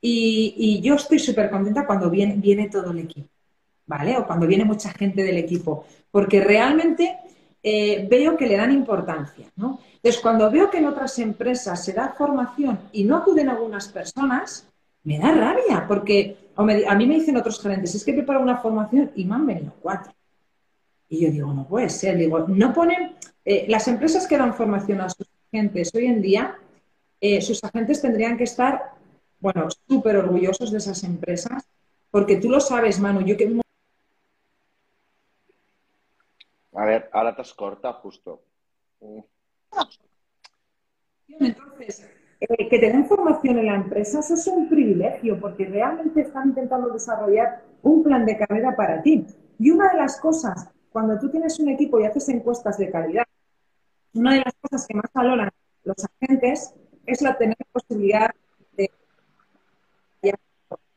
y, 0.02 0.82
yo 0.82 0.96
estoy 0.96 1.20
súper 1.20 1.50
contenta 1.50 1.86
cuando 1.86 2.10
viene, 2.10 2.36
viene 2.38 2.70
todo 2.70 2.92
el 2.92 3.00
equipo, 3.00 3.30
¿vale? 3.86 4.18
O 4.18 4.26
cuando 4.26 4.48
viene 4.48 4.66
mucha 4.66 4.90
gente 4.90 5.24
del 5.24 5.38
equipo, 5.38 5.86
porque 6.10 6.42
realmente 6.42 7.18
eh, 7.62 8.08
veo 8.10 8.36
que 8.36 8.48
le 8.48 8.58
dan 8.58 8.72
importancia, 8.72 9.48
¿no? 9.56 9.80
Entonces, 9.96 10.20
cuando 10.20 10.50
veo 10.50 10.72
que 10.72 10.80
en 10.80 10.88
otras 10.88 11.20
empresas 11.20 11.86
se 11.86 11.94
da 11.94 12.16
formación 12.18 12.80
y 12.92 13.04
no 13.04 13.18
acuden 13.18 13.50
algunas 13.50 13.88
personas, 13.90 14.68
me 15.04 15.20
da 15.20 15.32
rabia, 15.32 15.86
porque 15.88 16.38
a 16.56 16.96
mí 16.96 17.06
me 17.06 17.16
dicen 17.16 17.38
otros 17.38 17.62
gerentes, 17.62 17.94
es 17.94 18.04
que 18.04 18.14
preparo 18.14 18.42
una 18.42 18.58
formación 18.58 19.12
y 19.16 19.26
me 19.26 19.36
han 19.36 19.46
venido 19.46 19.74
cuatro. 19.82 20.12
Y 21.10 21.22
yo 21.22 21.32
digo, 21.32 21.54
no 21.54 21.68
puede 21.68 21.90
ser, 21.90 22.18
digo, 22.18 22.40
no 22.48 22.74
ponen, 22.74 23.16
eh, 23.46 23.66
las 23.68 23.88
empresas 23.88 24.26
que 24.28 24.38
dan 24.38 24.54
formación 24.54 25.02
a 25.02 25.10
sus 25.10 25.28
agentes 25.52 25.92
hoy 25.94 26.06
en 26.06 26.22
día, 26.22 26.56
eh, 27.20 27.42
sus 27.42 27.64
agentes 27.64 28.02
tendrían 28.02 28.38
que 28.38 28.46
estar 28.46 28.94
bueno, 29.42 29.68
súper 29.88 30.18
orgullosos 30.18 30.72
de 30.72 30.78
esas 30.78 31.04
empresas, 31.04 31.68
porque 32.12 32.38
tú 32.38 32.50
lo 32.50 32.60
sabes, 32.60 33.00
Manu, 33.00 33.22
yo 33.22 33.36
que... 33.36 33.60
A 36.74 36.86
ver, 36.86 37.10
ahora 37.12 37.36
te 37.36 37.42
has 37.42 37.54
cortado 37.54 37.96
justo. 37.96 38.42
Entonces, 41.28 42.08
eh, 42.40 42.70
que 42.70 42.80
te 42.80 42.88
den 42.88 43.06
formación 43.06 43.58
en 43.58 43.66
la 43.66 43.76
empresa, 43.76 44.20
eso 44.20 44.36
es 44.36 44.48
un 44.48 44.70
privilegio, 44.70 45.40
porque 45.40 45.66
realmente 45.66 46.22
están 46.22 46.50
intentando 46.50 46.90
desarrollar 46.90 47.64
un 47.82 48.04
plan 48.04 48.26
de 48.26 48.38
carrera 48.38 48.76
para 48.76 49.02
ti. 49.02 49.26
Y 49.58 49.72
una 49.72 49.90
de 49.90 49.98
las 49.98 50.20
cosas, 50.20 50.70
cuando 50.92 51.20
tú 51.20 51.30
tienes 51.30 51.60
un 51.60 51.70
equipo 51.70 52.00
y 52.00 52.06
haces 52.06 52.30
encuestas 52.30 52.78
de 52.78 52.92
calidad, 52.92 53.26
una 54.14 54.34
de 54.34 54.42
las 54.46 54.54
cosas 54.62 54.88
que 54.88 54.94
más 54.94 55.12
valoran 55.14 55.50
los 55.84 55.98
agentes 56.06 56.74
es 57.06 57.22
la 57.22 57.38
tener 57.38 57.58
posibilidad 57.72 58.32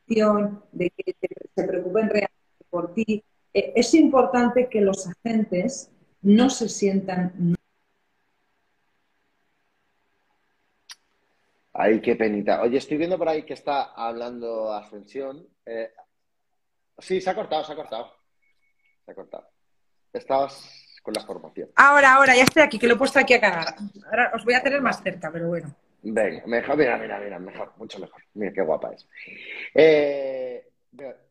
de 0.07 0.91
que 0.91 1.15
se 1.55 1.63
preocupen 1.63 2.09
realmente 2.09 2.65
por 2.69 2.93
ti. 2.93 3.23
Eh, 3.53 3.73
es 3.75 3.93
importante 3.93 4.67
que 4.69 4.81
los 4.81 5.07
agentes 5.07 5.91
no 6.21 6.49
se 6.49 6.69
sientan. 6.69 7.55
Ay, 11.73 12.01
qué 12.01 12.15
penita. 12.15 12.61
Oye, 12.61 12.77
estoy 12.77 12.97
viendo 12.97 13.17
por 13.17 13.27
ahí 13.27 13.43
que 13.43 13.53
está 13.53 13.91
hablando 13.93 14.73
Ascensión. 14.73 15.45
Eh, 15.65 15.91
sí, 16.97 17.19
se 17.19 17.29
ha 17.29 17.35
cortado, 17.35 17.63
se 17.63 17.73
ha 17.73 17.75
cortado. 17.75 18.11
Se 19.05 19.11
ha 19.11 19.15
cortado. 19.15 19.49
Estabas 20.13 20.99
con 21.03 21.13
la 21.13 21.21
formación. 21.25 21.69
Ahora, 21.75 22.13
ahora, 22.13 22.35
ya 22.35 22.43
estoy 22.43 22.63
aquí, 22.63 22.79
que 22.79 22.87
lo 22.87 22.95
he 22.95 22.97
puesto 22.97 23.19
aquí 23.19 23.33
a 23.33 23.41
cargar. 23.41 23.75
Ahora 24.05 24.31
os 24.33 24.45
voy 24.45 24.53
a 24.53 24.63
tener 24.63 24.81
más 24.81 25.03
cerca, 25.03 25.29
pero 25.31 25.49
bueno. 25.49 25.75
Venga, 26.07 26.45
mejor, 26.45 26.77
mira, 26.77 26.97
mira, 26.99 27.19
mira, 27.19 27.39
mejor, 27.39 27.73
mucho 27.77 27.99
mejor. 27.99 28.21
Mira 28.35 28.53
qué 28.53 28.61
guapa 28.61 28.91
es. 28.93 29.07
Eh, 29.73 30.63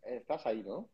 estás 0.05 0.47
ahí, 0.47 0.63
¿no? 0.65 0.89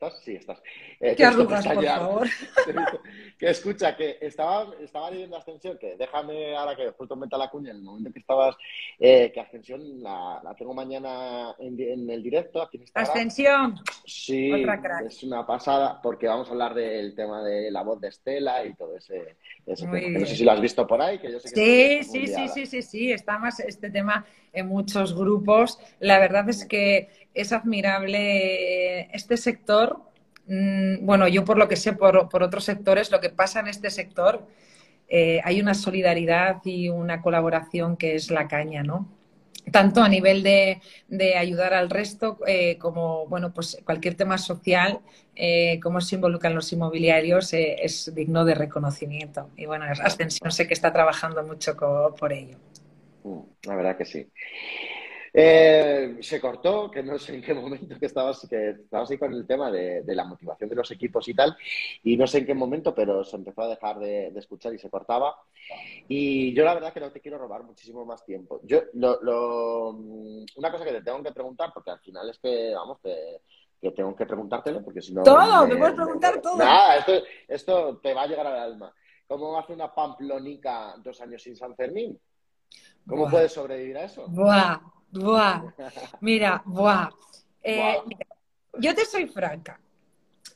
¿Estás? 0.00 0.22
Sí, 0.22 0.36
estás. 0.36 0.62
Eh, 1.00 1.16
¿Qué 1.16 1.24
arrugas, 1.24 1.66
por 1.66 1.84
favor? 1.84 2.28
que 3.38 3.50
escucha, 3.50 3.96
que 3.96 4.16
estaba, 4.20 4.72
estaba 4.80 5.10
leyendo 5.10 5.36
Ascensión, 5.36 5.76
que 5.76 5.96
déjame 5.96 6.56
ahora 6.56 6.76
que 6.76 6.88
justo 6.92 7.16
meta 7.16 7.36
la 7.36 7.50
cuña 7.50 7.72
en 7.72 7.78
el 7.78 7.82
momento 7.82 8.12
que 8.12 8.20
estabas, 8.20 8.54
eh, 8.96 9.32
que 9.34 9.40
Ascensión 9.40 10.00
la, 10.00 10.40
la, 10.44 10.54
tengo 10.54 10.72
mañana 10.72 11.52
en, 11.58 12.08
el 12.08 12.22
directo 12.22 12.62
aquí 12.62 12.76
en 12.76 12.84
Ascensión. 12.94 13.74
Sí, 14.06 14.52
es 15.04 15.24
una 15.24 15.44
pasada, 15.44 16.00
porque 16.00 16.28
vamos 16.28 16.46
a 16.46 16.52
hablar 16.52 16.74
del 16.74 17.16
tema 17.16 17.42
de 17.42 17.68
la 17.72 17.82
voz 17.82 18.00
de 18.00 18.06
Estela 18.06 18.64
y 18.64 18.74
todo 18.74 18.96
ese, 18.96 19.36
ese 19.66 19.84
tema. 19.84 20.20
no 20.20 20.26
sé 20.26 20.36
si 20.36 20.44
lo 20.44 20.52
has 20.52 20.60
visto 20.60 20.86
por 20.86 21.02
ahí, 21.02 21.18
que 21.18 21.32
yo 21.32 21.40
sé 21.40 21.52
que 21.52 22.04
Sí, 22.04 22.04
sí, 22.04 22.26
sí, 22.28 22.48
sí, 22.48 22.66
sí, 22.66 22.82
sí, 22.82 23.10
está 23.10 23.36
más 23.36 23.58
este 23.58 23.90
tema 23.90 24.24
en 24.52 24.68
muchos 24.68 25.14
grupos. 25.14 25.78
La 26.00 26.18
verdad 26.18 26.48
es 26.48 26.64
que 26.64 27.08
es 27.34 27.52
admirable 27.52 29.14
este 29.14 29.36
sector. 29.36 29.87
Mm, 30.48 31.06
bueno, 31.06 31.28
yo 31.28 31.44
por 31.44 31.58
lo 31.58 31.68
que 31.68 31.76
sé 31.76 31.92
por, 31.92 32.28
otros 32.42 32.64
sectores, 32.64 33.10
lo 33.10 33.20
que 33.20 33.30
pasa 33.30 33.60
en 33.60 33.68
este 33.68 33.90
sector, 33.90 34.46
eh, 35.08 35.40
hay 35.44 35.60
una 35.60 35.74
solidaridad 35.74 36.60
y 36.64 36.88
una 36.88 37.22
colaboración 37.22 37.96
que 37.96 38.14
es 38.14 38.30
la 38.30 38.48
caña, 38.48 38.82
¿no? 38.82 39.08
tanto 39.70 40.02
a 40.02 40.08
nivel 40.08 40.42
de, 40.42 40.80
ayudar 41.36 41.74
al 41.74 41.90
resto 41.90 42.38
eh, 42.46 42.78
como 42.78 43.26
bueno 43.26 43.52
pues 43.52 43.78
cualquier 43.84 44.14
tema 44.14 44.38
social 44.38 45.00
eh, 45.34 45.78
cómo 45.82 46.00
se 46.00 46.14
involucran 46.16 46.54
los 46.54 46.72
inmobiliarios 46.72 47.52
eh, 47.52 47.76
es 47.82 48.14
digno 48.14 48.44
de 48.44 48.54
reconocimiento. 48.54 49.50
Y 49.56 49.66
bueno 49.66 49.84
Ascensión 50.02 50.50
sé 50.50 50.66
que 50.66 50.74
está 50.74 50.92
trabajando 50.92 51.42
mucho 51.42 51.76
por 52.18 52.32
ello. 52.32 52.56
Mm, 53.24 53.40
la 53.64 53.76
verdad 53.76 53.96
que 53.96 54.04
sí 54.04 54.26
eh, 55.32 56.16
se 56.20 56.40
cortó, 56.40 56.90
que 56.90 57.02
no 57.02 57.18
sé 57.18 57.34
en 57.34 57.42
qué 57.42 57.54
momento 57.54 57.98
que 57.98 58.06
estabas, 58.06 58.46
que 58.48 58.70
estabas 58.70 59.10
ahí 59.10 59.18
con 59.18 59.32
el 59.32 59.46
tema 59.46 59.70
de, 59.70 60.02
la 60.06 60.24
motivación 60.24 60.70
de 60.70 60.76
los 60.76 60.90
equipos 60.90 61.28
y 61.28 61.34
tal, 61.34 61.56
y 62.02 62.16
no 62.16 62.26
sé 62.26 62.38
en 62.38 62.46
qué 62.46 62.54
momento, 62.54 62.94
pero 62.94 63.24
se 63.24 63.36
empezó 63.36 63.62
a 63.62 63.68
dejar 63.68 63.98
de, 63.98 64.28
escuchar 64.36 64.74
y 64.74 64.78
se 64.78 64.90
cortaba. 64.90 65.36
Y 66.08 66.54
yo 66.54 66.64
la 66.64 66.74
verdad 66.74 66.92
que 66.92 67.00
no 67.00 67.10
te 67.10 67.20
quiero 67.20 67.38
robar 67.38 67.62
muchísimo 67.62 68.04
más 68.04 68.24
tiempo. 68.24 68.60
Yo, 68.64 68.82
lo, 68.94 69.90
una 69.90 70.70
cosa 70.70 70.84
que 70.84 70.92
te 70.92 71.02
tengo 71.02 71.22
que 71.22 71.32
preguntar, 71.32 71.70
porque 71.72 71.90
al 71.90 72.00
final 72.00 72.28
es 72.30 72.38
que, 72.38 72.72
vamos, 72.74 72.98
que 73.02 73.90
tengo 73.92 74.14
que 74.16 74.26
preguntártelo, 74.26 74.82
porque 74.82 75.02
si 75.02 75.12
no... 75.14 75.22
Todo, 75.22 75.66
me, 75.66 75.76
puedes 75.76 75.94
preguntar 75.94 76.40
todo. 76.40 76.62
esto, 76.98 77.12
esto 77.46 77.98
te 77.98 78.14
va 78.14 78.22
a 78.22 78.26
llegar 78.26 78.46
al 78.46 78.58
alma. 78.58 78.94
¿Cómo 79.26 79.58
hace 79.58 79.74
una 79.74 79.94
pamplonica 79.94 80.94
dos 80.98 81.20
años 81.20 81.42
sin 81.42 81.54
San 81.54 81.76
Fermín? 81.76 82.18
¿Cómo 83.06 83.28
puedes 83.28 83.52
sobrevivir 83.52 83.98
a 83.98 84.04
eso? 84.04 84.26
Buah, 84.28 84.80
Buah, 85.10 85.62
mira, 86.20 86.62
buah. 86.64 87.10
Eh, 87.62 87.96
yo 88.78 88.94
te 88.94 89.04
soy 89.04 89.26
franca. 89.26 89.80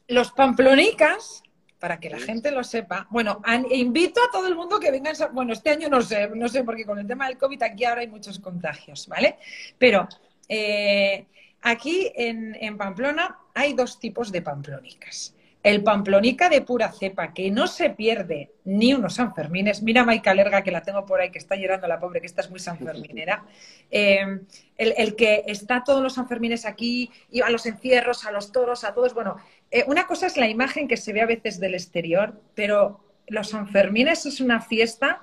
Los 0.08 0.32
pamplonicas, 0.32 1.42
para 1.78 1.98
que 1.98 2.10
la 2.10 2.18
gente 2.18 2.50
lo 2.50 2.62
sepa, 2.62 3.06
bueno, 3.10 3.40
invito 3.70 4.20
a 4.22 4.30
todo 4.30 4.46
el 4.46 4.54
mundo 4.54 4.78
que 4.78 4.90
venga. 4.90 5.12
Bueno, 5.32 5.52
este 5.52 5.70
año 5.70 5.88
no 5.88 6.02
sé, 6.02 6.28
no 6.28 6.48
sé, 6.48 6.64
porque 6.64 6.84
con 6.84 6.98
el 6.98 7.06
tema 7.06 7.28
del 7.28 7.38
COVID 7.38 7.62
aquí 7.62 7.84
ahora 7.84 8.02
hay 8.02 8.08
muchos 8.08 8.38
contagios, 8.38 9.08
¿vale? 9.08 9.38
Pero 9.78 10.08
eh, 10.48 11.26
aquí 11.62 12.12
en, 12.14 12.56
en 12.60 12.76
Pamplona 12.76 13.38
hay 13.54 13.72
dos 13.72 13.98
tipos 13.98 14.30
de 14.30 14.42
pamplónicas 14.42 15.34
el 15.62 15.84
pamplonica 15.84 16.48
de 16.48 16.60
pura 16.60 16.90
cepa, 16.90 17.32
que 17.32 17.50
no 17.50 17.68
se 17.68 17.90
pierde 17.90 18.50
ni 18.64 18.94
unos 18.94 19.14
sanfermines. 19.14 19.82
Mira 19.82 20.04
Maika 20.04 20.34
Lerga, 20.34 20.62
que 20.62 20.72
la 20.72 20.82
tengo 20.82 21.06
por 21.06 21.20
ahí, 21.20 21.30
que 21.30 21.38
está 21.38 21.54
llorando 21.54 21.86
la 21.86 22.00
pobre, 22.00 22.20
que 22.20 22.26
esta 22.26 22.40
es 22.40 22.50
muy 22.50 22.58
sanferminera. 22.58 23.44
Eh, 23.90 24.40
el, 24.76 25.14
que 25.14 25.44
está 25.46 25.84
todos 25.84 26.02
los 26.02 26.14
sanfermines 26.14 26.66
aquí, 26.66 27.10
y 27.30 27.42
a 27.42 27.50
los 27.50 27.66
encierros, 27.66 28.26
a 28.26 28.32
los 28.32 28.50
toros, 28.50 28.82
a 28.82 28.92
todos. 28.92 29.14
Bueno, 29.14 29.36
eh, 29.70 29.84
una 29.86 30.06
cosa 30.06 30.26
es 30.26 30.36
la 30.36 30.48
imagen 30.48 30.88
que 30.88 30.96
se 30.96 31.12
ve 31.12 31.20
a 31.20 31.26
veces 31.26 31.60
del 31.60 31.74
exterior, 31.74 32.40
pero 32.56 33.00
los 33.28 33.50
sanfermines 33.50 34.26
es 34.26 34.40
una 34.40 34.60
fiesta. 34.60 35.20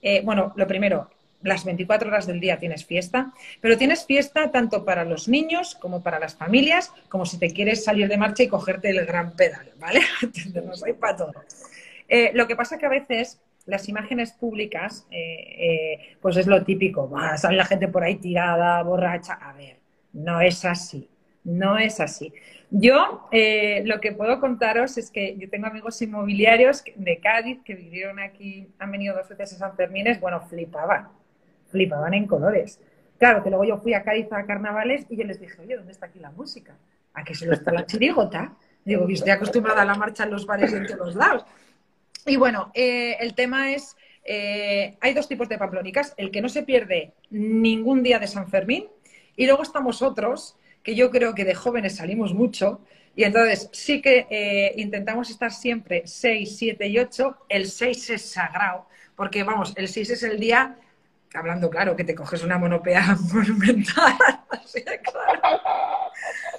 Eh, 0.00 0.22
bueno, 0.24 0.54
lo 0.56 0.66
primero, 0.66 1.10
las 1.42 1.64
24 1.64 2.08
horas 2.08 2.26
del 2.26 2.40
día 2.40 2.58
tienes 2.58 2.84
fiesta, 2.84 3.32
pero 3.60 3.76
tienes 3.76 4.06
fiesta 4.06 4.50
tanto 4.50 4.84
para 4.84 5.04
los 5.04 5.28
niños 5.28 5.74
como 5.74 6.02
para 6.02 6.18
las 6.18 6.34
familias, 6.34 6.92
como 7.08 7.26
si 7.26 7.38
te 7.38 7.50
quieres 7.52 7.84
salir 7.84 8.08
de 8.08 8.16
marcha 8.16 8.42
y 8.42 8.48
cogerte 8.48 8.90
el 8.90 9.04
gran 9.06 9.32
pedal, 9.32 9.72
¿vale? 9.78 10.00
Hay 10.86 10.92
para 10.94 11.16
todo. 11.16 11.32
Eh, 12.08 12.30
lo 12.34 12.46
que 12.46 12.56
pasa 12.56 12.78
que 12.78 12.86
a 12.86 12.90
veces 12.90 13.40
las 13.66 13.88
imágenes 13.88 14.32
públicas, 14.32 15.06
eh, 15.10 15.18
eh, 15.58 16.16
pues 16.20 16.36
es 16.36 16.46
lo 16.46 16.64
típico, 16.64 17.08
va, 17.08 17.36
sale 17.36 17.56
la 17.56 17.64
gente 17.64 17.88
por 17.88 18.02
ahí 18.02 18.16
tirada, 18.16 18.82
borracha. 18.82 19.34
A 19.34 19.52
ver, 19.52 19.76
no 20.12 20.40
es 20.40 20.64
así, 20.64 21.08
no 21.44 21.78
es 21.78 22.00
así. 22.00 22.32
Yo 22.70 23.28
lo 23.84 24.00
que 24.00 24.12
puedo 24.12 24.40
contaros 24.40 24.96
es 24.96 25.10
que 25.10 25.36
yo 25.36 25.50
tengo 25.50 25.66
amigos 25.66 26.00
inmobiliarios 26.00 26.82
de 26.96 27.18
Cádiz 27.18 27.58
que 27.64 27.74
vivieron 27.74 28.18
aquí, 28.18 28.66
han 28.78 28.90
venido 28.90 29.14
dos 29.14 29.28
veces 29.28 29.52
a 29.54 29.58
San 29.58 29.76
Fermín, 29.76 30.06
bueno, 30.20 30.40
flipaban 30.40 31.08
flipaban 31.72 32.14
en 32.14 32.26
colores. 32.26 32.78
Claro, 33.18 33.42
que 33.42 33.50
luego 33.50 33.64
yo 33.64 33.78
fui 33.78 33.94
a 33.94 34.04
Cádiz 34.04 34.32
a 34.32 34.46
carnavales 34.46 35.06
y 35.08 35.16
yo 35.16 35.24
les 35.24 35.40
dije, 35.40 35.60
oye, 35.60 35.76
¿dónde 35.76 35.92
está 35.92 36.06
aquí 36.06 36.20
la 36.20 36.30
música? 36.30 36.76
¿A 37.14 37.24
qué 37.24 37.34
solo 37.34 37.54
está 37.54 37.72
la 37.72 37.86
chirigota? 37.86 38.54
Digo, 38.84 39.08
estoy 39.08 39.30
acostumbrada 39.30 39.82
a 39.82 39.84
la 39.84 39.94
marcha 39.94 40.24
en 40.24 40.30
los 40.30 40.46
bares 40.46 40.72
y 40.72 40.76
en 40.76 40.86
todos 40.86 41.14
lados. 41.14 41.44
Y 42.26 42.36
bueno, 42.36 42.70
eh, 42.74 43.16
el 43.20 43.34
tema 43.34 43.72
es, 43.72 43.96
eh, 44.24 44.96
hay 45.00 45.14
dos 45.14 45.28
tipos 45.28 45.48
de 45.48 45.58
pamplónicas, 45.58 46.14
el 46.16 46.30
que 46.30 46.40
no 46.40 46.48
se 46.48 46.62
pierde 46.62 47.12
ningún 47.30 48.02
día 48.02 48.18
de 48.18 48.26
San 48.26 48.48
Fermín 48.48 48.88
y 49.36 49.46
luego 49.46 49.62
estamos 49.62 50.02
otros, 50.02 50.56
que 50.82 50.94
yo 50.94 51.10
creo 51.10 51.34
que 51.34 51.44
de 51.44 51.54
jóvenes 51.54 51.96
salimos 51.96 52.34
mucho, 52.34 52.80
y 53.14 53.24
entonces 53.24 53.68
sí 53.72 54.00
que 54.00 54.26
eh, 54.30 54.72
intentamos 54.76 55.30
estar 55.30 55.52
siempre 55.52 56.02
6, 56.06 56.56
7 56.56 56.86
y 56.86 56.98
8. 56.98 57.36
El 57.48 57.66
6 57.66 58.10
es 58.10 58.22
sagrado, 58.22 58.86
porque 59.16 59.42
vamos, 59.42 59.74
el 59.76 59.88
6 59.88 60.10
es 60.10 60.22
el 60.22 60.40
día 60.40 60.78
hablando 61.34 61.70
claro, 61.70 61.96
que 61.96 62.04
te 62.04 62.14
coges 62.14 62.42
una 62.42 62.58
monopea 62.58 63.16
monumental, 63.32 64.16
así 64.50 64.82
claro, 64.82 65.60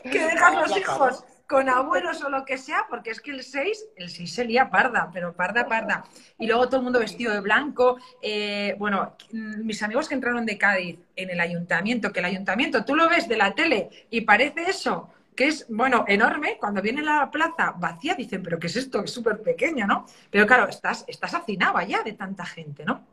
que 0.04 0.26
dejas 0.26 0.54
los 0.56 0.78
hijos 0.78 1.26
con 1.48 1.70
abuelos 1.70 2.24
o 2.24 2.30
lo 2.30 2.46
que 2.46 2.58
sea, 2.58 2.86
porque 2.90 3.12
es 3.12 3.22
que 3.22 3.32
el 3.32 3.44
6, 3.44 3.86
el 3.98 4.10
6 4.10 4.34
se 4.34 4.46
lía 4.46 4.70
parda, 4.70 5.10
pero 5.14 5.34
parda, 5.34 5.68
parda. 5.68 6.04
Y 6.40 6.48
luego 6.48 6.68
todo 6.68 6.78
el 6.78 6.84
mundo 6.84 7.00
vestido 7.00 7.32
de 7.32 7.42
blanco. 7.42 7.98
Eh, 8.22 8.76
bueno, 8.80 9.16
mis 9.32 9.84
amigos 9.84 10.08
que 10.08 10.16
entraron 10.16 10.46
de 10.46 10.58
Cádiz 10.58 11.00
en 11.16 11.30
el 11.30 11.40
ayuntamiento, 11.40 12.12
que 12.12 12.20
el 12.20 12.26
ayuntamiento, 12.26 12.86
tú 12.86 12.96
lo 12.96 13.08
ves 13.08 13.28
de 13.28 13.38
la 13.38 13.54
tele 13.54 13.90
y 14.10 14.22
parece 14.22 14.64
eso, 14.68 15.10
que 15.36 15.48
es, 15.48 15.66
bueno, 15.70 16.06
enorme, 16.08 16.58
cuando 16.60 16.82
viene 16.82 17.02
la 17.02 17.30
plaza 17.30 17.76
vacía, 17.78 18.16
dicen, 18.16 18.42
pero 18.42 18.58
¿qué 18.58 18.68
es 18.68 18.76
esto? 18.76 19.04
Es 19.04 19.12
súper 19.12 19.42
pequeño, 19.42 19.86
¿no? 19.86 20.06
Pero 20.32 20.48
claro, 20.48 20.68
estás, 20.68 21.06
estás 21.08 21.34
hacinado 21.34 21.80
ya 21.82 22.02
de 22.04 22.14
tanta 22.14 22.46
gente, 22.46 22.86
¿no? 22.86 23.06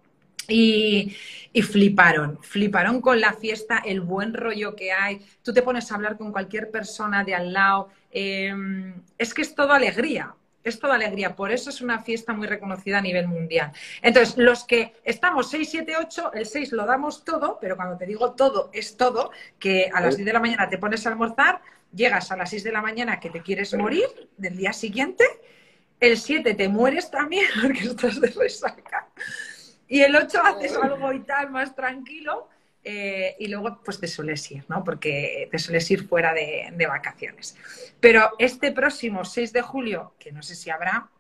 Y, 0.50 1.14
fliparon, 1.62 2.38
fliparon 2.42 3.00
con 3.00 3.20
la 3.20 3.32
fiesta, 3.32 3.82
el 3.84 4.00
buen 4.00 4.34
rollo 4.34 4.76
que 4.76 4.92
hay. 4.92 5.20
Tú 5.42 5.52
te 5.52 5.62
pones 5.62 5.90
a 5.90 5.94
hablar 5.94 6.16
con 6.16 6.32
cualquier 6.32 6.70
persona 6.70 7.24
de 7.24 7.34
al 7.34 7.52
lado. 7.52 7.88
Em, 8.10 8.94
es 9.18 9.34
que 9.34 9.42
es 9.42 9.54
todo 9.54 9.72
alegría, 9.72 10.34
es 10.62 10.78
toda 10.78 10.94
alegría. 10.94 11.34
Por 11.34 11.50
eso 11.50 11.70
es 11.70 11.80
una 11.80 12.00
fiesta 12.00 12.32
muy 12.32 12.46
reconocida 12.46 12.98
a 12.98 13.00
nivel 13.00 13.28
mundial. 13.28 13.72
Entonces, 14.02 14.36
los 14.36 14.64
que 14.64 14.94
estamos 15.04 15.50
6, 15.50 15.68
7, 15.70 15.94
8, 15.98 16.32
el 16.34 16.46
6 16.46 16.72
lo 16.72 16.86
damos 16.86 17.24
todo, 17.24 17.58
pero 17.60 17.76
cuando 17.76 17.96
te 17.96 18.06
digo 18.06 18.32
todo, 18.32 18.70
es 18.72 18.96
todo, 18.96 19.30
que 19.58 19.90
a 19.92 20.00
las 20.00 20.16
10 20.16 20.26
de 20.26 20.32
la 20.32 20.40
mañana 20.40 20.68
te 20.68 20.78
pones 20.78 21.06
a 21.06 21.10
almorzar, 21.10 21.60
llegas 21.92 22.30
a 22.30 22.36
las 22.36 22.50
6 22.50 22.64
de 22.64 22.72
la 22.72 22.82
mañana 22.82 23.20
que 23.20 23.30
te 23.30 23.42
quieres 23.42 23.74
morir 23.74 24.06
del 24.36 24.56
día 24.56 24.72
siguiente, 24.72 25.24
el 25.98 26.16
7 26.16 26.54
te 26.54 26.68
mueres 26.68 27.10
también 27.10 27.46
porque 27.62 27.80
estás 27.80 28.20
de 28.20 28.28
resaca. 28.28 29.08
Y 29.90 30.02
el 30.02 30.14
8 30.14 30.40
haces 30.42 30.76
algo 30.76 31.12
y 31.12 31.20
tal 31.20 31.50
más 31.50 31.74
tranquilo 31.74 32.48
eh, 32.84 33.34
y 33.40 33.48
luego 33.48 33.82
pues 33.84 33.98
te 33.98 34.06
sueles 34.06 34.48
ir, 34.52 34.64
¿no? 34.68 34.84
Porque 34.84 35.48
te 35.50 35.58
sueles 35.58 35.90
ir 35.90 36.06
fuera 36.06 36.32
de, 36.32 36.86
vacaciones. 36.86 37.56
Pero 37.98 38.30
este 38.38 38.70
próximo 38.70 39.24
6 39.24 39.52
de 39.52 39.62
julio, 39.62 40.14
que 40.20 40.30
no 40.30 40.42
sé 40.42 40.54
si 40.54 40.70
habrá, 40.70 41.10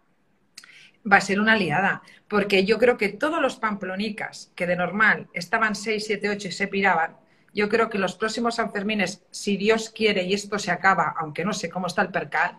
va 1.10 1.16
a 1.16 1.20
ser 1.20 1.40
una 1.40 1.56
liada, 1.56 2.02
porque 2.28 2.64
yo 2.64 2.78
creo 2.78 2.96
que 2.96 3.08
todos 3.08 3.42
los 3.42 3.56
pamplonicas 3.56 4.52
que 4.54 4.68
de 4.68 4.76
normal 4.76 5.28
estaban 5.32 5.74
6, 5.74 6.04
7, 6.06 6.30
8 6.30 6.48
y 6.48 6.52
se 6.52 6.68
piraban, 6.68 7.16
yo 7.52 7.68
creo 7.68 7.90
que 7.90 7.98
los 7.98 8.14
próximos 8.14 8.54
Sanfermines, 8.54 9.24
si 9.32 9.56
Dios 9.56 9.90
quiere 9.90 10.22
y 10.22 10.34
esto 10.34 10.60
se 10.60 10.70
acaba, 10.70 11.14
aunque 11.18 11.44
no 11.44 11.52
sé 11.52 11.68
cómo 11.68 11.88
está 11.88 12.02
el 12.02 12.10
percal, 12.10 12.56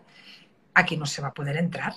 aquí 0.74 0.98
no 0.98 1.06
se 1.06 1.22
va 1.22 1.28
a 1.28 1.34
poder 1.34 1.56
entrar. 1.56 1.94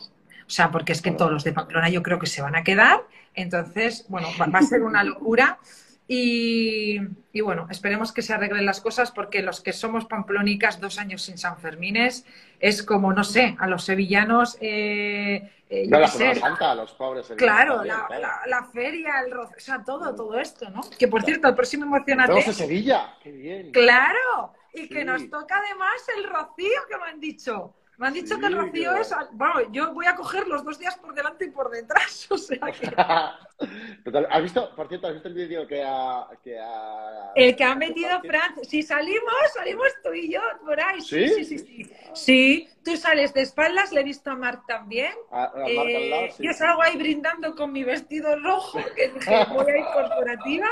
O 0.47 0.49
sea, 0.49 0.71
porque 0.71 0.91
es 0.91 1.01
que 1.01 1.11
todos 1.11 1.31
los 1.31 1.43
de 1.43 1.53
Pamplona 1.53 1.89
yo 1.89 2.03
creo 2.03 2.19
que 2.19 2.27
se 2.27 2.41
van 2.41 2.55
a 2.55 2.63
quedar. 2.63 3.01
Entonces, 3.33 4.05
bueno, 4.09 4.27
va, 4.39 4.59
a 4.59 4.61
ser 4.61 4.83
una 4.83 5.03
locura. 5.03 5.59
Y, 6.07 6.99
bueno, 7.41 7.67
esperemos 7.71 8.11
que 8.11 8.21
se 8.21 8.31
arreglen 8.33 8.65
las 8.65 8.79
cosas 8.79 9.11
porque 9.11 9.41
los 9.41 9.59
que 9.61 9.73
somos 9.73 10.05
pamplónicas 10.05 10.79
dos 10.79 10.99
años 10.99 11.23
sin 11.23 11.39
San 11.39 11.57
Fermines 11.57 12.25
es 12.59 12.83
como, 12.83 13.11
no 13.11 13.23
sé, 13.23 13.55
a 13.59 13.65
los 13.65 13.85
sevillanos. 13.85 14.55
Eh, 14.61 15.51
eh 15.67 15.87
la 15.87 16.07
Santa, 16.07 16.71
a 16.71 16.75
los 16.75 16.91
pobres. 16.91 17.33
Claro, 17.35 17.83
la, 17.83 18.63
feria, 18.71 19.21
el 19.25 19.33
o 19.33 19.49
sea, 19.57 19.83
todo, 19.83 20.13
todo 20.13 20.37
esto, 20.39 20.69
¿no? 20.69 20.81
Que 20.99 21.07
por 21.07 21.23
cierto, 21.23 21.47
el 21.47 21.55
próximo 21.55 21.85
emocionante. 21.85 22.35
de 22.35 22.53
Sevilla, 22.53 23.15
qué 23.23 23.31
bien. 23.31 23.71
Claro, 23.71 24.53
y 24.75 24.87
que 24.87 25.03
nos 25.03 25.27
toca 25.27 25.57
además 25.57 26.05
el 26.17 26.23
rocío 26.25 26.81
que 26.87 26.97
me 26.97 27.05
han 27.05 27.19
dicho. 27.19 27.73
Me 27.97 28.07
han 28.07 28.13
dicho 28.13 28.37
que 28.37 28.47
el 28.47 28.57
rocío 28.57 28.95
es. 28.97 29.13
Bueno, 29.31 29.71
yo 29.71 29.93
voy 29.93 30.05
a 30.05 30.15
coger 30.15 30.47
los 30.47 30.63
dos 30.65 30.77
días 30.77 30.97
por 30.97 31.13
delante 31.13 31.45
y 31.45 31.49
por 31.49 31.69
detrás. 31.69 32.27
O 32.35 32.37
sea 32.37 32.59
que. 32.71 32.91
¿Has 34.29 34.43
visto, 34.43 34.75
por 34.75 34.89
cierto, 34.89 35.07
has 35.07 35.13
visto 35.13 35.29
el 35.29 35.33
vídeo 35.33 35.65
que 35.65 35.81
ha, 35.81 36.27
que 36.43 36.59
El 37.35 37.55
que 37.55 37.63
ha 37.63 37.75
metido 37.75 38.19
Franz. 38.21 38.67
Si 38.67 38.83
salimos, 38.83 39.33
salimos 39.53 39.87
tú 40.03 40.13
y 40.13 40.33
yo 40.33 40.41
por 40.65 40.79
ahí. 40.79 41.01
Sí, 41.01 41.27
sí, 41.29 41.45
sí. 41.45 41.57
Sí, 41.57 41.89
sí. 42.13 42.69
tú 42.83 42.97
sales 42.97 43.33
de 43.33 43.43
espaldas, 43.43 43.93
le 43.93 44.01
he 44.01 44.03
visto 44.03 44.29
a 44.31 44.35
Marc 44.35 44.65
también. 44.67 45.13
A, 45.31 45.53
eh, 45.67 46.33
yo 46.39 46.51
salgo 46.53 46.81
ahí 46.81 46.97
brindando 46.97 47.55
con 47.55 47.71
mi 47.71 47.83
vestido 47.83 48.35
rojo, 48.37 48.79
que 48.95 49.09
voy 49.53 49.71
a 49.71 49.77
ir 49.77 49.85
corporativa. 49.93 50.67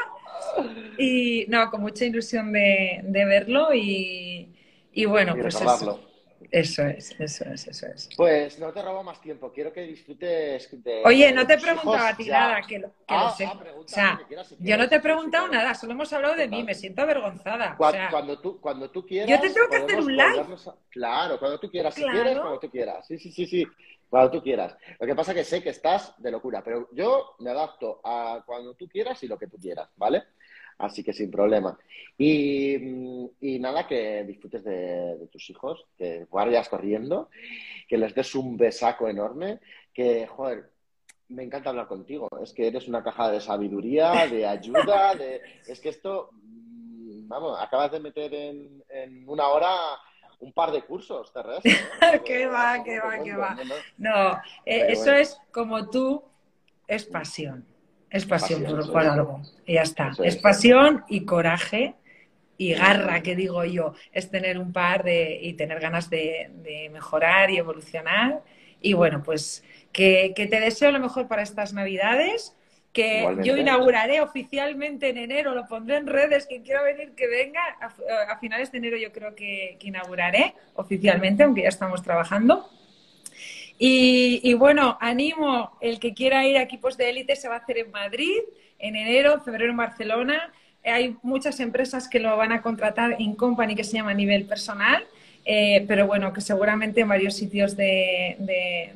Y 0.97 1.45
no, 1.47 1.69
con 1.71 1.81
mucha 1.81 2.03
ilusión 2.03 2.51
de, 2.51 2.99
de 3.03 3.25
verlo 3.25 3.73
y, 3.73 4.53
y 4.91 5.05
bueno, 5.05 5.35
pues 5.39 5.55
eso 5.55 6.12
Eso 6.53 6.83
es, 6.83 7.19
eso 7.19 7.45
es, 7.45 7.67
eso 7.67 7.87
es. 7.87 8.09
Pues 8.15 8.59
no 8.59 8.71
te 8.71 8.79
robo 8.83 9.01
más 9.01 9.19
tiempo, 9.19 9.51
quiero 9.51 9.73
que 9.73 9.81
disfrutes 9.81 10.83
de. 10.83 11.01
Oye, 11.03 11.31
no 11.31 11.47
te 11.47 11.55
he 11.55 11.57
preguntado 11.57 12.05
a 12.05 12.15
ti 12.15 12.29
nada, 12.29 12.61
que 12.61 12.77
lo, 12.77 12.91
ah, 13.07 13.33
sé. 13.35 13.45
Ah, 13.45 13.59
o 13.75 13.87
sea, 13.87 14.21
yo 14.59 14.77
no 14.77 14.87
te 14.87 14.97
he 14.97 14.99
preguntado 14.99 15.47
nada, 15.47 15.73
solo 15.73 15.93
hemos 15.93 16.13
hablado 16.13 16.35
de 16.35 16.47
mí, 16.47 16.61
me 16.61 16.75
siento 16.75 17.01
avergonzada. 17.01 17.75
Cuando, 17.75 18.39
tú, 18.39 18.61
cuando 18.61 18.91
tú 18.91 19.03
quieras. 19.03 19.31
Yo 19.31 19.39
te 19.39 19.49
tengo 19.49 19.67
que 19.67 19.77
hacer 19.77 19.99
un 19.99 20.15
live. 20.15 20.45
Claro, 20.91 21.39
cuando 21.39 21.59
tú 21.59 21.71
quieras, 21.71 21.95
si 21.95 22.03
quieres, 22.03 22.37
cuando 22.37 22.59
tú 22.59 22.69
quieras. 22.69 23.07
Sí, 23.07 23.17
sí, 23.17 23.31
sí, 23.31 23.47
sí. 23.47 23.67
Cuando 24.07 24.29
tú 24.29 24.43
quieras. 24.43 24.77
Lo 24.99 25.07
que 25.07 25.15
pasa 25.15 25.31
es 25.31 25.37
que 25.37 25.43
sé 25.45 25.63
que 25.63 25.71
estás 25.71 26.13
de 26.21 26.29
locura, 26.29 26.63
pero 26.63 26.87
yo 26.91 27.35
me 27.39 27.49
adapto 27.49 27.99
a 28.03 28.43
cuando 28.45 28.75
tú 28.75 28.87
quieras 28.87 29.23
y 29.23 29.27
lo 29.27 29.39
que 29.39 29.47
tú 29.47 29.57
quieras, 29.57 29.89
¿vale? 29.95 30.21
Así 30.77 31.03
que 31.03 31.13
sin 31.13 31.31
problema. 31.31 31.77
Y, 32.17 32.77
nada, 33.59 33.87
que 33.87 34.23
disfrutes 34.23 34.63
de, 34.63 35.27
tus 35.31 35.49
hijos, 35.49 35.85
que 35.97 36.27
vayas 36.31 36.69
corriendo, 36.69 37.29
que 37.87 37.97
les 37.97 38.13
des 38.13 38.35
un 38.35 38.57
besaco 38.57 39.07
enorme, 39.07 39.59
que, 39.93 40.27
joder, 40.27 40.71
me 41.29 41.43
encanta 41.43 41.69
hablar 41.69 41.87
contigo. 41.87 42.27
Es 42.41 42.53
que 42.53 42.67
eres 42.67 42.87
una 42.87 43.03
caja 43.03 43.31
de 43.31 43.41
sabiduría, 43.41 44.27
de 44.27 44.45
ayuda, 44.45 45.15
de... 45.15 45.41
Es 45.67 45.79
que 45.79 45.89
esto, 45.89 46.29
mm, 46.33 47.27
vamos, 47.27 47.57
acabas 47.59 47.91
de 47.91 47.99
meter 47.99 48.33
en, 48.33 48.83
una 49.27 49.47
hora 49.47 49.71
un 50.39 50.51
par 50.53 50.71
de 50.71 50.83
cursos 50.83 51.31
terrestres. 51.31 51.81
¿Qué 52.25 52.45
va, 52.45 52.83
qué 52.83 52.99
va, 52.99 53.23
qué 53.23 53.35
va? 53.35 53.57
No, 53.97 54.33
eh, 54.65 54.87
eso 54.89 55.11
es 55.13 55.39
como 55.51 55.89
tú, 55.89 56.21
es 56.87 57.05
pasión. 57.05 57.72
Es 58.13 58.27
pasión, 58.27 58.63
por, 58.91 59.03
algo. 59.03 59.41
Y 59.65 59.73
ya 59.73 59.81
está. 59.81 60.11
Es, 60.23 60.35
pasión 60.37 61.03
y 61.09 61.25
coraje 61.25 61.95
y 62.59 62.75
garra, 62.75 63.23
que 63.23 63.35
digo 63.35 63.65
yo. 63.65 63.95
Es 64.11 64.29
tener 64.29 64.59
un 64.59 64.71
par 64.71 65.03
de, 65.03 65.39
y 65.41 65.53
tener 65.53 65.79
ganas 65.79 66.11
de, 66.11 66.51
mejorar 66.91 67.49
y 67.49 67.57
evolucionar. 67.57 68.43
Y 68.79 68.93
bueno, 68.93 69.23
pues 69.23 69.63
que, 69.91 70.31
te 70.35 70.59
deseo 70.59 70.91
lo 70.91 70.99
mejor 70.99 71.27
para 71.27 71.41
estas 71.41 71.73
navidades. 71.73 72.55
Que 72.91 73.27
yo 73.41 73.57
inauguraré 73.57 74.21
oficialmente 74.21 75.09
en 75.09 75.17
enero, 75.17 75.55
lo 75.55 75.65
pondré 75.65 75.97
en 75.97 76.05
redes, 76.05 76.45
quien 76.45 76.61
quiera 76.61 76.83
venir 76.83 77.15
que 77.15 77.25
venga. 77.25 77.61
A, 77.81 78.37
finales 78.37 78.71
de 78.71 78.77
enero 78.77 78.97
yo 78.97 79.11
creo 79.11 79.33
que 79.33 79.79
inauguraré 79.81 80.53
oficialmente, 80.75 81.41
aunque 81.41 81.63
ya 81.63 81.69
estamos 81.69 82.03
trabajando. 82.03 82.69
Y, 83.85 84.53
bueno, 84.53 84.97
animo 85.01 85.77
el 85.81 85.99
que 85.99 86.13
quiera 86.13 86.47
ir 86.47 86.55
a 86.55 86.61
equipos 86.61 86.95
de 86.95 87.09
élite, 87.09 87.35
se 87.35 87.49
va 87.49 87.55
a 87.55 87.57
hacer 87.57 87.79
en 87.79 87.91
Madrid, 87.91 88.39
en 88.79 88.95
enero, 88.95 89.41
febrero 89.41 89.71
en 89.71 89.75
Barcelona. 89.75 90.53
Hay 90.85 91.17
muchas 91.21 91.59
empresas 91.59 92.07
que 92.07 92.21
lo 92.21 92.37
van 92.37 92.53
a 92.53 92.61
contratar 92.61 93.17
en 93.19 93.35
company 93.35 93.75
que 93.75 93.83
se 93.83 93.97
llama 93.97 94.11
a 94.11 94.13
nivel 94.13 94.45
personal, 94.45 95.03
eh, 95.43 95.83
pero 95.85 96.07
bueno, 96.07 96.31
que 96.31 96.39
seguramente 96.39 97.01
en 97.01 97.09
varios 97.09 97.35
sitios 97.35 97.75
de, 97.75 98.37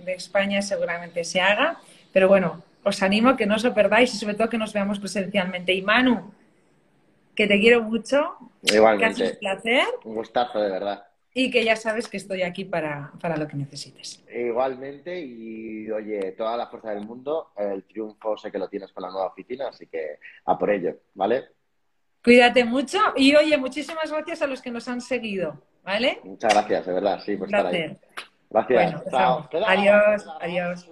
España 0.07 0.61
seguramente 0.61 1.25
se 1.25 1.41
haga. 1.41 1.81
Pero 2.13 2.29
bueno, 2.29 2.63
os 2.85 3.03
animo 3.03 3.31
a 3.31 3.35
que 3.35 3.45
no 3.45 3.55
os 3.55 3.65
lo 3.65 3.73
perdáis 3.73 4.13
y 4.13 4.17
sobre 4.17 4.35
todo 4.35 4.47
que 4.47 4.57
nos 4.57 4.71
veamos 4.71 4.99
presencialmente. 4.99 5.73
Y 5.73 5.81
Manu, 5.81 6.31
que 7.35 7.45
te 7.45 7.59
quiero 7.59 7.83
mucho. 7.83 8.37
Igualmente. 8.61 9.21
Que 9.21 9.29
un 9.31 9.39
placer. 9.39 9.85
Un 10.05 10.15
gustazo, 10.15 10.61
de 10.61 10.69
verdad 10.69 11.06
y 11.39 11.51
que 11.51 11.63
ya 11.63 11.75
sabes 11.75 12.07
que 12.07 12.17
estoy 12.17 12.41
aquí 12.41 12.65
para, 12.65 13.11
lo 13.37 13.47
que 13.47 13.55
necesites. 13.55 14.25
Igualmente, 14.33 15.21
y 15.21 15.87
oye, 15.91 16.31
toda 16.31 16.57
la 16.57 16.65
fuerza 16.65 16.89
del 16.89 17.05
mundo, 17.05 17.51
el 17.55 17.83
triunfo 17.83 18.35
sé 18.37 18.51
que 18.51 18.57
lo 18.57 18.67
tienes 18.67 18.91
con 18.91 19.03
la 19.03 19.11
nueva 19.11 19.27
oficina, 19.27 19.67
así 19.67 19.85
que 19.85 20.17
a 20.45 20.57
por 20.57 20.71
ello, 20.71 20.95
¿vale? 21.13 21.49
Cuídate 22.23 22.65
mucho 22.65 22.97
y 23.15 23.35
oye, 23.35 23.55
muchísimas 23.55 24.11
gracias 24.11 24.41
a 24.41 24.47
los 24.47 24.63
que 24.63 24.71
nos 24.71 24.87
han 24.87 24.99
seguido, 24.99 25.61
¿vale? 25.83 26.21
Muchas 26.23 26.51
gracias, 26.51 26.87
de 26.87 26.93
verdad, 26.93 27.19
sí, 27.23 27.37
por 27.37 27.47
estar 27.49 27.67
ahí. 27.67 27.95
Gracias. 28.49 29.03
chao. 29.11 29.47
Adiós, 29.67 30.27
adiós. 30.41 30.89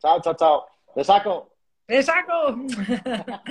Chao, 0.00 0.22
chao, 0.22 0.34
chao. 0.34 0.66
¡Te 0.94 1.04
saco! 1.04 1.54
¡Te 1.84 2.02
saco! 2.02 2.56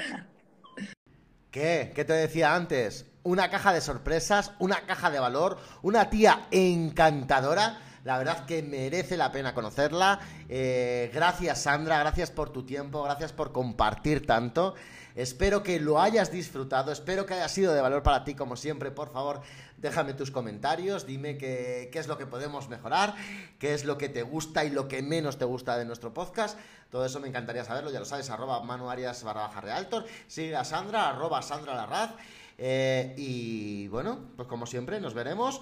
¿Qué? 1.51 1.91
¿Qué 1.93 2.03
te 2.03 2.13
decía 2.13 2.55
antes? 2.55 3.12
Una 3.23 3.49
caja 3.49 3.73
de 3.73 3.81
sorpresas, 3.81 4.51
una 4.59 4.81
caja 4.81 5.09
de 5.09 5.19
valor, 5.19 5.57
una 5.81 6.09
tía 6.09 6.47
encantadora. 6.51 7.79
La 8.03 8.17
verdad 8.17 8.45
que 8.45 8.61
merece 8.61 9.15
la 9.15 9.31
pena 9.31 9.53
conocerla. 9.53 10.19
Eh, 10.49 11.09
gracias 11.13 11.61
Sandra, 11.61 11.99
gracias 11.99 12.31
por 12.31 12.51
tu 12.51 12.65
tiempo, 12.65 13.01
gracias 13.03 13.31
por 13.31 13.53
compartir 13.53 14.27
tanto. 14.27 14.75
Espero 15.15 15.61
que 15.61 15.79
lo 15.79 16.01
hayas 16.01 16.31
disfrutado, 16.31 16.91
espero 16.91 17.25
que 17.25 17.35
haya 17.35 17.47
sido 17.47 17.73
de 17.73 17.81
valor 17.81 18.01
para 18.01 18.23
ti 18.23 18.33
como 18.33 18.55
siempre. 18.55 18.89
Por 18.89 19.11
favor, 19.11 19.41
déjame 19.77 20.13
tus 20.15 20.31
comentarios, 20.31 21.05
dime 21.05 21.37
qué, 21.37 21.89
es 21.93 22.07
lo 22.07 22.17
que 22.17 22.25
podemos 22.25 22.67
mejorar, 22.67 23.13
qué 23.59 23.73
es 23.73 23.85
lo 23.85 23.97
que 23.97 24.09
te 24.09 24.23
gusta 24.23 24.65
y 24.65 24.71
lo 24.71 24.87
que 24.87 25.03
menos 25.03 25.37
te 25.37 25.45
gusta 25.45 25.77
de 25.77 25.85
nuestro 25.85 26.13
podcast. 26.13 26.57
Todo 26.89 27.05
eso 27.05 27.19
me 27.19 27.27
encantaría 27.27 27.63
saberlo, 27.63 27.91
ya 27.91 27.99
lo 27.99 28.05
sabes, 28.05 28.29
arroba 28.31 28.61
manuarias 28.63 29.23
barra 29.23 29.49
realtor. 29.61 30.05
Sigue 30.27 30.55
a 30.55 30.63
Sandra, 30.63 31.09
arroba 31.09 31.41
Sandra 31.41 31.75
Larraz. 31.75 32.11
Eh, 32.57 33.13
y 33.17 33.87
bueno, 33.87 34.19
pues 34.35 34.47
como 34.47 34.65
siempre, 34.65 34.99
nos 34.99 35.13
veremos. 35.13 35.61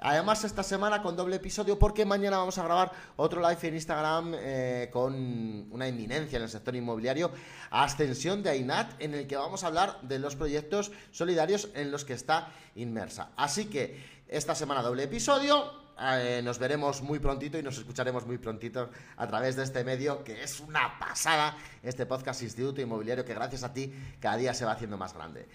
Además, 0.00 0.44
esta 0.44 0.62
semana 0.62 1.02
con 1.02 1.16
doble 1.16 1.36
episodio, 1.36 1.76
porque 1.76 2.04
mañana 2.04 2.38
vamos 2.38 2.56
a 2.58 2.62
grabar 2.62 2.92
otro 3.16 3.40
live 3.40 3.58
en 3.62 3.74
Instagram 3.74 4.32
eh, 4.36 4.90
con 4.92 5.66
una 5.72 5.88
eminencia 5.88 6.36
en 6.36 6.44
el 6.44 6.48
sector 6.48 6.76
inmobiliario, 6.76 7.32
Ascensión 7.70 8.42
de 8.44 8.50
AINAT, 8.50 8.94
en 9.00 9.14
el 9.14 9.26
que 9.26 9.36
vamos 9.36 9.64
a 9.64 9.66
hablar 9.66 10.00
de 10.02 10.20
los 10.20 10.36
proyectos 10.36 10.92
solidarios 11.10 11.70
en 11.74 11.90
los 11.90 12.04
que 12.04 12.12
está 12.12 12.52
inmersa. 12.76 13.30
Así 13.36 13.66
que 13.66 14.22
esta 14.28 14.54
semana 14.54 14.82
doble 14.82 15.04
episodio. 15.04 15.88
Eh, 16.00 16.42
nos 16.44 16.60
veremos 16.60 17.02
muy 17.02 17.18
prontito 17.18 17.58
y 17.58 17.62
nos 17.64 17.76
escucharemos 17.76 18.24
muy 18.24 18.38
prontito 18.38 18.88
a 19.16 19.26
través 19.26 19.56
de 19.56 19.64
este 19.64 19.82
medio 19.82 20.22
que 20.22 20.44
es 20.44 20.60
una 20.60 20.96
pasada, 20.96 21.56
este 21.82 22.06
podcast 22.06 22.40
Instituto 22.40 22.80
Inmobiliario 22.80 23.24
que 23.24 23.34
gracias 23.34 23.64
a 23.64 23.72
ti 23.72 23.92
cada 24.20 24.36
día 24.36 24.54
se 24.54 24.64
va 24.64 24.70
haciendo 24.70 24.96
más 24.96 25.12
grande. 25.12 25.48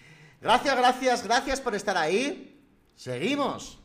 Gracias, 0.44 0.76
gracias, 0.76 1.24
gracias 1.24 1.58
por 1.58 1.74
estar 1.74 1.96
ahí. 1.96 2.62
Seguimos. 2.94 3.78